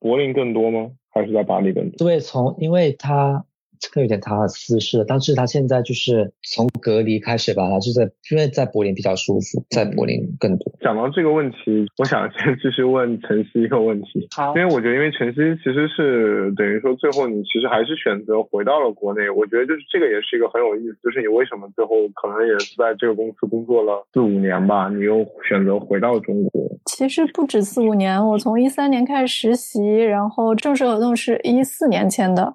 [0.00, 0.90] 柏林更多吗？
[1.12, 2.08] 还是在巴黎更多？
[2.08, 3.44] 对，从因为他。
[3.80, 10.70] 这个有点他的私事，但是他现在就是从隔离开始吧，他就在因为在柏林比较舒服，在柏林更多。
[10.80, 14.28] 讲到这个问题，我想先继续问晨曦一个问题。
[14.36, 26.60] 好，因为我觉得，因为晨曦其实是等于说最后你其实还是选择回到了国内，我觉得就是这个也是一个很有意思，就是你为什么最后可能也是在这个公司工作了四五年吧，你又选择回到中国？
[26.86, 32.54] 其实不止四五年，我从一三年开始实习，然后正式合同是一四年签的。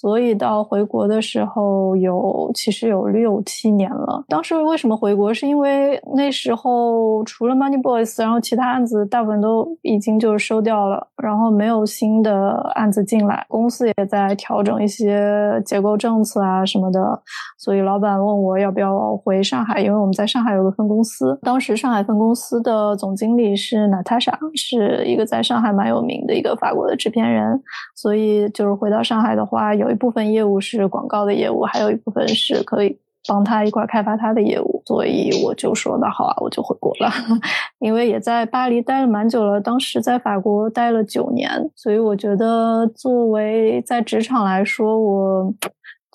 [0.00, 4.24] 所以到回国的时候有其实有六七年了。
[4.28, 5.34] 当时为什么回国？
[5.34, 17.20] 是因为那时候除了 Money Boys，然后其他案子大部分都已经就是收掉了，然后没有新的案子进来，公司也在调整一些结构政策啊什么的。
[17.58, 21.36] 所以老板问我要不要回上海，因为我们在上海有个分公司。
[21.42, 27.60] 当时上海分公司的总经理是 Natasha，是一个在上海蛮有名的一个法国的制片人。
[27.96, 32.94] 所以就是回到上海的话，有有一部分业务是广告的业务，还有一部分是可以
[33.26, 34.82] 帮他一块开发他的业务。
[34.84, 37.10] 所以我就说那好啊，我就回国了。
[37.80, 45.54] 因为也在巴黎待了蛮久了，当时在法国待了九年，所以我觉得作为在职场来说，我。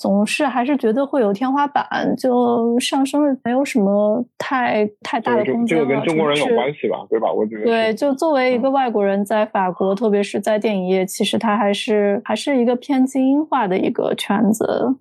[0.03, 7.31] 总是还是觉得会有天花板，就上升没有什么太太大的空间这个跟中国人有关系吧，对吧？
[7.31, 14.93] 我觉得对，就作为一个外国人在法国，特别是在电影业，其实它还是还是一个偏精英化的一个圈子，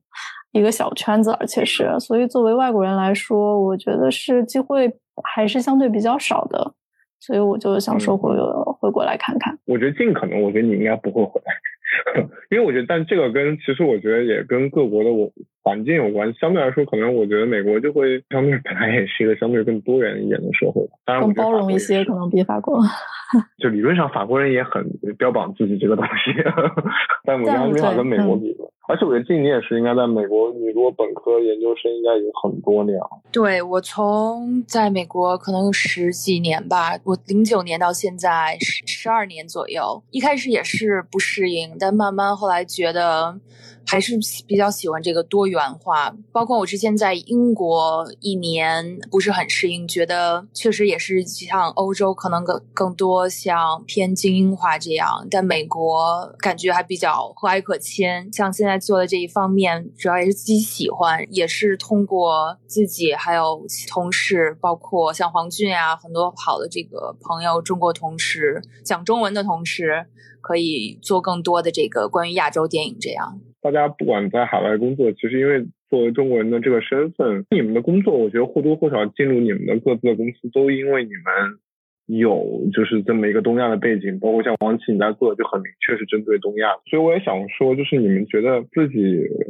[0.52, 4.88] 一个小圈子，而且是，所以作为外国人来说，我觉得是机会
[5.24, 6.74] 还是相对比较少的，
[7.18, 8.30] 所以我就想说回
[8.78, 9.58] 回过来看看。
[9.66, 11.52] 我觉得尽可能，我觉得你应该不会回来。
[12.50, 15.32] 因为我觉得，但这个跟其实我觉得也跟各国的我
[15.62, 16.32] 环境有关。
[16.34, 22.80] 相对来说，可能我觉得美国就会相对本来也是一个相对更多元一点的社会，当然更包容一些，可能比法国。
[23.58, 24.86] 就理论上，法国人也很
[25.16, 26.32] 标榜自己这个东西，
[27.24, 28.54] 但我觉得没法跟美国比。
[28.88, 33.08] 而且我觉得静你也是应该在美国，你如果本科、研究生应该有很多年了。
[33.32, 40.02] 对我从在美国可能有十几年吧，我零九年到现在十十二年左右。
[40.10, 43.38] 一开始也是不适应，但慢慢后来觉得。
[43.86, 58.32] 还是比较喜欢这个多元化，包括我之前在英国一年不是很适应，觉得确实也是像欧洲可能更更多像偏精英化这样，但美国感觉还比较和蔼可亲。
[58.32, 70.06] 像现在做的这一方面，主要也是自己喜欢，也是通过自己还有同事，包括像黄俊啊，很多好的这个朋友，中国同事讲中文的同事，
[70.40, 73.40] 可以做更多的这个关于亚洲电影这样。
[73.62, 81.58] 大家不管在海外工作，其实因为作为中国人的这个身份，你们的工作，我觉得或多或少进入你们的各自的公司，都因为你们
[82.06, 88.98] 有就是这么一个东亚的背景，包括像王琦你在做的就很明确是针对东亚，所以我也想说，就是你们觉得自己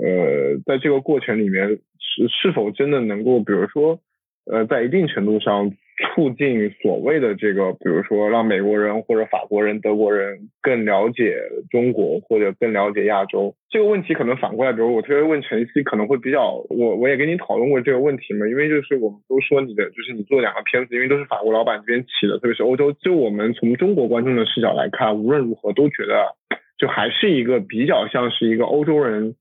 [0.03, 1.69] 呃在这个过程里面
[1.99, 3.99] 是是否真的能够，比如说
[4.45, 5.73] 呃在一定程度上。
[6.03, 11.37] 促进所谓的这个，比如说让美国人或者法国人、德国人更了解
[11.71, 26.35] 中国或者更了解亚洲这个问题，可能反过来，比如我特别问晨曦，可能会比较，我我也跟你讨论过这个问题嘛，因为就是我们都说你的，就是你做两个片子，因为都是法国老板这边起的，特别是欧洲，就我们从中国观众的视角来看，无论如何都觉得，
[26.79, 29.35] 就还是一个比较像是一个欧洲人。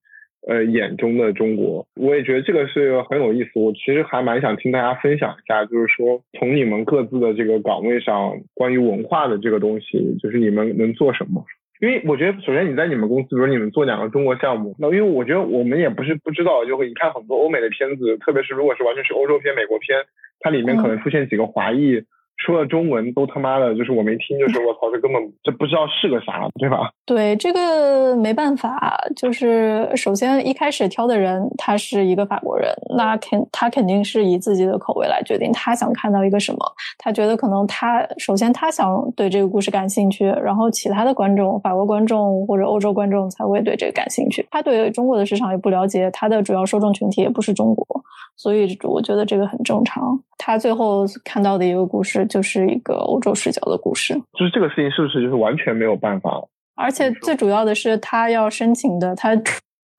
[0.47, 3.51] 呃，眼中的中国，我也觉得这个是很有意思。
[3.55, 11.45] 我其实还蛮想听大家分享一下，就是说从你们各自的这个岗位上，关于文化的这个东西，就是你们能做什么？
[11.79, 19.97] 因为我觉得，首先你在你们公司，比如你们做两个中国项目，那因为我觉得我们也不是不知道，就会你看很多欧美的片子，特别是如果是完全是欧洲片、美国片，
[20.39, 22.03] 它里面可能出现几个华裔。
[22.37, 26.89] 说了中文都他妈的，就是我没听，就是我操，这根本这不知道是个啥，对吧？
[27.05, 36.59] 对，这个没办法，就是首先一开始挑的人他是一个法国人，那肯他肯定是以自己的口味来决定他想看到一个什么，
[36.97, 44.43] 他觉得可能他首先他想对这个故事感兴趣，然后其他的观众，法国观众或者欧洲观众才会对这个感兴趣。
[44.49, 48.00] 他对中国的市场也不了解，他的主要受众群体也不是中国，
[48.41, 50.17] 所以我觉得这个很正常。
[50.37, 52.25] 他最后看到的一个故事。
[52.31, 56.41] 就是一个欧洲视角的故事，就是这个事情是不是就是完全没有办法？
[56.75, 59.35] 而且最主要的是，他要申请的，他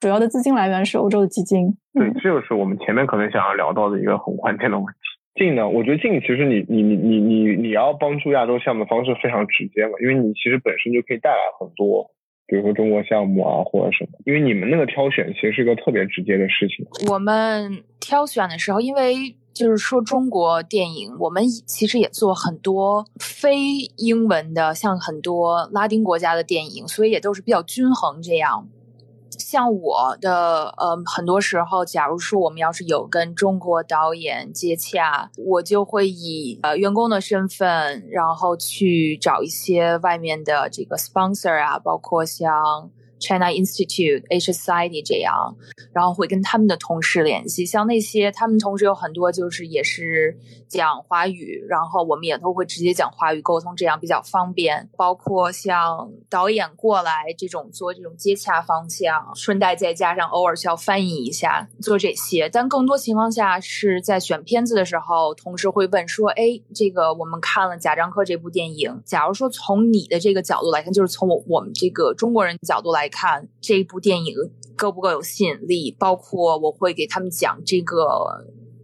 [0.01, 1.77] 主要的资金来源是欧洲的基金。
[1.93, 4.93] 对，这就是我们前面可能想要聊到的一个很关键的问题。
[5.35, 12.11] 进呢，我觉得进其实你你你你你你要帮助亚洲项目的方式非常直接嘛，因为你其实本身就可以带来很多，
[12.53, 16.87] 比如说中国项目啊或者什么，因为你们那个挑选其实是个特别直接的事情。
[17.11, 19.35] 我们挑选的时候，因为。
[19.55, 23.59] 就是说，中国电影，我们其实也做很多非
[23.99, 28.67] 英文的，像很多拉丁国家的电影，所以也都是比较均衡这样。
[29.53, 42.91] 像我的，呃，很多时候，假如说我们要是有跟中国导演接洽，我就会以呃员工的身份，然后去找一些外面的这个 sponsor 啊，包括像。
[43.23, 45.57] China Institute、Asia Society 这样，
[45.95, 47.65] 然后会跟他们的同事联系。
[47.65, 50.37] 像那些他们同事有很多，就是也是
[50.69, 54.89] 讲华语，然后我们也都会直接讲华语沟通，这样比较方便。
[54.97, 62.49] 包括像导演过来这种做这种接洽方向，顺带再加上偶尔需要翻译一下做这些。
[62.49, 74.35] 但更多情况下是在选片子的时候，同事会问说：“哎，这个我们看了贾樟柯这部电影，假如说从你的这个角度来看，就是从我我们这个中国人角度来。”看这部电影
[74.77, 75.93] 够不够有吸引力？
[75.93, 77.99] 包括我会给他们讲这个。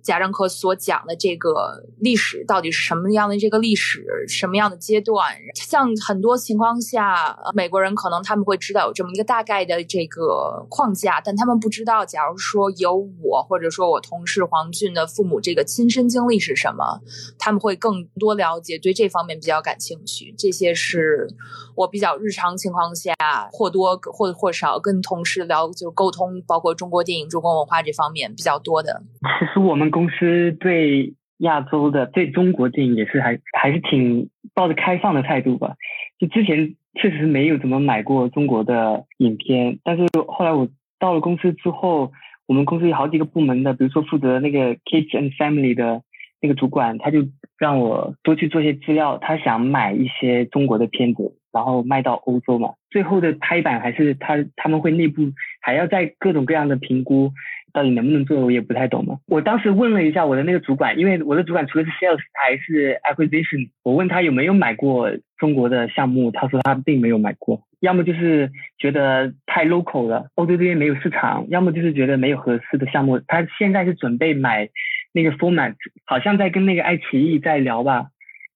[0.09, 3.39] 贾樟柯所讲的这个历史到底是什么样的？
[3.39, 5.23] 这个历史什么样的阶段？
[5.55, 17.03] 像很多情况下，美国人可能他们会知道有这么一个大概的这个框架，但他们不知道，假如说有我或者说我同事黄俊的父母这个亲身经历是什么，
[17.39, 20.35] 他们会更多了解，对这方面比较感兴趣。
[20.39, 21.29] 这些是
[21.77, 23.15] 我比较日常情况下
[23.53, 29.03] 或多或或少跟同事聊，就是沟通，包括中国电影、中国文化这方面比较多的。
[29.39, 29.98] 其实我们。
[29.99, 35.75] 公司对亚洲的、对中国电影也是还还是挺抱着开放的态度吧。
[36.21, 40.69] 就之前确实没有怎么买过中国的影片，但是后来我
[41.01, 42.13] 到了公司之后，
[42.47, 46.03] 我们公司有好几个部门的，比如说负责那个 Kids and Family 的
[46.41, 47.27] 那个主管，他就
[47.59, 52.75] 让我多去做些资料，他想买一些中国的片子，然后卖到欧洲嘛。
[52.89, 55.23] 最后的拍板还是他他们会内部
[55.61, 57.33] 还要在各种各样的评估。
[57.79, 59.21] 到底能不能做，我也不太懂嘛。
[59.29, 63.71] 我当时问了一下我的那个主管，因为我的主管除了是 sales，他还是 acquisition。
[63.85, 73.21] 我问他有没有买过中国的项目，他说他并没有买过，要么就是觉得太 local 了，欧洲这边没有市场，要么就是觉得没有合适的项目。
[73.29, 74.69] 他现在是准备买
[75.13, 78.07] 那个 format，好像在跟那个爱奇艺在聊吧，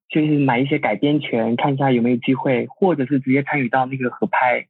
[0.09, 4.67] 就是买一些改编权，看一下有没有机会，或者是直接参与到那个合拍。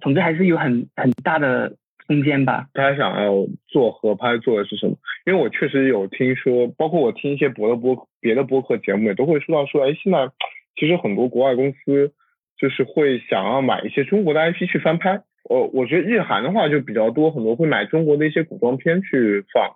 [0.00, 1.74] 总之还是有很很大的。
[2.10, 4.96] 空间吧，他想要做合拍做的是什么？
[5.26, 10.28] 因为我确实有听说，包括我听一些别的播别的播客节目也都会说到说，哎，现在
[10.74, 12.12] 其实很多国外公司
[12.58, 15.22] 就是会想要买一些中国的 IP 去翻拍。
[15.44, 19.70] 我，我觉得日韩的话就比较多，很多会买中国的一些古装片去放，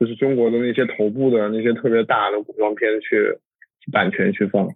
[0.00, 3.38] 就是中国的那些头部的那些特别大的古装片去
[3.92, 4.70] 版权去放。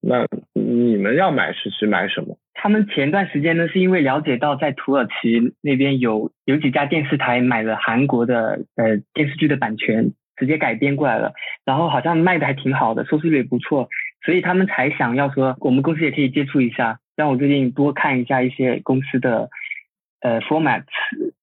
[0.00, 2.38] 那你们要买是是买什么？
[2.54, 11.32] 他们前段时间呢，是因为了解到在土耳其那边有有几家电视台买了韩国的呃电视剧的版权，直接改编过来了，
[11.64, 13.88] 然后好像卖的还挺好的，收视率也不错，
[14.24, 19.48] 所以他们才想要说，我们公司也可以接触一下，让我最近多看一下一些公司的
[20.20, 20.84] 呃 format，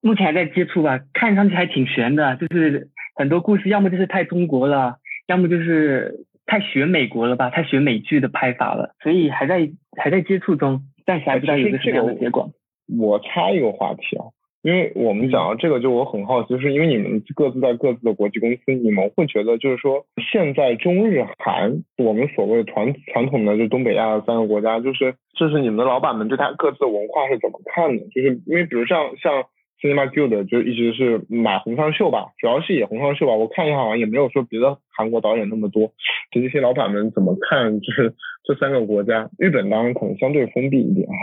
[0.02, 12.52] 目前还在接触吧，看上去还挺悬的，就是很多故事要么就是太中国了，要么就是太学美国了吧，太学美剧的拍法了，所以还在还在接触中，暂时还不知道有个什么样的结果。
[13.00, 14.30] 我插一个话题啊。
[14.62, 28.06] 因为我们讲到这个，就我很好奇，就是因为你们各自在各自的国际公司，你们会觉得就是说，现在中日韩，我们所谓传传统的就东北亚的三个国家，就是就是你们的老板们对他各自的文化是怎么看的？
[28.10, 29.46] 就是因为比如像像
[29.82, 33.34] Cinema Guild 就一直是买红双秀吧，主要是演红双秀吧。
[33.34, 35.94] 我看一下好像也没有说别的韩国导演那么多。
[36.32, 37.80] 就这些老板们怎么看？
[37.80, 41.16] 就 是这三个国家，日本当然可能相对封闭一点啊。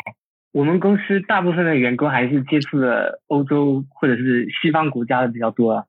[0.53, 5.85] 我们公司大部分的员工还是接触的欧洲或者是西方国家的比较多，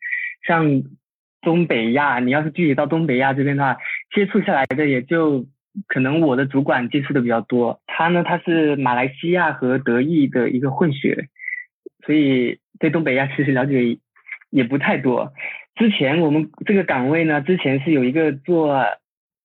[0.46, 0.84] 像
[1.42, 3.78] 东北亚，你要是具体到东北亚这边的话，
[4.14, 5.46] 接触下来的也就
[5.88, 11.30] 可能我的主管接触的比较多，他呢他是马来西亚和德意的一个混血，
[12.08, 14.00] 所以对东北亚其实了解
[14.50, 15.32] 也不太多。
[15.76, 18.84] 之前我们这个岗位呢，之前是有一个做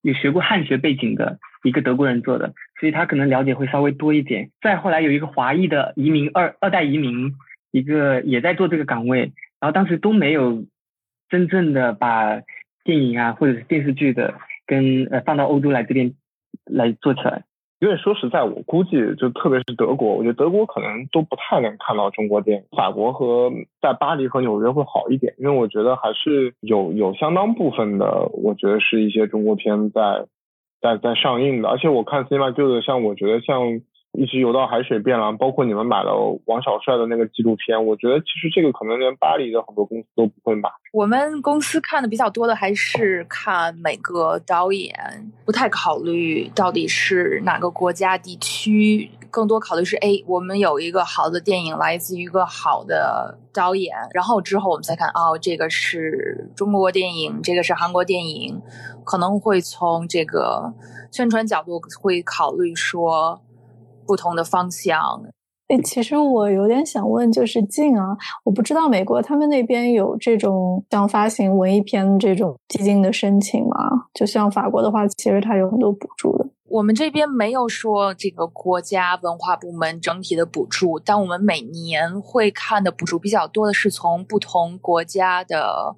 [0.00, 2.54] 有学过汉学背景的一个德国人做的。
[2.80, 4.50] 所以他可能了解会稍微多一点。
[4.60, 7.32] 再后来有一个华裔的移民二二代移民，
[7.70, 10.64] 一个也在做这个岗位，然后当时都没有
[11.28, 12.42] 真正的把
[12.82, 14.34] 电影啊或者是电视剧的
[14.66, 16.14] 跟呃放到欧洲来这边
[16.64, 17.44] 来做起来。
[17.82, 22.64] 因为说实在，我估计就特别是德国，我觉得德国可能都不太能看到中国电影。
[22.76, 23.50] 法国和
[23.80, 30.24] 在巴黎和纽约会好一点，因为我觉得还是有有相当部分的，我觉得是一些中国片在。
[30.82, 32.52] 在在上映的，而且我看 cinema
[32.84, 33.80] 像我觉得像
[34.12, 40.68] 一直游到海水变蓝，包括你们买了王小帅的那个纪录片，我觉得其实这个可能连巴黎的很多公司都不会买。
[40.92, 44.94] 我们公司看的比较多的还是看每个导演，
[45.46, 49.10] 不太考虑到底是哪个国家地区。
[49.30, 58.60] 更多考虑是，哎，我们有一个好的电影来自于一个好的导演，然后之后我们再看，哦，这个是中国电影，这个是韩国电影，
[59.06, 60.74] 可能会从这个
[61.10, 63.40] 宣传角度会考虑说
[64.06, 65.00] 不同的方向。
[65.68, 74.08] 哎，其实我有点想问，就是静啊，我不知道美国他们那边有这种像发行文艺片这种基金的申请吗？
[74.12, 76.46] 就像法国的话，其实它有很多补助的。
[76.68, 85.96] 我们这边没有说这个国家文化部门整体的补助，但我们每年会看的补助比较多的是从不同国家的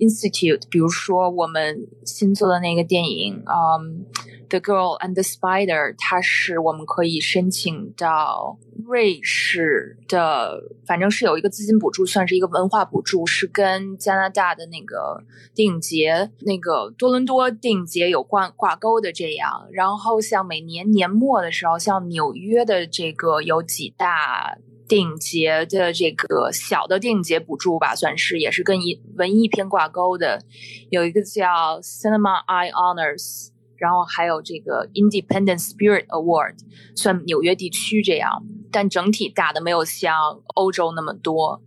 [0.00, 4.06] institute，比如说我们新做的那个电影，嗯。
[4.50, 15.22] The Girl and the Spider，它是我们可以申请到瑞士的，反正是有一个资金补助，算是一个文化补助，是跟加拿大的那个
[15.54, 19.68] 电影节、那个多伦多电影节有挂挂钩的这样。
[19.70, 24.58] 然后像每年年末的时候，像纽约的这个有几大
[24.90, 30.42] 电影节的这个小的电影节补助吧，算是也是跟一文艺片挂钩的，
[30.90, 33.50] 有一个叫 Cinema Eye Honors。
[33.76, 36.56] 然后还有这个 Independent Spirit Award，
[36.94, 41.62] 算纽约地区这样，但整体打的没有像欧洲那么多。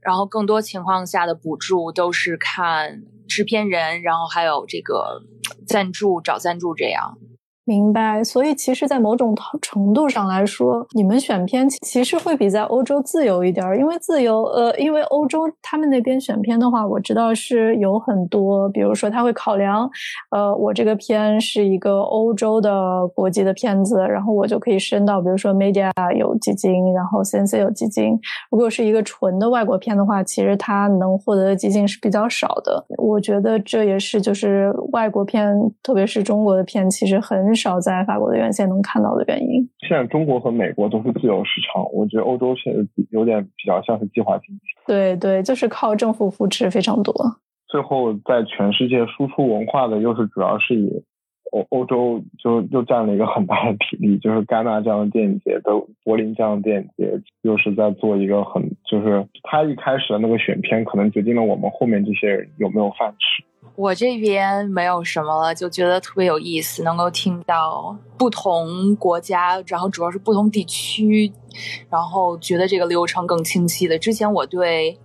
[0.00, 5.24] 然后更多情况下的补助都是看制片人，然后还有这个
[5.66, 7.18] 赞助找赞助这样。
[7.68, 19.90] 明白，所以其实，在某种程度上来说，你们选片其实会比在欧洲自由一点，因为自由，呃，因为欧洲他们那边选片的话，我知道是有很多，比如说他会考量，
[20.30, 28.16] 呃，我这个片是一个欧洲的国际的片子，然后我就可以申到，比如说 Media 有基金，然后 Sense 有基金。
[28.48, 32.86] 如果是一个纯的外国片的话，其实它能获得的基金是比较少的。
[32.96, 35.52] 我觉得这也是就是外国片，
[35.82, 37.55] 特别是中国的片，其实很。
[37.56, 39.68] 少在法国的院线能看到的原因。
[39.88, 44.62] 现在中国和美国都是自由市场，我觉得欧洲现在有点比较像是计划经济。
[44.86, 47.12] 对对，就是靠政府扶持非常多。
[47.68, 51.02] 最后，在全世界输出文化的，又是主要是以
[51.50, 63.44] 欧欧洲就又占了一个很大的比例，就是戛纳这样的电影节，都柏林这样的电影节，又是在做一个很，就是他一开始的那个选片，可能决定了我们后面这些人有没有饭吃。
[63.76, 71.30] 我这边没有什么了，就觉得特别有意思，能够听到不同国家，然后主要是不同地区，
[71.90, 73.98] 然后觉得这个流程更清晰的。
[73.98, 74.98] 之前我对，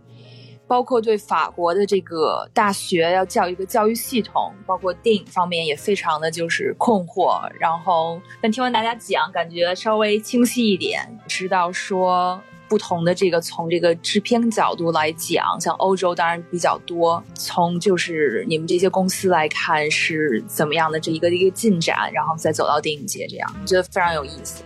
[0.68, 7.42] 包括对法国的这个大学要教一个教育系统，包括电影方面也非常的就是困惑。
[7.60, 12.42] 然后但听完大家讲，感觉稍微清晰一点，知道说。
[12.72, 24.64] 不同的这个从这个制片角度来讲，像欧洲当然比较多，从就是你们这些公司来看是怎么样的这一个一个进展，然后再走到电影节这样，我觉得非常有意思。